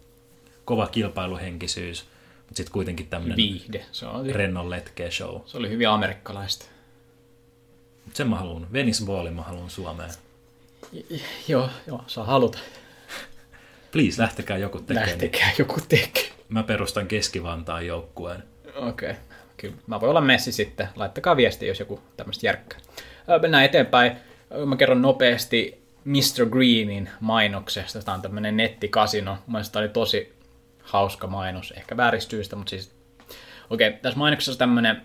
kova 0.66 0.88
kilpailuhenkisyys, 0.88 2.06
mutta 2.38 2.58
sitten 2.58 2.74
kuitenkin 2.74 3.08
tämmöinen 3.08 3.38
viihde. 3.38 3.86
Se 3.92 4.06
oli, 4.06 4.34
rennon 4.34 4.70
letkeä 4.70 5.12
show. 5.12 5.42
se 5.46 5.58
oli 5.58 5.70
hyvin 5.70 5.90
amerikkalaista. 5.90 6.66
Mut 8.06 8.16
sen 8.16 8.30
mä 8.30 8.36
haluan, 8.36 8.68
Venice 8.74 9.06
Ballin 9.06 9.34
mä 9.34 9.42
haluan 9.42 9.70
Suomeen. 9.70 10.10
Joo, 11.48 11.70
joo, 11.88 12.04
saa 12.08 12.26
haluta. 12.26 12.60
Please, 13.92 14.22
lähtekää 14.22 14.58
joku 14.58 14.80
tekemään. 14.80 15.10
Lähtekää 15.10 15.52
joku 15.60 15.82
tekee. 15.90 16.30
Mä 16.50 16.64
perustan 16.64 17.08
Keski-Vantaan 17.08 17.88
joukkueen. 17.88 18.44
Okei, 18.76 19.10
okay. 19.12 19.22
kyllä. 19.58 19.76
Mä 19.88 20.02
voin 20.02 20.10
olla 20.10 20.22
messi 20.22 20.52
sitten. 20.52 20.90
Laittakaa 20.96 21.38
viesti, 21.38 21.68
jos 21.68 21.80
joku 21.80 22.00
tämmöistä 22.18 22.46
järkkää. 22.46 22.80
Mennään 23.42 23.66
eteenpäin. 23.66 24.33
Mä 24.66 24.76
kerron 24.76 25.02
nopeasti 25.02 25.84
Mr. 26.06 26.46
Greenin 26.50 27.10
mainoksesta. 27.20 28.02
Tämä 28.02 28.16
on 28.16 28.22
tämmöinen 28.22 28.58
nettikasino. 28.58 29.32
Mun 29.32 29.42
mielestä 29.48 29.74
tää 29.74 29.80
oli 29.80 29.90
tosi 29.90 30.34
hauska 30.84 31.28
mainos. 31.28 31.74
Ehkä 31.78 31.98
vääristyistä, 31.98 32.56
mutta 32.56 32.70
siis... 32.70 32.92
Okei, 33.70 33.88
okay, 33.88 34.00
tässä 34.02 34.20
mainoksessa 34.20 34.60
tämmöinen 34.60 35.02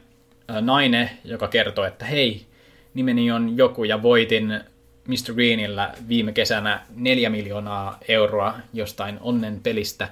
nainen, 0.60 1.10
joka 1.24 1.48
kertoo, 1.48 1.84
että 1.84 2.04
hei, 2.04 2.46
nimeni 2.94 3.30
on 3.30 3.56
joku 3.56 3.84
ja 3.84 4.02
voitin 4.02 4.60
Mr. 5.08 5.34
Greenillä 5.34 5.94
viime 6.08 6.32
kesänä 6.32 6.82
4 6.96 7.30
miljoonaa 7.30 7.98
euroa 8.08 8.54
jostain 8.72 9.18
onnen 9.20 9.60
pelistä. 9.60 10.08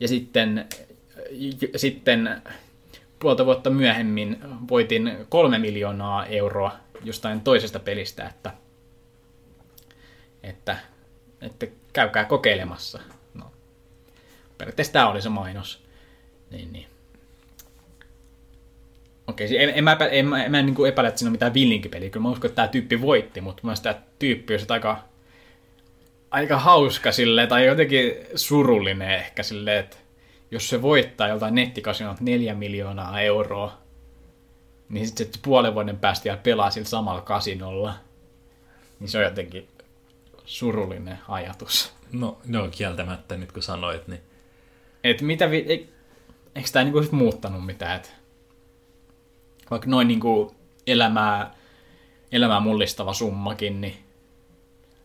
Ja 0.00 0.08
sitten, 0.08 0.66
j- 1.30 1.76
sitten 1.76 2.42
puolta 3.18 3.46
vuotta 3.46 3.70
myöhemmin 3.70 4.38
voitin 4.68 5.16
kolme 5.28 5.58
miljoonaa 5.58 6.26
euroa 6.26 6.76
jostain 7.04 7.40
toisesta 7.40 7.78
pelistä, 7.78 8.26
että, 8.28 8.50
että, 10.42 10.76
että 11.40 11.66
käykää 11.92 12.24
kokeilemassa. 12.24 13.00
No, 13.34 13.52
periaatteessa 14.58 14.92
tämä 14.92 15.10
oli 15.10 15.22
se 15.22 15.28
mainos. 15.28 15.84
Niin, 16.50 16.72
niin. 16.72 16.86
Okei, 19.26 19.48
siis 19.48 19.60
en, 19.62 19.72
en, 19.74 19.84
mä, 19.84 19.96
en, 20.10 20.26
mä, 20.26 20.44
en 20.44 20.50
mä 20.50 20.62
niin 20.62 20.74
kuin 20.74 20.88
epäile, 20.88 21.08
että 21.08 21.18
siinä 21.18 21.28
on 21.28 21.32
mitään 21.32 21.54
villinkipeliä. 21.54 22.10
Kyllä 22.10 22.22
mä 22.22 22.30
uskon, 22.30 22.48
että 22.48 22.56
tämä 22.56 22.68
tyyppi 22.68 23.00
voitti, 23.00 23.40
mutta 23.40 23.66
mä 23.66 23.74
tämä 23.82 23.94
tyyppi 24.18 24.54
on 24.54 24.60
aika, 24.68 24.98
aika 26.30 26.58
hauska 26.58 27.12
sille 27.12 27.46
tai 27.46 27.66
jotenkin 27.66 28.12
surullinen 28.34 29.10
ehkä 29.10 29.42
silleen, 29.42 29.78
että 29.78 29.96
jos 30.50 30.68
se 30.68 30.82
voittaa 30.82 31.28
joltain 31.28 31.54
nettikasinolta 31.54 32.24
neljä 32.24 32.54
miljoonaa 32.54 33.20
euroa, 33.20 33.78
niin 34.88 35.06
sitten 35.06 35.40
puolen 35.42 35.74
vuoden 35.74 35.98
päästä 35.98 36.24
vielä 36.24 36.36
pelaa 36.42 36.70
sillä 36.70 36.88
samalla 36.88 37.20
kasinolla. 37.20 37.94
Niin 39.00 39.08
se 39.08 39.18
on 39.18 39.24
jotenkin 39.24 39.68
surullinen 40.50 41.18
ajatus. 41.28 41.92
No, 42.12 42.38
joo, 42.50 42.68
kieltämättä 42.70 43.36
nyt 43.36 43.52
kun 43.52 43.62
sanoit, 43.62 44.08
niin 44.08 44.20
Et 45.04 45.20
mitä 45.22 45.50
vi- 45.50 45.64
e- 45.72 45.88
eikö 46.54 46.68
tämä 46.72 46.84
niinku 46.84 47.02
sit 47.02 47.12
muuttanut 47.12 47.66
mitään? 47.66 47.96
Et 47.96 48.12
vaikka 49.70 49.88
noin 49.88 50.08
niinku 50.08 50.54
elämää, 50.86 51.54
elämää 52.32 52.60
mullistava 52.60 53.12
summakin, 53.12 53.80
niin 53.80 53.96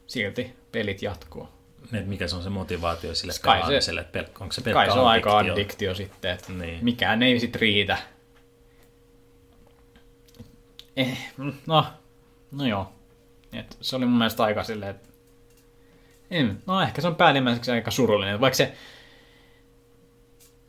silti 0.08 0.54
pelit 0.72 1.02
jatkuu. 1.02 1.48
että 1.84 2.10
mikä 2.10 2.28
se 2.28 2.36
on 2.36 2.44
se 2.44 2.50
motivaatio 2.50 3.16
sille 3.16 3.34
se- 3.34 3.42
pelaamiselle, 3.42 4.02
että 4.02 4.22
pel- 4.22 4.42
onko 4.42 4.52
se 4.54 4.62
pelkkä 4.62 4.74
Kai 4.86 4.92
se 4.94 5.00
on 5.00 5.08
aika 5.08 5.38
addiktio? 5.38 5.54
addiktio 5.54 5.96
sitten, 5.96 6.32
että 6.32 6.52
Niin. 6.52 6.80
mikään 6.86 7.24
ei 7.24 7.40
sit 7.40 7.56
riitä. 7.56 7.98
Eh, 10.98 11.34
no, 11.68 11.86
no 12.52 12.66
joo. 12.68 12.92
Et 13.54 13.78
se 13.82 13.96
oli 13.96 14.06
mun 14.06 14.18
mielestä 14.18 14.44
aika 14.44 14.64
silleen, 14.64 14.92
että 14.92 15.10
en, 16.32 16.64
no 16.66 16.82
ehkä 16.82 17.02
se 17.02 17.08
on 17.08 17.16
päällimmäiseksi 17.16 17.72
aika 17.72 17.92
surullinen, 17.92 18.42
vaikka 18.42 18.58
se 18.58 18.74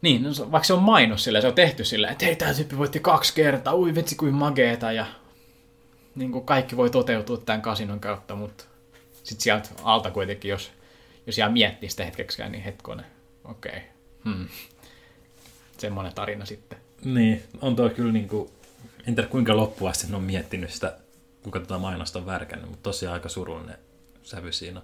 niin, 0.03 0.23
no, 0.23 0.31
vaikka 0.53 0.67
se 0.67 0.73
on 0.73 0.83
mainos 0.83 1.25
sillä, 1.25 1.41
se 1.41 1.47
on 1.47 1.55
tehty 1.55 1.85
sillä, 1.85 2.09
että 2.09 2.25
hei, 2.25 2.37
tää 2.37 2.55
tyyppi 2.55 2.79
voitti 2.79 3.01
kaksi 3.01 3.35
kertaa, 3.35 3.77
ui 3.77 3.95
vitsi 3.95 4.17
kuin 4.17 4.35
mageeta, 4.35 4.93
ja 4.93 5.07
niin 6.15 6.33
kuin 6.33 6.47
kaikki 6.47 6.77
voi 6.77 6.91
toteutua 6.91 7.37
tämän 7.37 7.63
kasinon 7.63 8.01
kautta, 8.01 8.35
mutta 8.35 8.65
sitten 9.13 9.41
sieltä 9.41 9.69
alta 9.83 10.11
kuitenkin, 10.11 10.49
jos, 10.49 10.73
jos 11.27 11.39
jää 11.39 11.49
miettiä 11.49 11.89
sitä 11.89 12.05
hetkeksikään, 12.05 12.53
niin 12.53 12.65
hetkonen, 12.65 13.07
okei, 13.45 13.71
okay. 13.71 13.83
hmm. 14.25 14.49
semmoinen 15.79 16.15
tarina 16.15 16.45
sitten. 16.45 16.79
Niin, 17.05 17.43
on 17.61 17.77
tuo 17.77 17.89
kyllä 17.89 18.13
niinku, 18.13 18.51
en 19.07 19.15
tiedä 19.15 19.29
kuinka 19.29 19.57
loppuun 19.57 19.91
asti 19.91 20.15
on 20.15 20.23
miettinyt 20.23 20.71
sitä, 20.71 20.99
kuka 21.43 21.61
tätä 21.61 21.79
mainosta 21.79 22.19
on 22.19 22.27
värkännyt, 22.27 22.71
mutta 22.71 22.83
tosiaan 22.83 23.15
aika 23.15 23.29
surullinen 23.29 23.79
sävy 24.23 24.53
siinä. 24.53 24.83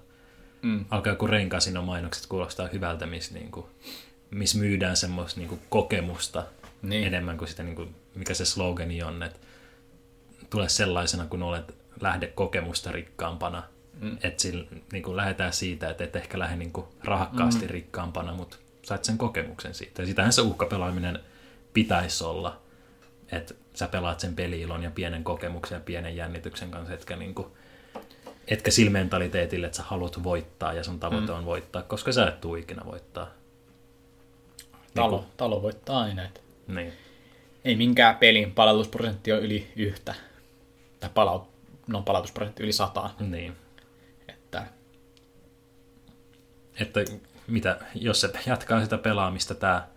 Mm. 0.63 0.85
Alkaa 0.91 1.15
kun 1.15 1.31
Renkasino 1.31 1.83
mainokset 1.83 2.27
kuulostaa 2.27 2.69
hyvältä, 2.73 3.07
missä 3.07 3.35
niinku, 3.35 3.69
miss 4.31 4.55
myydään 4.55 4.97
semmoista 4.97 5.41
niinku 5.41 5.59
kokemusta 5.69 6.45
Niin. 6.83 7.07
enemmän 7.07 7.39
kuin 7.39 7.49
sitä, 7.49 7.63
niinku, 7.63 7.87
mikä 8.15 8.35
se 8.35 8.45
slogani 8.45 9.03
on, 9.03 9.23
että 9.23 9.39
tule 10.51 10.69
sellaisena, 10.69 11.27
kun 11.27 11.43
olet, 11.43 11.75
lähde 12.01 12.27
kokemusta 12.27 12.93
rikkaampana. 12.93 13.63
Mm. 14.01 14.19
Että 14.23 14.49
niinku, 14.93 15.17
lähdetään 15.17 15.53
siitä, 15.53 15.91
että 15.91 16.05
et 16.05 16.17
ehkä 16.17 16.39
lähde 16.39 16.57
niinku, 16.57 16.89
rahakkaasti 17.05 17.65
mm. 17.65 17.71
rikkaampana, 17.71 18.35
mutta 18.35 18.57
sait 18.83 19.05
sen 19.05 19.19
kokemuksen 19.19 19.75
siitä. 19.75 20.03
Ja 20.03 20.07
sitähän 20.07 20.33
se 20.33 20.41
uhkapelaaminen 20.41 21.19
pitäisi 21.73 22.25
olla, 22.25 22.63
että 23.33 23.55
sä 23.75 23.89
pelaat 23.89 24.21
sen 24.21 24.37
peliilon 24.37 24.83
ja 24.83 24.91
pienen 24.91 25.25
kokemuksen 25.25 25.77
ja 25.77 25.81
pienen 25.81 26.17
jännityksen 26.17 26.71
kanssa, 26.71 26.95
etkä, 26.95 27.17
niinku, 27.17 27.57
etkä 28.49 28.71
sillä 28.71 28.91
mentaliteetillä, 28.91 29.67
että 29.67 29.77
sä 29.77 29.83
haluat 29.83 30.23
voittaa 30.23 30.73
ja 30.73 30.85
sun 30.85 31.01
tavoite 31.01 31.33
mm. 31.33 31.39
on 31.39 31.45
voittaa, 31.45 31.83
koska 31.83 32.13
sä 32.13 32.27
et 32.27 32.41
tuu 32.41 32.57
ikinä 32.57 32.83
voittaa. 32.85 33.31
Talo, 34.95 35.27
talo 35.37 35.63
voittaa 35.63 36.01
aina. 36.01 36.25
Et 36.25 36.43
Niin. 36.69 36.93
ei 37.65 37.77
minkään 37.77 38.17
pelin 38.17 38.53
palautusprosentti 38.53 39.33
ole 39.33 39.41
yli 39.41 39.73
yhtä. 39.77 40.15
Tai 41.01 41.11
palaut, 41.15 41.49
no, 41.87 42.03
palautusprosentti 42.03 42.63
yli 42.63 42.73
sataa. 42.73 43.17
niin. 43.21 43.57
Että 44.29 44.67
että 46.81 47.01
mitä, 47.47 47.79
jos 47.95 48.21
se 48.21 48.33
jatkaa 48.47 48.83
sitä 48.83 48.99
pelaamista, 48.99 49.55
tämä 49.55 49.89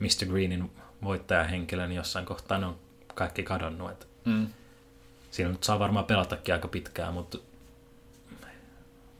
Mr. 0.00 0.26
Greenin 0.30 0.70
voittajahenkilö, 1.02 1.86
niin 1.86 1.96
jossain 1.96 2.26
kohtaa 2.26 2.58
ne 2.58 2.66
on 2.66 2.78
kaikki 3.14 3.42
kadonnut. 3.42 3.90
Että 3.90 4.06
mm, 4.24 4.46
siinä 5.30 5.50
nyt 5.50 5.64
saa 5.64 5.78
varmaan 5.78 6.04
pelatakin 6.04 6.54
aika 6.54 6.68
pitkään, 6.68 7.14
mutta, 7.14 7.38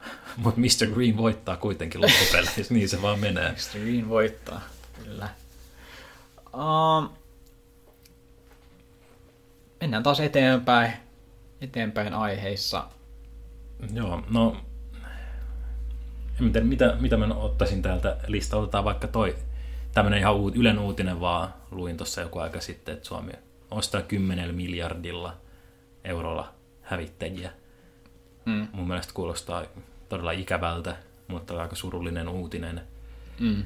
mutta 0.37 0.61
Mr. 0.61 0.95
Green 0.95 1.17
voittaa 1.17 1.57
kuitenkin 1.57 2.01
loppupeleissä, 2.01 2.75
niin 2.75 2.89
se 2.89 3.03
vaan 3.03 3.19
menee. 3.19 3.53
Mr. 3.53 3.81
Green 3.81 4.09
voittaa, 4.09 4.61
kyllä. 5.05 5.29
Um, 6.55 7.09
mennään 9.81 10.03
taas 10.03 10.21
eteenpäin, 10.21 10.93
eteenpäin 11.61 12.15
aiheissa. 12.15 12.85
Joo, 13.95 14.25
no 14.31 14.57
en 16.41 16.53
tiedä, 16.53 16.67
mitä, 16.67 16.97
mitä 17.01 17.17
mä 17.17 17.35
ottaisin 17.35 17.83
täältä 17.83 18.17
listalta. 18.27 18.63
Otetaan 18.63 18.85
vaikka 18.85 19.09
toi 19.09 19.37
tämmöinen 19.95 20.21
ihan 20.21 20.35
uut, 20.35 20.57
Ylen 20.57 20.79
uutinen 20.79 21.21
vaan, 21.21 21.55
luin 21.71 21.97
tuossa 21.97 22.21
joku 22.21 22.39
aika 22.39 22.61
sitten, 22.61 22.95
että 22.95 23.09
Suomi 23.09 23.33
ostaa 23.71 24.03
10 24.03 24.55
miljardilla 24.55 25.37
eurolla 26.05 26.55
hävittäjiä. 26.83 27.53
Mm. 28.45 28.69
Mun 28.73 28.89
mielestä 28.89 29.15
kuulostaa 29.15 29.65
todella 30.11 30.33
ikävältä, 30.33 30.97
mutta 31.29 31.63
aika 31.63 31.77
surullinen 31.77 32.29
uutinen. 32.29 32.81
Mm. 33.41 33.65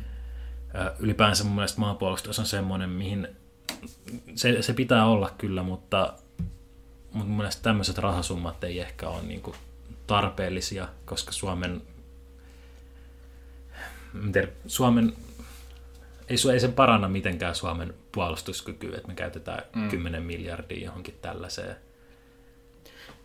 Ylipäänsä 0.98 1.44
mun 1.44 1.54
mielestä 1.54 1.80
maanpuolustus 1.80 2.38
on 2.38 2.46
semmoinen, 2.46 2.90
mihin 2.90 3.28
se, 4.34 4.62
se 4.62 4.72
pitää 4.72 5.06
olla 5.06 5.30
kyllä, 5.38 5.62
mutta, 5.62 6.12
mutta 7.12 7.28
mun 7.28 7.36
mielestä 7.36 7.62
tämmöiset 7.62 7.98
rahasummat 7.98 8.64
ei 8.64 8.80
ehkä 8.80 9.08
ole 9.08 9.22
niin 9.22 9.42
kuin 9.42 9.56
tarpeellisia, 10.06 10.88
koska 11.04 11.32
Suomen, 11.32 11.82
en 14.24 14.32
tiedä, 14.32 14.48
Suomen 14.66 15.12
ei, 16.28 16.36
su- 16.36 16.50
ei 16.50 16.60
se 16.60 16.68
paranna 16.68 17.08
mitenkään 17.08 17.54
Suomen 17.54 17.94
puolustuskykyä, 18.12 18.96
että 18.96 19.08
me 19.08 19.14
käytetään 19.14 19.62
mm. 19.76 19.88
10 19.88 20.22
miljardia 20.22 20.84
johonkin 20.84 21.18
tällaiseen. 21.22 21.76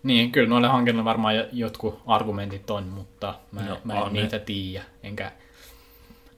Niin, 0.04 0.32
kyllä 0.32 0.50
noille 0.50 0.68
hankinnoille 0.68 1.10
varmaan 1.10 1.36
jo- 1.36 1.48
jotkut 1.52 2.02
argumentit 2.06 2.70
on, 2.70 2.84
mutta 2.84 3.36
mä, 3.52 3.62
No, 3.66 3.78
mä 3.84 3.94
en 3.94 4.02
on 4.02 4.14
ne. 4.14 4.22
niitä 4.22 4.40
tiedä. 4.40 4.86
Enkä, 5.04 5.32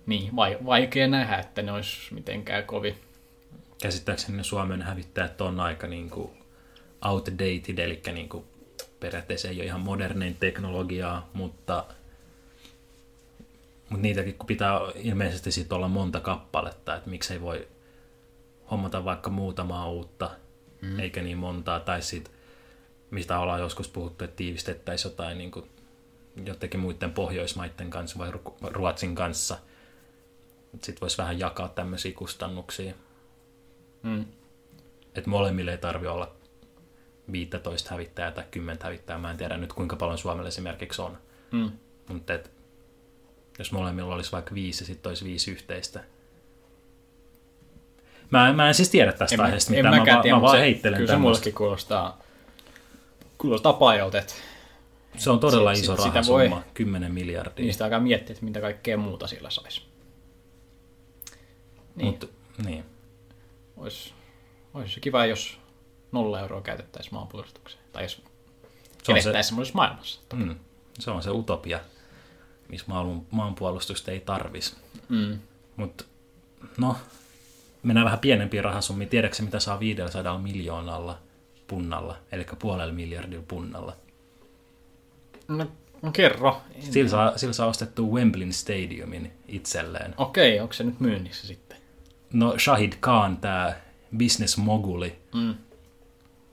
niin, 0.06 0.36
vai, 0.36 0.58
vaikea 0.66 1.08
nähdä, 1.08 1.38
että 1.38 1.62
ne 1.62 1.72
olisi 1.72 2.14
mitenkään 2.14 2.64
kovin. 2.64 2.96
käsittääkseni 3.82 4.44
Suomen 4.44 4.82
hävittäjät 4.82 5.42
on 5.42 5.60
aika 5.60 5.88
niin 5.88 6.10
kuin 6.10 6.32
outdated, 7.06 7.78
eli 7.78 8.02
niin 8.14 8.30
kuin 8.30 8.46
periaatteessa 9.00 9.48
ei 9.48 9.56
ole 9.58 9.66
ihan 9.66 9.82
modernein 9.82 10.36
teknologiaa, 10.36 11.30
mutta, 11.34 11.86
mutta 13.90 14.02
niitäkin 14.02 14.34
kun 14.34 14.48
pitää 14.48 14.80
ilmeisesti 14.96 15.52
sit 15.52 15.72
olla 15.74 15.88
monta 15.88 16.20
kappaletta, 16.20 16.96
että 16.96 17.10
miksei 17.10 17.42
voi 17.42 17.68
hommata 18.72 19.06
vaikka 19.06 19.30
muutamaa 19.30 19.90
uutta, 19.90 20.30
mm. 20.82 21.00
eikä 21.00 21.22
niin 21.22 21.38
montaa, 21.38 21.80
tai 21.80 22.02
sitten 22.02 22.34
mistä 23.12 23.40
ollaan 23.40 23.60
joskus 23.60 23.88
puhuttu, 23.88 24.24
että 24.24 24.36
tiivistettäisiin 24.36 25.12
jotain 25.12 25.38
niin 25.38 25.52
kuin 25.52 25.66
jotenkin 26.46 26.80
muiden 26.80 27.12
Pohjoismaiden 27.14 27.90
kanssa 27.90 28.20
vai 28.20 28.32
Ru- 28.32 28.56
Ruotsin 28.72 29.16
kanssa. 29.16 29.58
Sitten 30.74 31.02
voisi 31.02 31.18
vähän 31.18 31.40
jakaa 31.40 31.68
tämmöisiä 31.68 32.12
kustannuksia. 32.16 32.94
Mm. 34.04 34.26
Että 35.16 35.30
molemmille 35.30 35.72
ei 35.72 35.78
tarvi 35.78 36.08
olla 36.08 36.32
15 37.32 37.90
hävittäjää 37.92 38.32
tai 38.32 38.44
10 38.52 38.84
hävittäjää. 38.84 39.20
Mä 39.20 39.32
en 39.32 39.38
tiedä 39.38 39.58
nyt 39.58 39.74
kuinka 39.74 39.96
paljon 39.96 40.18
Suomella 40.18 40.48
esimerkiksi 40.48 41.02
on. 41.02 41.18
Mm. 41.52 41.72
Mutta 42.08 42.34
et, 42.34 42.52
jos 43.60 43.72
molemmilla 43.72 44.16
olisi 44.16 44.32
vaikka 44.32 44.56
viisi 44.56 44.84
ja 44.84 44.88
sitten 44.88 45.10
olisi 45.10 45.26
viisi 45.26 45.52
yhteistä. 45.52 46.04
Mä, 48.30 48.54
mä 48.54 48.68
en 48.68 48.74
siis 48.74 48.90
tiedä 48.90 49.12
tästä 49.12 49.36
En, 49.36 49.42
aiheesta 49.42 49.74
en 49.74 49.78
mitään, 49.80 49.94
mä, 49.96 50.00
mäkään 50.00 50.16
vaan- 50.16 50.22
tiedä, 50.24 50.36
mä 50.36 50.40
mutta 50.40 50.48
vaan 50.52 50.58
se- 50.58 50.62
heittelen 50.62 50.98
Kyllä 50.98 51.14
se 51.14 51.18
mullekin 51.18 51.54
kuulostaa, 51.54 52.22
kuulostaa 53.42 53.74
pajalta, 53.74 54.18
että 54.20 54.34
Se 55.18 55.30
on 55.30 55.40
todella 55.40 55.72
iso 55.72 55.96
si- 55.96 56.02
sitä 56.02 56.14
rahasumma, 56.14 56.56
voi- 56.56 56.64
10 56.74 57.12
miljardia. 57.12 57.66
niistä 57.66 57.84
alkaa 57.84 58.00
miettiä, 58.00 58.34
että 58.34 58.46
mitä 58.46 58.62
kaikkea 58.62 58.98
muuta 58.98 59.28
sillä 59.28 59.50
saisi. 59.50 59.82
Niin, 61.96 62.06
Mut, 62.08 62.32
niin. 62.66 62.86
olisi, 63.78 64.14
olisi 64.74 65.00
kiva, 65.00 65.26
jos 65.26 65.58
nolla 66.12 66.40
euroa 66.40 66.62
käytettäisiin 66.62 67.14
maanpuolustukseen. 67.14 67.84
Tai 67.94 68.04
jos 68.04 68.22
Se 69.04 69.12
on, 69.12 69.22
se, 69.22 69.44
semmoisessa 69.44 69.76
maailmassa. 69.76 70.20
mm, 70.34 70.56
se 71.00 71.12
on 71.12 71.24
se 71.24 71.30
utopia, 71.32 71.80
missä 72.70 72.86
maan, 72.90 73.22
maanpuolustusta 73.32 74.12
ei 74.12 74.20
tarvis. 74.20 74.76
Mm. 75.10 75.40
Mutta 75.76 76.04
no, 76.78 76.96
mennään 77.84 78.06
vähän 78.06 78.20
pienempiin 78.20 78.64
rahasummiin. 78.64 79.10
Tiedätkö 79.10 79.44
mitä 79.44 79.60
saa 79.60 79.80
500 79.80 80.38
miljoonalla 80.38 81.18
punnalla, 81.72 82.16
eli 82.32 82.46
puolella 82.60 82.94
miljardilla 82.94 83.44
punnalla? 83.48 83.96
No, 85.48 85.68
no 86.02 86.12
kerro. 86.12 86.62
Sillä 86.80 87.10
saa, 87.10 87.38
sillä 87.38 87.54
saa 87.54 87.68
ostettua 87.68 88.08
Wembleyn 88.08 88.54
Stadiumin 88.54 89.32
itselleen. 89.48 90.14
Okei, 90.18 90.60
onko 90.60 90.74
se 90.74 90.84
nyt 90.84 91.00
myynnissä 91.00 91.48
sitten? 91.48 91.78
No 92.34 92.56
Shahid 92.60 92.94
Khan, 93.02 93.38
tämä 93.38 93.74
business 94.18 94.58
moguli, 94.58 95.16
Mm. 95.34 95.56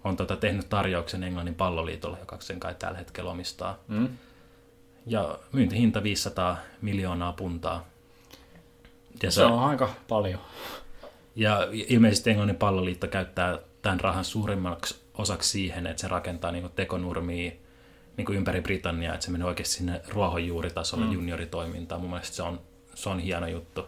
on 0.04 0.16
tota 0.16 0.36
tehnyt 0.36 0.68
tarjouksen 0.68 1.22
Englannin 1.22 1.54
palloliitolle, 1.54 2.18
joka 2.18 2.36
sen 2.40 2.60
kai 2.60 2.74
tällä 2.78 2.98
hetkellä 2.98 3.30
omistaa. 3.30 3.78
Mm. 3.88 4.08
Ja 5.06 5.38
myyntihinta 5.52 6.02
500 6.02 6.56
miljoonaa 6.82 7.32
puntaa. 7.32 7.86
Ja, 9.22 9.30
Se 9.30 9.44
on 9.44 9.58
aika 9.58 9.90
paljon. 10.08 10.40
ja 11.36 11.68
ilmeisesti 11.72 12.30
Englannin 12.30 12.56
palloliitto 12.56 13.06
käyttää 13.08 13.58
tämän 13.82 14.00
rahan 14.00 14.24
suurimmaksi 14.24 15.00
osaksi 15.18 15.50
siihen, 15.50 15.86
että 15.86 16.00
se 16.00 16.08
rakentaa 16.08 16.52
niin 16.52 16.70
tekonurmia 16.76 17.52
niin 18.16 18.32
ympäri 18.34 18.60
Britanniaa, 18.60 19.14
että 19.14 19.26
se 19.26 19.32
menee 19.32 19.46
oikeasti 19.46 19.74
sinne 19.74 20.00
ruohonjuuritasolle 20.08 21.04
mm. 21.06 21.12
junioritoimintaan. 21.12 22.00
Mun 22.00 22.10
mielestä 22.10 22.36
se 22.36 22.42
on, 22.42 22.60
se 22.94 23.08
on 23.08 23.18
hieno 23.18 23.46
juttu. 23.46 23.86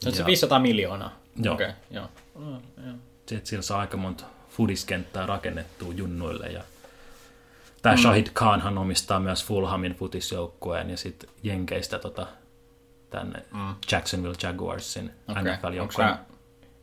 Se 0.00 0.10
Ja- 0.18 0.26
500 0.26 0.58
miljoonaa. 0.58 1.20
Joo. 1.42 1.54
Okei, 1.54 1.70
joo. 1.90 2.08
No, 2.34 2.50
joo. 2.86 2.94
Sitten 3.26 3.46
sillä 3.46 3.62
saa 3.62 3.80
aika 3.80 3.96
monta 3.96 4.24
fudiskenttää 4.48 5.26
rakennettua 5.26 5.92
junnuille 5.92 6.46
ja 6.46 6.62
Tämä 7.82 7.94
mm. 7.94 8.00
Shahid 8.00 8.26
Khanhan 8.34 8.78
omistaa 8.78 9.20
myös 9.20 9.44
Fulhamin 9.44 9.94
futisjoukkueen 9.94 10.90
ja 10.90 10.96
sitten 10.96 11.30
Jenkeistä 11.42 11.98
tota, 11.98 12.26
tänne 13.10 13.42
mm. 13.54 13.74
Jacksonville 13.92 14.36
Jaguarsin 14.42 15.10
onko 15.28 15.40
NFL-joukkueen. 15.40 16.08
sä 16.10 16.18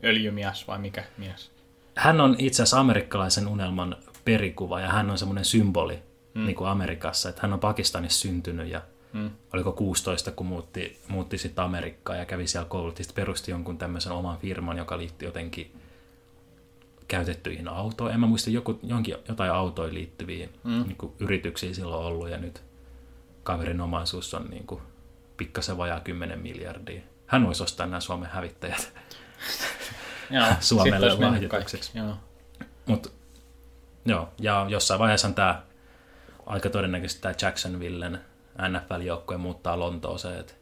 öljymies 0.04 0.68
vai 0.68 0.78
mikä 0.78 1.04
mies? 1.18 1.50
Hän 1.98 2.20
on 2.20 2.36
itse 2.38 2.62
asiassa 2.62 2.80
amerikkalaisen 2.80 3.48
unelman 3.48 3.96
perikuva 4.24 4.80
ja 4.80 4.88
hän 4.88 5.10
on 5.10 5.18
semmoinen 5.18 5.44
symboli 5.44 6.02
mm. 6.34 6.46
niin 6.46 6.56
kuin 6.56 6.70
Amerikassa, 6.70 7.28
että 7.28 7.42
hän 7.42 7.52
on 7.52 7.60
Pakistanissa 7.60 8.20
syntynyt 8.20 8.68
ja 8.68 8.82
mm. 9.12 9.30
oliko 9.52 9.72
16, 9.72 10.32
kun 10.32 10.46
muutti, 10.46 10.98
muutti 11.08 11.38
sitten 11.38 11.64
Amerikkaan 11.64 12.18
ja 12.18 12.24
kävi 12.24 12.46
siellä 12.46 12.68
koulut 12.68 12.98
ja 12.98 13.04
sitten 13.04 13.22
perusti 13.22 13.50
jonkun 13.50 13.78
tämmöisen 13.78 14.12
oman 14.12 14.38
firman, 14.38 14.78
joka 14.78 14.98
liittyi 14.98 15.28
jotenkin 15.28 15.72
käytettyihin 17.08 17.68
autoihin. 17.68 18.14
En 18.14 18.20
mä 18.20 18.26
muista, 18.26 18.50
joku, 18.50 18.78
jonkin, 18.82 19.16
jotain 19.28 19.52
autoihin 19.52 19.94
liittyviin 19.94 20.50
mm. 20.64 20.82
niin 20.82 20.96
kuin 20.96 21.12
yrityksiä 21.20 21.74
silloin 21.74 22.06
ollut 22.06 22.30
ja 22.30 22.38
nyt 22.38 22.62
kaverin 23.42 23.80
omaisuus 23.80 24.34
on 24.34 24.46
niin 24.50 24.66
kuin 24.66 24.80
pikkasen 25.36 25.78
vajaa 25.78 26.00
10 26.00 26.38
miljardia. 26.38 27.02
Hän 27.26 27.46
voisi 27.46 27.62
ostaa 27.62 27.86
nämä 27.86 28.00
Suomen 28.00 28.30
hävittäjät. 28.30 28.92
Joo, 30.30 30.46
Suomelle 30.60 31.14
lahjoitukseksi. 31.14 31.98
Joo. 31.98 32.14
Mut, 32.86 33.12
joo, 34.04 34.28
ja 34.38 34.66
jossain 34.68 35.00
vaiheessa 35.00 35.30
tämä 35.30 35.62
aika 36.46 36.70
todennäköisesti 36.70 37.22
tämä 37.22 37.34
Jacksonvillen 37.42 38.20
NFL-joukkue 38.68 39.36
muuttaa 39.36 39.78
Lontooseen. 39.78 40.40
Et, 40.40 40.56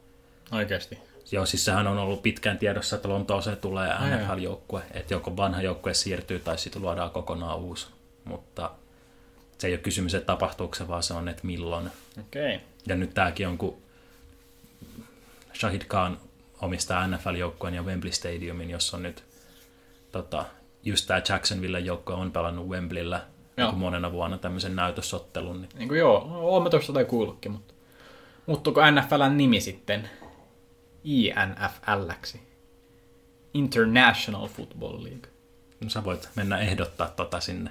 Oikeasti. 0.52 0.98
joo, 1.32 1.46
siis 1.46 1.64
sehän 1.64 1.86
on 1.86 1.98
ollut 1.98 2.22
pitkään 2.22 2.58
tiedossa, 2.58 2.96
että 2.96 3.08
Lontooseen 3.08 3.56
tulee. 3.56 3.88
NFL-joukkue, 3.88 4.82
että 4.90 5.14
joko 5.14 5.36
vanha 5.36 5.62
joukkue 5.62 5.94
siirtyy 5.94 6.38
tai 6.38 6.58
sitten 6.58 6.82
luodaan 6.82 7.10
kokonaan 7.10 7.58
uusi. 7.58 7.86
Mutta 8.24 8.70
se 9.58 9.66
ei 9.66 9.72
ole 9.72 9.80
kysymys, 9.80 10.14
että 10.14 10.26
tapahtuuko 10.26 10.74
se, 10.74 10.88
vaan 10.88 11.02
se 11.02 11.14
on, 11.14 11.28
että 11.28 11.46
milloin. 11.46 11.90
Okei. 12.20 12.60
Ja 12.86 12.96
nyt 12.96 13.14
tämäkin 13.14 13.48
on, 13.48 13.58
kun 13.58 13.76
Shahid 15.54 15.82
Khan 15.88 16.20
omistaa 16.60 17.06
NFL-joukkueen 17.06 17.74
ja 17.74 17.82
Wembley 17.82 18.12
Stadiumin, 18.12 18.70
jossa 18.70 18.96
on 18.96 19.02
nyt 19.02 19.24
tota, 20.16 20.44
just 20.84 21.06
tämä 21.06 21.22
Jacksonville 21.28 21.80
joukkue 21.80 22.14
on 22.14 22.32
pelannut 22.32 22.68
Wembleyllä 22.68 23.26
Joo. 23.56 23.70
niin 23.70 23.78
monena 23.78 24.12
vuonna 24.12 24.38
tämmöisen 24.38 24.76
näytösottelun. 24.76 25.60
Niin 25.60 25.70
Niin 25.74 25.88
kuin 25.88 25.98
joo, 25.98 26.28
oon 26.32 26.62
mä 26.62 26.70
tuosta 26.70 26.90
jotain 26.90 27.06
kuullutkin, 27.06 27.52
mutta 27.52 27.74
muuttuuko 28.46 28.80
NFLn 28.90 29.36
nimi 29.36 29.60
sitten 29.60 30.10
INFLksi? 31.04 32.40
International 33.54 34.48
Football 34.48 35.04
League. 35.04 35.28
no, 35.80 35.90
sä 35.90 36.04
voit 36.04 36.28
mennä 36.34 36.58
ehdottaa 36.58 37.08
tota 37.08 37.40
sinne 37.40 37.70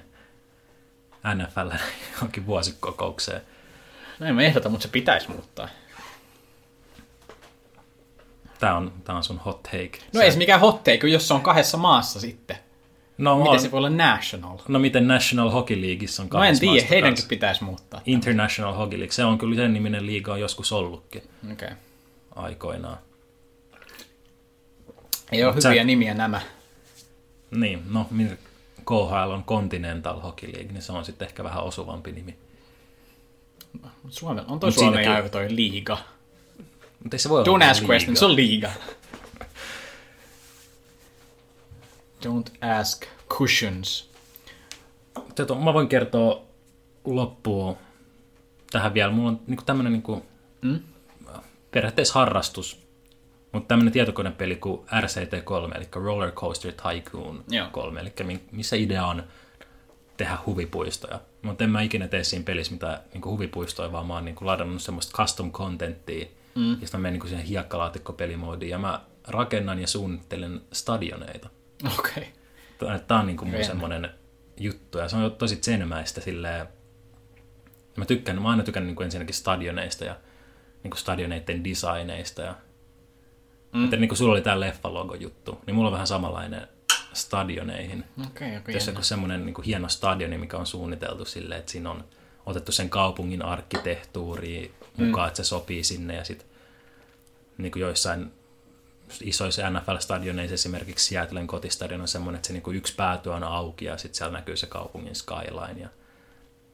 NFL 1.36 1.69
johonkin 2.13 2.45
vuosikokoukseen. 2.45 3.41
No 4.19 4.25
en 4.25 4.36
mä 4.36 4.41
ehdota, 4.41 4.69
mutta 4.69 4.84
se 4.84 4.89
pitäisi 4.89 5.31
muuttaa. 5.31 5.69
Tämä 8.60 8.78
on, 8.78 8.94
tää 9.04 9.15
on 9.15 9.24
sun 9.24 9.38
hot 9.46 9.63
take. 9.63 9.91
No 10.13 10.20
Sä- 10.20 10.24
ei 10.24 10.32
se 10.32 10.38
mikään 10.38 10.60
hot 10.60 10.84
take, 10.84 11.08
jos 11.08 11.28
se 11.28 11.34
on 11.34 11.41
kahdessa 11.41 11.78
maassa 11.78 12.20
sitten. 12.20 12.58
no, 13.18 13.38
Miten 13.38 13.52
on, 13.54 13.60
se 13.60 13.72
voi 13.72 13.78
olla 13.78 13.89
national? 13.89 14.58
no 14.68 14.80
miten 14.80 15.08
National 15.08 15.50
Hockey 15.50 15.82
Leagueissa 15.82 16.24
on 16.24 16.26
No 16.26 16.28
en 16.28 16.41
kahdessa 16.41 16.60
tiedä, 16.60 16.74
maassa 16.74 16.88
heidänkin 16.89 17.15
kanssa. 17.15 17.28
pitäisi 17.30 17.63
muuttaa. 17.63 18.02
International 18.06 18.74
Hockey 18.74 19.00
League, 19.00 19.12
se 19.13 19.24
on 19.26 19.38
kyllä 19.38 19.56
sen 19.56 19.74
niminen 19.74 20.06
liiga 20.06 20.34
on 20.34 20.39
joskus 20.39 20.72
ollutkin 20.72 21.22
Okei. 21.52 21.68
Okay. 21.68 21.78
aikoinaan. 22.36 22.98
Ei 25.32 25.44
ole 25.46 25.62
sä- 25.62 25.70
hyviä 25.70 25.84
nimiä 25.84 26.13
nämä. 26.13 26.41
Niin, 27.52 27.84
no 27.89 28.06
KHL 28.86 29.32
on 29.32 29.44
Continental 29.44 30.20
Hockey 30.20 30.52
League, 30.54 30.72
niin 30.72 30.82
se 30.82 30.91
on 30.91 31.06
sitten 31.06 31.28
ehkä 31.28 31.44
vähän 31.44 31.63
osuvampi 31.63 32.12
nimi. 32.12 32.38
Suomen, 34.10 34.46
on 34.48 34.60
toi 34.60 34.68
Mut 34.70 34.76
Suomen 34.80 35.04
siinäkin- 35.04 35.32
toi 35.32 35.46
liiga. 35.56 35.98
Mutta 37.06 37.15
ei 37.15 37.20
se 37.20 37.30
voi 37.30 37.39
olla 37.39 37.48
Don't 37.52 37.54
mikään 37.54 37.72
ask 37.72 37.82
liiga. 37.82 37.91
questions, 37.94 38.20
se 38.20 38.26
on 38.26 38.36
liiga. 38.36 38.70
Don't 42.26 42.65
ask 42.80 43.06
cushions. 43.30 44.10
Tätä, 45.36 45.56
mä 45.56 45.74
voin 45.74 45.88
kertoa 45.88 46.41
loppuun 47.06 47.78
tähän 48.72 48.94
vielä. 48.94 49.12
Mulla 49.12 49.30
on 49.30 49.39
niinku 49.48 49.63
tämmönen 49.65 49.94
niinku, 49.94 50.26
Mm? 50.62 50.80
periaatteessa 51.72 52.13
harrastus, 52.20 52.80
mutta 53.52 53.68
tämmönen 53.68 53.94
tietokonepeli 53.94 54.56
kuin 54.56 54.82
RCT3, 54.88 55.78
eli 55.78 55.88
Roller 55.91 56.32
Coaster 56.32 56.72
Tycoon 56.74 57.44
Joo. 57.50 57.68
3, 57.72 58.00
eli 58.00 58.13
mi- 58.24 58.44
missä 58.52 58.76
idea 58.76 59.06
on 59.06 59.24
tehdä 60.18 60.38
huvipuistoja. 60.46 61.20
Mutta 61.41 61.63
en 61.63 61.70
mä 61.70 61.82
ikinä 61.82 62.08
tee 62.08 62.24
siinä 62.24 62.46
pelissä 62.46 62.74
mitään 62.74 63.00
niinku 63.13 63.30
huvipuistoja, 63.32 63.91
vaan 63.91 64.06
mä 64.06 64.13
oon 64.13 64.26
niinku 64.26 64.46
ladannut 64.46 64.82
semmoista 64.82 65.18
custom 65.18 65.52
contenttia, 65.52 66.26
mm. 66.56 66.72
ja 66.72 66.78
sitten 66.80 67.00
mä 67.00 67.02
menen 67.02 67.13
niinku 67.13 67.28
siihen 67.28 67.46
hiekkalaatikko-pelimoodiin, 67.46 68.70
ja 68.70 68.78
mä 68.78 69.02
rakennan 69.28 69.80
ja 69.80 69.88
suunnittelen 69.88 70.62
stadioneita. 70.74 71.50
Okei. 72.00 72.34
Tämä 73.08 73.20
on 73.20 73.28
niinku 73.28 73.46
mun 73.46 73.54
Jännä. 73.54 73.68
semmoinen 73.68 74.10
juttu, 74.60 74.98
ja 74.98 75.10
se 75.10 75.15
on 75.15 75.32
tosi 75.32 75.56
tsenmäistä 75.56 76.22
silleen. 76.22 76.68
Mä 77.98 78.06
tykkään, 78.06 78.41
mä 78.41 78.50
aina 78.50 78.63
tykännyt 78.63 78.88
niinku 78.88 79.04
ensinnäkin 79.04 79.36
stadioneista 79.36 80.06
ja 80.06 80.15
niinku 80.84 80.98
stadioneiden 80.98 81.63
designeista. 81.63 82.41
Ja, 82.41 82.56
mm. 83.74 83.80
Mutta 83.80 83.96
niinku 83.96 84.15
sulla 84.15 84.32
oli 84.32 84.41
tää 84.41 84.60
leffalogo 84.60 85.15
juttu, 85.15 85.62
niin 85.65 85.76
mulla 85.76 85.88
on 85.88 85.94
vähän 85.94 86.08
samanlainen 86.08 86.68
stadioneihin. 87.13 88.04
Okei, 88.26 88.58
okei. 88.58 88.76
Jos 88.76 88.88
on 88.88 89.04
semmoinen 89.04 89.46
niinku 89.46 89.62
hieno 89.62 89.89
stadioni, 89.89 90.38
mikä 90.38 90.58
on 90.58 90.65
suunniteltu 90.65 91.26
silleen, 91.26 91.60
että 91.60 91.72
siinä 91.72 91.91
on 91.91 92.04
otettu 92.46 92.72
sen 92.72 92.89
kaupungin 92.89 93.41
arkkitehtuuri 93.41 94.74
mukaan, 94.97 95.25
mm. 95.25 95.27
että 95.27 95.43
se 95.43 95.47
sopii 95.47 95.84
sinne 95.84 96.15
ja 96.15 96.23
sitten 96.23 96.47
niin 97.58 97.71
kuin 97.71 97.81
joissain 97.81 98.31
isoissa 99.21 99.69
NFL-stadioneissa 99.69 100.53
esimerkiksi 100.53 101.08
Seattlen 101.08 101.47
kotistadion 101.47 102.01
on 102.01 102.08
semmoinen, 102.08 102.38
että 102.38 102.47
se 102.47 102.53
niin 102.53 102.63
kuin 102.63 102.77
yksi 102.77 102.95
pääty 102.95 103.29
on 103.29 103.43
auki 103.43 103.86
ja 103.86 103.97
sitten 103.97 104.17
siellä 104.17 104.38
näkyy 104.38 104.58
se 104.58 104.67
kaupungin 104.67 105.15
skyline 105.15 105.81
ja 105.81 105.89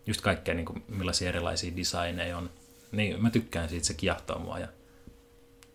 just 0.05 0.21
kaikkea 0.21 0.53
niin 0.53 0.65
kuin, 0.65 0.83
millaisia 0.87 1.29
erilaisia 1.29 1.75
designeja 1.75 2.37
on. 2.37 2.49
Niin 2.91 3.21
mä 3.21 3.29
tykkään 3.29 3.69
siitä, 3.69 3.85
se 3.85 3.93
kiehtoo 3.93 4.39
mua 4.39 4.59
ja 4.59 4.67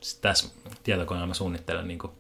sit 0.01 0.21
tässä 0.21 0.49
tietokoneella 0.83 1.27
mä 1.27 1.35
suunnittelen 1.35 1.89
niin 1.89 1.99
kuin 1.99 2.13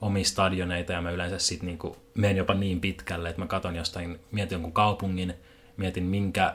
omia 0.00 0.24
stadioneita 0.24 0.92
ja 0.92 1.02
mä 1.02 1.10
yleensä 1.10 1.38
sitten 1.38 1.66
niin 1.66 1.96
menen 2.14 2.36
jopa 2.36 2.54
niin 2.54 2.80
pitkälle, 2.80 3.28
että 3.28 3.42
mä 3.42 3.46
katon 3.46 3.76
jostain, 3.76 4.20
mietin 4.30 4.54
jonkun 4.54 4.72
kaupungin, 4.72 5.34
mietin 5.76 6.04
minkä 6.04 6.54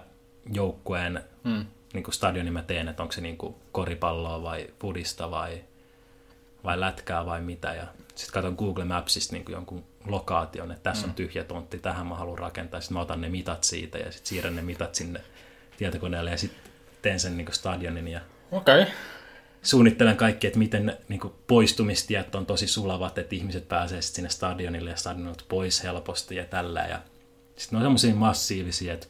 joukkueen 0.53 1.23
Mm. 1.43 1.65
Niin 1.95 2.03
kuin 2.03 2.13
stadioni 2.13 2.51
mä 2.51 2.61
teen, 2.61 2.87
että 2.87 3.03
onko 3.03 3.11
se 3.11 3.21
niin 3.21 3.37
kuin 3.37 3.55
koripalloa 3.71 4.43
vai 4.43 4.67
fudista 4.79 5.31
vai, 5.31 5.63
vai 6.63 6.79
lätkää 6.79 7.25
vai 7.25 7.41
mitä. 7.41 7.73
Ja 7.73 7.87
sitten 8.15 8.33
katson 8.33 8.55
Google 8.57 8.85
Mapsista 8.85 9.33
niin 9.33 9.45
kuin 9.45 9.53
jonkun 9.53 9.83
lokaation, 10.05 10.71
että 10.71 10.83
tässä 10.83 11.05
mm. 11.05 11.09
on 11.09 11.15
tyhjä 11.15 11.43
tontti, 11.43 11.79
tähän 11.79 12.07
mä 12.07 12.15
haluan 12.15 12.39
rakentaa. 12.39 12.81
Sitten 12.81 12.93
mä 12.93 13.01
otan 13.01 13.21
ne 13.21 13.29
mitat 13.29 13.63
siitä 13.63 13.97
ja 13.97 14.11
sitten 14.11 14.29
siirrän 14.29 14.55
ne 14.55 14.61
mitat 14.61 14.95
sinne 14.95 15.21
tietokoneelle 15.77 16.31
ja 16.31 16.37
sitten 16.37 16.61
teen 17.01 17.19
sen 17.19 17.37
niin 17.37 17.45
kuin 17.45 17.55
stadionin 17.55 18.07
ja 18.07 18.21
Okei. 18.51 18.81
Okay. 18.81 18.93
suunnittelen 19.63 20.17
kaikki, 20.17 20.47
että 20.47 20.59
miten 20.59 20.97
niin 21.09 21.19
kuin 21.19 21.33
poistumistiet 21.47 22.35
on 22.35 22.45
tosi 22.45 22.67
sulavat, 22.67 23.17
että 23.17 23.35
ihmiset 23.35 23.67
pääsee 23.67 24.01
sinne 24.01 24.29
stadionille 24.29 24.89
ja 24.89 24.95
stadionilta 24.95 25.43
pois 25.49 25.83
helposti 25.83 26.35
ja 26.35 26.45
tällä. 26.45 26.81
Ja 26.81 26.99
sitten 27.55 27.79
ne 27.79 27.87
on 27.87 27.99
semmoisia 27.99 28.15
massiivisia, 28.15 28.93
että 28.93 29.07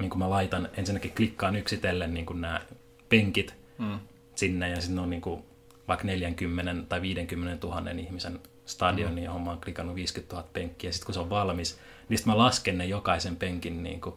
niin 0.00 0.10
kuin 0.10 0.18
mä 0.18 0.30
laitan, 0.30 0.68
ensinnäkin 0.76 1.10
klikkaan 1.16 1.56
yksitellen 1.56 2.14
niin 2.14 2.26
kuin 2.26 2.40
nämä 2.40 2.60
penkit 3.08 3.54
Mm. 3.78 3.98
sinne 4.34 4.68
ja 4.68 4.80
sitten 4.80 4.98
on 4.98 5.10
niin 5.10 5.20
kuin 5.22 5.44
vaikka 5.88 6.06
40 6.06 6.88
tai 6.88 7.02
50 7.02 7.66
000 7.66 7.90
ihmisen 7.90 8.40
stadioni, 8.66 9.24
johon 9.24 9.40
mä 9.42 9.50
oon 9.50 9.60
klikannut 9.60 9.94
50 9.94 10.36
000 10.36 10.48
penkkiä. 10.52 10.88
Ja 10.88 10.92
sitten 10.92 11.06
kun 11.06 11.14
se 11.14 11.20
on 11.20 11.30
valmis, 11.30 11.78
niin 12.08 12.18
sitten 12.18 12.32
mä 12.32 12.38
lasken 12.38 12.78
ne 12.78 12.86
jokaisen 12.86 13.36
penkin, 13.36 13.82
niin 13.82 14.00
kuin, 14.00 14.14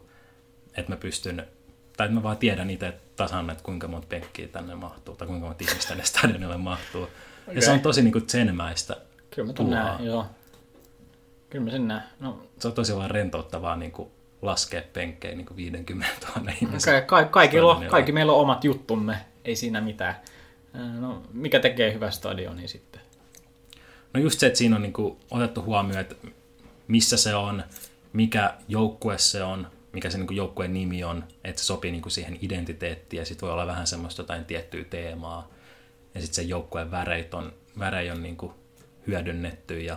että 0.76 0.92
mä 0.92 0.96
pystyn, 0.96 1.46
tai 1.96 2.04
että 2.06 2.14
mä 2.14 2.22
vaan 2.22 2.36
tiedän 2.36 2.70
itse 2.70 2.94
tasan, 3.16 3.50
että 3.50 3.64
kuinka 3.64 3.88
monta 3.88 4.06
penkkiä 4.08 4.48
tänne 4.48 4.74
mahtuu, 4.74 5.16
tai 5.16 5.26
kuinka 5.28 5.46
monta 5.46 5.64
ihmistä 5.64 5.88
tänne 5.88 6.04
stadionille 6.12 6.56
mahtuu. 6.56 7.02
Okay. 7.02 7.54
Ja 7.54 7.62
se 7.62 7.70
on 7.70 7.80
tosi 7.80 8.02
niin 8.02 8.12
kuin 8.12 8.26
tsenmäistä. 8.26 8.96
Kyllä 9.30 9.46
mä 9.46 9.52
puuhaa. 9.52 9.84
näen, 9.84 10.04
joo. 10.04 10.26
Kyllä 11.50 11.64
mä 11.64 11.70
sen 11.70 11.88
näen. 11.88 12.02
No, 12.20 12.42
Se 12.58 12.68
on 12.68 12.74
tosi 12.74 12.96
vaan 12.96 13.10
rentouttavaa 13.10 13.76
niin 13.76 13.92
kuin 13.92 14.08
laskea 14.44 14.82
penkkejä 14.92 15.34
niin 15.34 15.46
kuin 15.46 15.56
50 15.56 16.26
000 16.36 16.52
ihmisen. 16.52 16.94
okay, 16.94 17.06
ka- 17.06 17.24
kaikilla 17.24 17.66
on, 17.70 17.72
stadionilla. 17.72 17.90
kaikki 17.90 18.12
meillä 18.12 18.32
on 18.32 18.40
omat 18.40 18.64
juttumme, 18.64 19.16
ei 19.44 19.56
siinä 19.56 19.80
mitään. 19.80 20.16
No, 21.00 21.22
mikä 21.32 21.60
tekee 21.60 21.92
hyvä 21.94 22.10
stadioni 22.10 22.68
sitten? 22.68 23.00
No 24.14 24.20
just 24.20 24.40
se, 24.40 24.46
että 24.46 24.58
siinä 24.58 24.76
on 24.76 24.82
niin 24.82 24.92
kuin 24.92 25.16
otettu 25.30 25.62
huomioon, 25.62 26.00
että 26.00 26.14
missä 26.88 27.16
se 27.16 27.34
on, 27.34 27.64
mikä 28.12 28.54
joukkue 28.68 29.18
se 29.18 29.42
on, 29.42 29.66
mikä 29.92 30.10
se 30.10 30.18
niin 30.18 30.26
kuin 30.26 30.36
joukkueen 30.36 30.74
nimi 30.74 31.04
on, 31.04 31.24
että 31.44 31.60
se 31.60 31.66
sopii 31.66 31.90
niin 31.92 32.02
kuin 32.02 32.12
siihen 32.12 32.38
identiteettiin 32.42 33.18
ja 33.18 33.24
sitten 33.26 33.46
voi 33.46 33.52
olla 33.52 33.66
vähän 33.66 33.86
semmoista 33.86 34.22
jotain 34.22 34.44
tiettyä 34.44 34.84
teemaa. 34.84 35.48
Ja 36.14 36.20
sitten 36.20 36.34
se 36.34 36.42
joukkueen 36.42 36.90
väreit 36.90 37.34
on, 37.34 37.52
värejä 37.78 38.12
on 38.12 38.22
niin 38.22 38.36
kuin 38.36 38.52
hyödynnetty 39.06 39.80
ja 39.80 39.96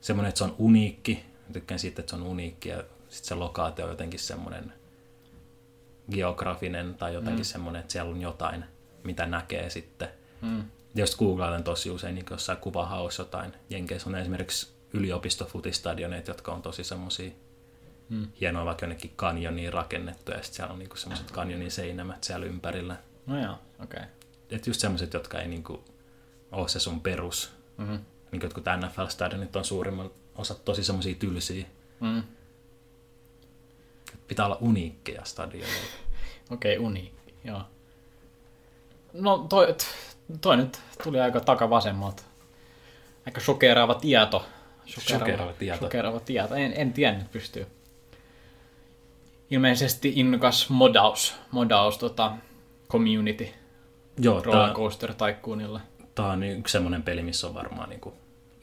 semmoinen, 0.00 0.28
että 0.28 0.38
se 0.38 0.44
on 0.44 0.54
uniikki. 0.58 1.24
Mä 1.48 1.52
tykkään 1.52 1.78
siitä, 1.78 2.02
että 2.02 2.10
se 2.10 2.16
on 2.16 2.22
uniikki 2.22 2.68
ja 2.68 2.84
sitten 3.12 3.28
se 3.28 3.34
lokaatio 3.34 3.84
on 3.84 3.90
jotenkin 3.90 4.20
semmoinen 4.20 4.72
geografinen 6.10 6.94
tai 6.94 7.14
jotenkin 7.14 7.44
mm. 7.44 7.44
semmoinen, 7.44 7.80
että 7.80 7.92
siellä 7.92 8.10
on 8.10 8.20
jotain, 8.20 8.64
mitä 9.04 9.26
näkee 9.26 9.70
sitten. 9.70 10.08
Mm. 10.40 10.64
Jos 10.94 11.16
googlailen 11.16 11.64
tosi 11.64 11.90
usein, 11.90 12.14
niin 12.14 12.26
jossain 12.30 12.58
kuvahaussa 12.58 13.22
jotain. 13.22 13.52
Jenkeissä 13.70 14.08
on 14.08 14.16
esimerkiksi 14.16 14.72
yliopistofutistadioneet, 14.92 16.28
jotka 16.28 16.52
on 16.52 16.62
tosi 16.62 16.84
semmoisia 16.84 17.30
mm. 18.08 18.28
hienoa 18.40 18.64
vaikka 18.64 18.84
jonnekin 18.84 19.12
kanjoniin 19.16 19.72
rakennettu, 19.72 20.32
ja 20.32 20.38
sitten 20.38 20.56
siellä 20.56 20.72
on 20.72 20.78
niinku 20.78 20.96
semmoiset 20.96 21.30
kanjonin 21.30 21.70
seinämät 21.70 22.24
siellä 22.24 22.46
ympärillä. 22.46 22.96
No 23.26 23.42
joo, 23.42 23.54
okei. 23.54 24.00
Okay. 24.00 24.02
Että 24.50 24.70
just 24.70 24.80
semmoiset, 24.80 25.14
jotka 25.14 25.40
ei 25.40 25.48
niinku 25.48 25.84
ole 26.52 26.68
se 26.68 26.80
sun 26.80 27.00
perus. 27.00 27.52
Mm-hmm. 27.76 27.98
Niin 28.32 28.42
jotkut 28.42 28.64
NFL-stadionit 28.64 29.56
on 29.56 29.64
suurimman 29.64 30.10
osa 30.34 30.54
tosi 30.54 30.84
semmoisia 30.84 31.14
tylsiä. 31.14 31.66
Mm. 32.00 32.22
Pitää 34.32 34.46
olla 34.46 34.58
uniikkeja 34.60 35.24
stadioneita. 35.24 35.86
Okei, 36.50 36.76
okay, 36.76 36.86
uni, 36.86 37.12
joo. 37.44 37.62
No 39.12 39.38
toi, 39.48 39.74
toi 40.40 40.56
nyt 40.56 40.80
tuli 41.04 41.20
aika 41.20 41.40
takavasemmalta. 41.40 42.22
Aika 43.26 43.40
shokeraava 43.40 43.94
tieto. 43.94 44.46
Shokeraava 44.86 45.52
tieto. 45.52 45.78
Shokeraava 45.78 46.20
tieto. 46.20 46.54
En, 46.54 46.72
en 46.76 46.92
tiennyt 46.92 47.32
pystyy. 47.32 47.66
Ilmeisesti 49.50 50.12
innokas 50.16 50.70
modaus, 50.70 51.34
modaus 51.50 51.98
tota, 51.98 52.32
community 52.90 53.48
Joo, 54.18 54.42
rollercoaster 54.42 55.14
tycoonilla. 55.14 55.80
tää 56.14 56.26
on 56.26 56.42
yksi 56.42 56.72
semmoinen 56.72 57.02
peli, 57.02 57.22
missä 57.22 57.46
on 57.46 57.54
varmaan 57.54 57.88
niinku 57.88 58.14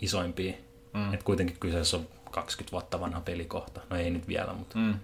isoimpia. 0.02 0.54
Mm. 0.94 1.14
Et 1.14 1.24
kuitenkin 1.24 1.58
kyseessä 1.60 1.98
on 1.98 2.08
20 2.32 2.72
vuotta 2.72 3.00
vanha 3.00 3.22
peli 3.22 3.46
kohta. 3.46 3.82
No 3.90 3.98
ei 3.98 4.10
nyt 4.10 4.28
vielä, 4.28 4.54
mutta 4.54 4.80
Mm. 4.80 5.00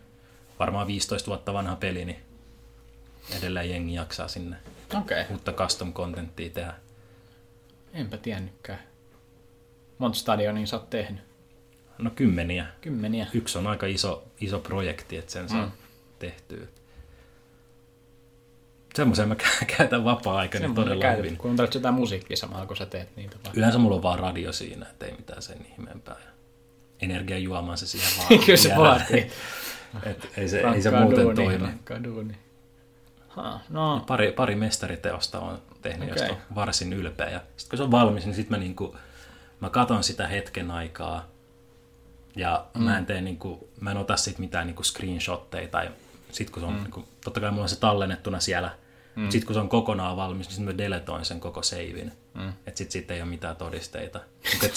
Varmaan 0.60 0.88
15 0.88 1.28
vuotta 1.28 1.54
vanha 1.54 1.76
peli, 1.76 2.06
niin 2.06 2.20
edelleen 3.38 3.70
jengi 3.70 3.94
jaksaa 3.94 4.28
sinne 4.28 4.58
Okei, 4.98 5.22
okay. 5.22 5.34
uutta 5.34 5.52
custom 5.54 5.94
contenttia 5.94 6.50
tehdä. 6.50 6.74
enpä 7.94 8.18
tiennytkään. 8.18 8.80
Monta 9.98 10.18
stadionia 10.18 10.68
sä 10.68 10.76
oot 10.78 10.90
tehnyt? 10.90 11.22
No 11.98 12.10
kymmeniä. 12.16 12.66
Kymmeniä. 12.82 13.28
Yksi 13.34 13.58
on 13.58 13.68
aika 13.68 13.86
iso, 13.86 14.24
iso 14.42 14.60
projekti, 14.60 15.18
että 15.18 15.32
sen 15.32 15.50
saa 15.50 15.66
Mm. 15.66 15.72
tehtyä. 16.20 16.68
Semmoisen 18.96 19.28
mä 19.28 19.34
kä- 19.44 19.66
käytän 19.78 20.06
vapaa-aikani 20.06 20.62
Semmoinen 20.64 20.84
todella 20.86 21.02
käytät, 21.02 21.26
hyvin. 21.26 21.38
Kuuntelet 21.38 21.74
sitä 21.74 21.92
musiikkia 21.92 22.38
samalla, 22.38 22.66
kun 22.66 22.78
sä 22.78 22.86
teet 22.86 23.16
niitä 23.16 23.36
vai? 23.46 23.52
Yleensä 23.56 23.78
mulla 23.78 23.96
on 23.96 24.04
vaan 24.04 24.20
radio 24.20 24.54
siinä, 24.54 24.86
että 24.90 25.06
ei 25.06 25.12
mitään 25.18 25.42
sen 25.42 25.66
ihmeempää. 25.72 26.16
Energiajuomaan 27.02 27.78
se 27.78 27.88
siihen 27.88 28.10
vaan. 28.18 28.46
Kyllä 28.46 28.58
se 28.58 28.74
vaatii. 28.78 29.32
Et 30.04 30.30
ei, 30.38 30.50
se, 30.50 30.60
ei 30.60 30.82
se 30.82 30.92
muuten 30.92 31.36
toimi. 31.36 32.04
duunia. 32.04 32.36
Ha, 33.28 33.60
no, 33.70 34.04
Pari, 34.08 34.32
pari 34.32 34.56
mestariteosta 34.56 35.40
on 35.40 35.62
tehnyt, 35.82 36.12
Okei. 36.12 36.24
josta 36.24 36.34
on 36.34 36.56
varsin 36.56 36.94
ylpeä. 36.94 37.30
Ja 37.30 37.42
sitten 37.58 37.70
kun 37.70 37.78
se 37.78 37.84
on 37.84 37.92
valmis, 37.92 38.26
niin 38.26 38.36
sitten 38.36 38.58
mä, 38.58 38.64
niinku, 38.64 38.96
mä 39.60 39.70
katon 39.70 40.04
sitä 40.04 40.28
hetken 40.28 40.72
aikaa. 40.72 41.28
Ja 42.36 42.66
mm. 42.74 42.84
mä 42.84 42.98
en 42.98 43.06
tee 43.06 43.22
niinku, 43.22 43.70
mä 43.80 43.92
en 43.92 43.98
ota 43.98 44.18
sit 44.18 44.40
mitään 44.40 44.68
niinku 44.68 44.84
screenshotteja 44.84 45.68
tai 45.68 45.90
sit 46.32 46.50
kun 46.50 46.62
se 46.62 46.68
on, 46.68 46.74
mm. 46.74 46.82
niinku, 46.82 47.08
totta 47.24 47.40
kai 47.40 47.52
mulla 47.52 47.64
on 47.64 47.70
se 47.70 47.80
tallennettuna 47.80 48.40
siellä, 48.40 48.72
mm. 49.16 49.30
sit 49.30 49.46
kun 49.46 49.54
se 49.54 49.60
on 49.60 49.70
kokonaan 49.70 50.18
valmis, 50.18 50.48
niin 50.48 50.56
sit 50.56 50.66
mä 50.66 50.78
deletoin 50.78 51.26
sen 51.26 51.40
koko 51.40 51.64
savein. 51.64 52.12
Mm. 52.34 52.50
Että 52.50 52.78
sit 52.78 52.92
siitä 52.92 53.14
ei 53.14 53.22
ole 53.22 53.30
mitään 53.30 53.56
todisteita. 53.56 54.20
Mut 54.54 54.64
et 54.70 54.76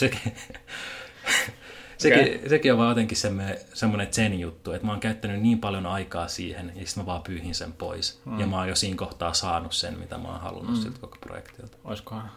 sekin, 1.99 2.21
Okei. 2.21 2.49
sekin 2.49 2.73
on 2.73 2.79
vaan 2.79 2.89
jotenkin 2.89 3.17
semmoinen, 3.17 4.13
zen 4.13 4.41
juttu, 4.41 4.73
että 4.73 4.87
mä 4.87 4.93
oon 4.93 5.01
käyttänyt 5.01 5.41
niin 5.41 5.59
paljon 5.59 5.87
aikaa 5.87 6.29
siihen, 6.29 6.73
ja 6.75 6.87
sitten 6.87 7.03
mä 7.03 7.07
vaan 7.07 7.23
pyyhin 7.23 7.55
sen 7.55 7.73
pois. 7.73 8.21
Mm. 8.25 8.41
Ja 8.41 8.47
mä 8.47 8.57
oon 8.57 8.69
jo 8.69 8.75
siinä 8.75 8.97
kohtaa 8.97 9.33
saanut 9.33 9.73
sen, 9.73 9.99
mitä 9.99 10.19
mä 10.19 10.29
oon 10.29 10.41
halunnut 10.41 10.77
mm. 10.77 10.83
siltä 10.83 10.99
koko 11.01 11.17
projektilta. 11.21 11.79
olisikohan, 11.85 12.31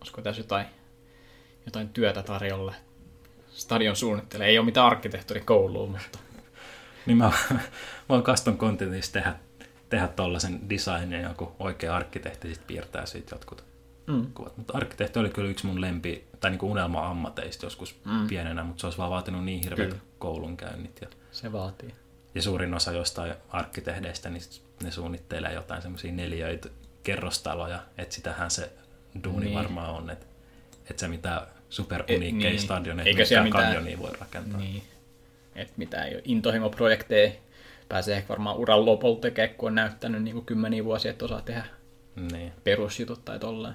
olisiko 0.00 0.22
tässä 0.22 0.40
jotain, 0.40 0.66
jotain 1.66 1.88
työtä 1.88 2.22
tarjolla? 2.22 2.74
Stadion 3.52 3.96
suunnittelee. 3.96 4.48
Ei 4.48 4.58
ole 4.58 4.64
mitään 4.64 4.86
arkkitehtuurikoulua, 4.86 5.86
mutta 5.86 6.18
Niin 7.06 7.18
mä, 7.18 7.32
mä 7.50 7.60
oon 8.08 8.22
custom 8.22 8.56
contentissa 8.56 9.12
tehdä, 9.12 9.34
tehdä 9.88 10.08
tollasen 10.08 10.70
designin, 10.70 11.20
ja 11.20 11.28
joku 11.28 11.52
oikea 11.58 11.96
arkkitehti 11.96 12.54
sit 12.54 12.66
piirtää 12.66 13.06
siitä 13.06 13.34
jotkut 13.34 13.69
Mm. 14.10 14.26
kuvat. 14.34 14.56
Mutta 14.56 14.76
arkkitehti 14.76 15.18
oli 15.18 15.28
kyllä 15.30 15.50
yksi 15.50 15.66
mun 15.66 15.80
lempi, 15.80 16.24
tai 16.40 16.50
niinku 16.50 16.70
unelma-ammateista 16.70 17.66
joskus 17.66 17.94
mm. 18.04 18.26
pienenä, 18.28 18.64
mutta 18.64 18.80
se 18.80 18.86
olisi 18.86 18.98
vaan 18.98 19.10
vaatinut 19.10 19.44
niin 19.44 19.62
hirveät 19.64 19.88
Kyllä. 19.88 20.02
koulunkäynnit. 20.18 20.98
Ja, 21.00 21.08
se 21.32 21.52
vaatii. 21.52 21.94
ja 22.34 22.42
suurin 22.42 22.74
osa 22.74 22.92
jostain 22.92 23.34
arkkitehdeistä, 23.48 24.30
niin 24.30 24.42
ne 24.82 24.90
suunnittelee 24.90 25.52
jotain 25.54 25.82
semmoisia 25.82 26.12
neliöitä 26.12 26.68
kerrostaloja, 27.02 27.82
että 27.98 28.14
sitähän 28.14 28.50
se 28.50 28.72
duuni 29.24 29.38
Niin. 29.38 29.44
niin. 29.44 29.58
varmaan 29.58 29.90
on, 29.94 30.10
että 30.10 30.26
et 30.90 30.98
se 30.98 31.08
mitään 31.08 31.40
superuniikkeja 31.70 32.30
E, 32.30 32.32
niin. 32.32 32.38
niin. 32.38 32.60
stadioneita, 32.60 33.08
Eikä 33.08 33.22
mitään 33.22 33.44
mitään- 33.44 33.64
kanjonia 33.64 33.98
voi 33.98 34.10
rakentaa. 34.20 34.60
Niin. 34.60 34.72
Niin. 34.72 34.82
Että 35.56 35.74
mitään 35.76 36.08
intohimoprojekteja. 36.24 37.30
Pääsee 37.88 38.16
ehkä 38.16 38.28
varmaan 38.28 38.56
uran 38.56 38.86
lopulta 38.86 39.20
tekemään, 39.20 39.54
kun 39.54 39.66
on 39.66 39.74
näyttänyt 39.74 40.22
niin 40.22 40.34
kuin 40.34 40.46
kymmeniä 40.46 40.84
vuosia, 40.84 41.10
että 41.10 41.24
osaa 41.24 41.42
tehdä 41.42 41.64
niin. 42.32 42.52
perusjutut 42.64 43.24
tai 43.24 43.38
tolleen. 43.38 43.74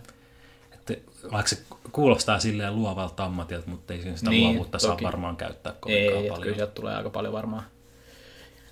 Että 0.89 1.11
vaikka 1.31 1.49
se 1.49 1.57
kuulostaa 1.91 2.39
silleen 2.39 2.75
luovalta 2.75 3.23
ammatilta, 3.23 3.69
mutta 3.69 3.93
ei 3.93 4.01
siinä 4.01 4.17
sitä 4.17 4.29
Niin, 4.29 4.47
luovuutta 4.47 4.79
saa 4.79 4.91
toki. 4.91 5.03
varmaan 5.03 5.37
käyttää 5.37 5.71
Ei, 5.73 5.79
kovinkaan 5.79 6.23
kyllä 6.23 6.35
paljon. 6.35 6.55
sieltä 6.55 6.73
tulee 6.73 6.95
aika 6.95 7.09
paljon 7.09 7.33
varmaan 7.33 7.63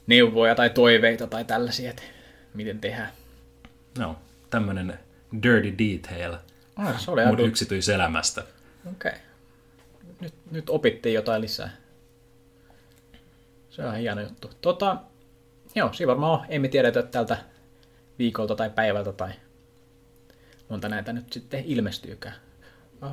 neuvoja 0.08 0.56
tai 0.56 0.70
toiveita 0.70 1.28
tai 1.28 1.46
tällaisia, 1.46 1.90
että 1.90 2.04
miten 2.54 2.80
tehdään. 2.80 3.10
No, 3.98 4.16
tämmönen 4.50 5.00
dirty 5.44 5.74
detail 5.78 6.34
Ah, 6.76 7.00
se 7.00 7.12
oli 7.12 7.22
mun 7.22 7.30
aika... 7.30 7.44
yksityiselämästä. 7.44 8.44
Okei. 8.92 9.12
Okay. 9.12 9.20
Nyt, 10.20 10.34
nyt 10.52 10.70
opittiin 10.70 11.16
jotain 11.16 11.42
lisää. 11.42 11.70
Se 13.70 13.86
on 13.86 13.96
hieno 13.96 14.22
juttu. 14.22 14.50
Tota, 14.62 14.98
joo, 15.76 15.94
siinä 15.94 16.08
varmaan 16.08 16.40
on. 16.40 16.46
Ei 16.50 16.60
me 16.60 16.68
tiedetä 16.68 17.04
tältä 17.04 17.38
viikolta 18.20 18.56
tai 18.56 18.70
päivältä 18.70 19.12
tai 19.14 19.32
monta 20.74 20.90
näitä 20.90 21.14
nyt 21.14 21.34
sitten 21.34 21.64
ilmestyykään. 21.66 22.36
Uh, 23.04 23.10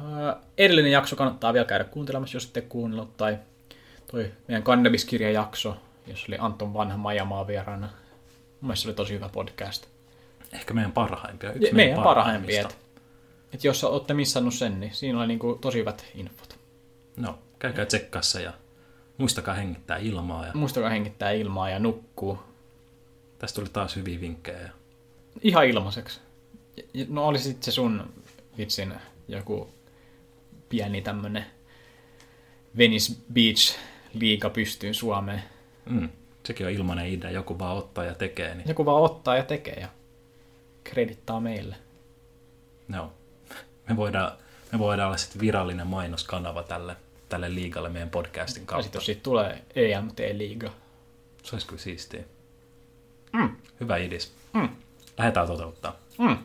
edellinen 0.59 0.93
jakso 0.93 1.17
kannattaa 1.17 1.53
vielä 1.53 1.67
käydä 1.67 1.85
kuuntelemassa, 1.85 2.37
jos 2.37 2.45
ette 2.45 2.61
kuunnellut, 2.61 3.17
tai 3.17 3.39
toi 4.11 4.33
meidän 4.49 4.63
kannabiskirjajakso, 4.63 5.77
jos 6.07 6.25
oli 6.29 6.37
Anton 6.39 6.75
Vanha 6.75 6.97
Majamaa 6.97 7.47
vieraana. 7.47 7.87
Mun 7.87 8.69
mielestä 8.69 8.83
se 8.83 8.89
oli 8.89 8.95
tosi 8.95 9.15
hyvä 9.15 9.29
podcast. 9.29 9.87
Ehkä 10.53 10.75
meidän 10.75 10.93
parhaimpia. 10.93 11.53
Yksi 11.53 11.69
Ja 11.69 11.75
meidän 11.75 12.03
parhaimpia. 12.03 12.61
Et, 12.61 12.79
et 13.53 13.65
jos 13.65 13.85
olette 13.85 14.15
missannut 14.15 14.55
sen, 14.55 14.81
niin 14.81 14.95
siinä 14.95 15.19
oli 15.19 15.27
niinku 15.27 15.59
tosi 15.61 15.79
hyvät 15.79 16.07
infot. 16.15 16.59
No, 17.17 17.39
käykää 17.59 17.87
tsekkaassa 17.87 18.41
ja 18.41 18.53
muistakaa 19.19 19.55
hengittää 19.55 19.97
ilmaa. 19.97 20.47
Ja 20.47 20.53
Muistakaa 20.55 20.91
hengittää 20.91 21.31
ilmaa 21.31 21.71
ja 21.71 21.79
nukkuu. 21.79 22.39
tästä 23.39 23.61
tuli 23.61 23.71
taas 23.73 23.97
hyviä 23.97 24.21
vinkkejä. 24.21 24.71
Ihan 25.43 25.67
ilmaiseksi. 25.67 26.21
Ja- 26.81 26.85
ja- 26.95 27.07
No 27.09 27.27
oli 27.27 27.39
sitten 27.39 27.63
se 27.63 27.71
sun 27.71 28.13
vitsin 28.59 28.95
joku 29.29 29.69
pieni 30.69 31.03
tämmönen 31.03 31.47
Venice 32.79 33.13
Beach 33.33 33.77
liiga 34.15 34.51
pystyyn 34.51 34.95
Suomeen. 34.95 35.43
mm, 35.87 36.09
sekin 36.45 36.67
on 36.67 36.73
ilmainen 36.73 37.07
idea. 37.07 37.31
Joku 37.31 37.59
vaan 37.59 37.77
ottaa 37.77 38.05
ja 38.05 38.15
tekee. 38.15 38.55
Niin, 38.55 38.69
Joku 38.69 38.87
vaan 38.87 39.03
ottaa 39.03 39.37
ja 39.37 39.43
tekee 39.45 39.75
ja 39.81 39.89
kredittaa 40.85 41.41
meille. 41.41 41.77
no, 42.89 43.13
me, 43.89 43.97
voidaan, 43.97 44.33
me 44.73 44.79
voidaan 44.79 45.07
olla 45.07 45.17
sitten 45.17 45.41
virallinen 45.41 45.87
mainoskanava 45.87 46.63
tälle, 46.63 46.97
tälle 47.29 47.55
liigalle 47.55 47.89
meidän 47.89 48.11
podcastin 48.11 48.61
Ja 48.63 48.67
kautta. 48.67 48.83
sitten 48.83 48.99
jos 48.99 49.07
siitä 49.07 49.23
tulee 49.23 49.63
EMT-liiga. 49.77 50.71
Se 51.43 51.55
olisi 51.57 51.67
kyllä 51.67 51.83
siistiä. 51.83 52.25
Mm. 53.33 53.57
Hyvä 53.81 53.97
idis. 53.97 54.33
Mm. 54.53 54.69
Lähdetään 55.19 55.47
toteuttaa. 55.47 55.97
Mm. 56.19 56.37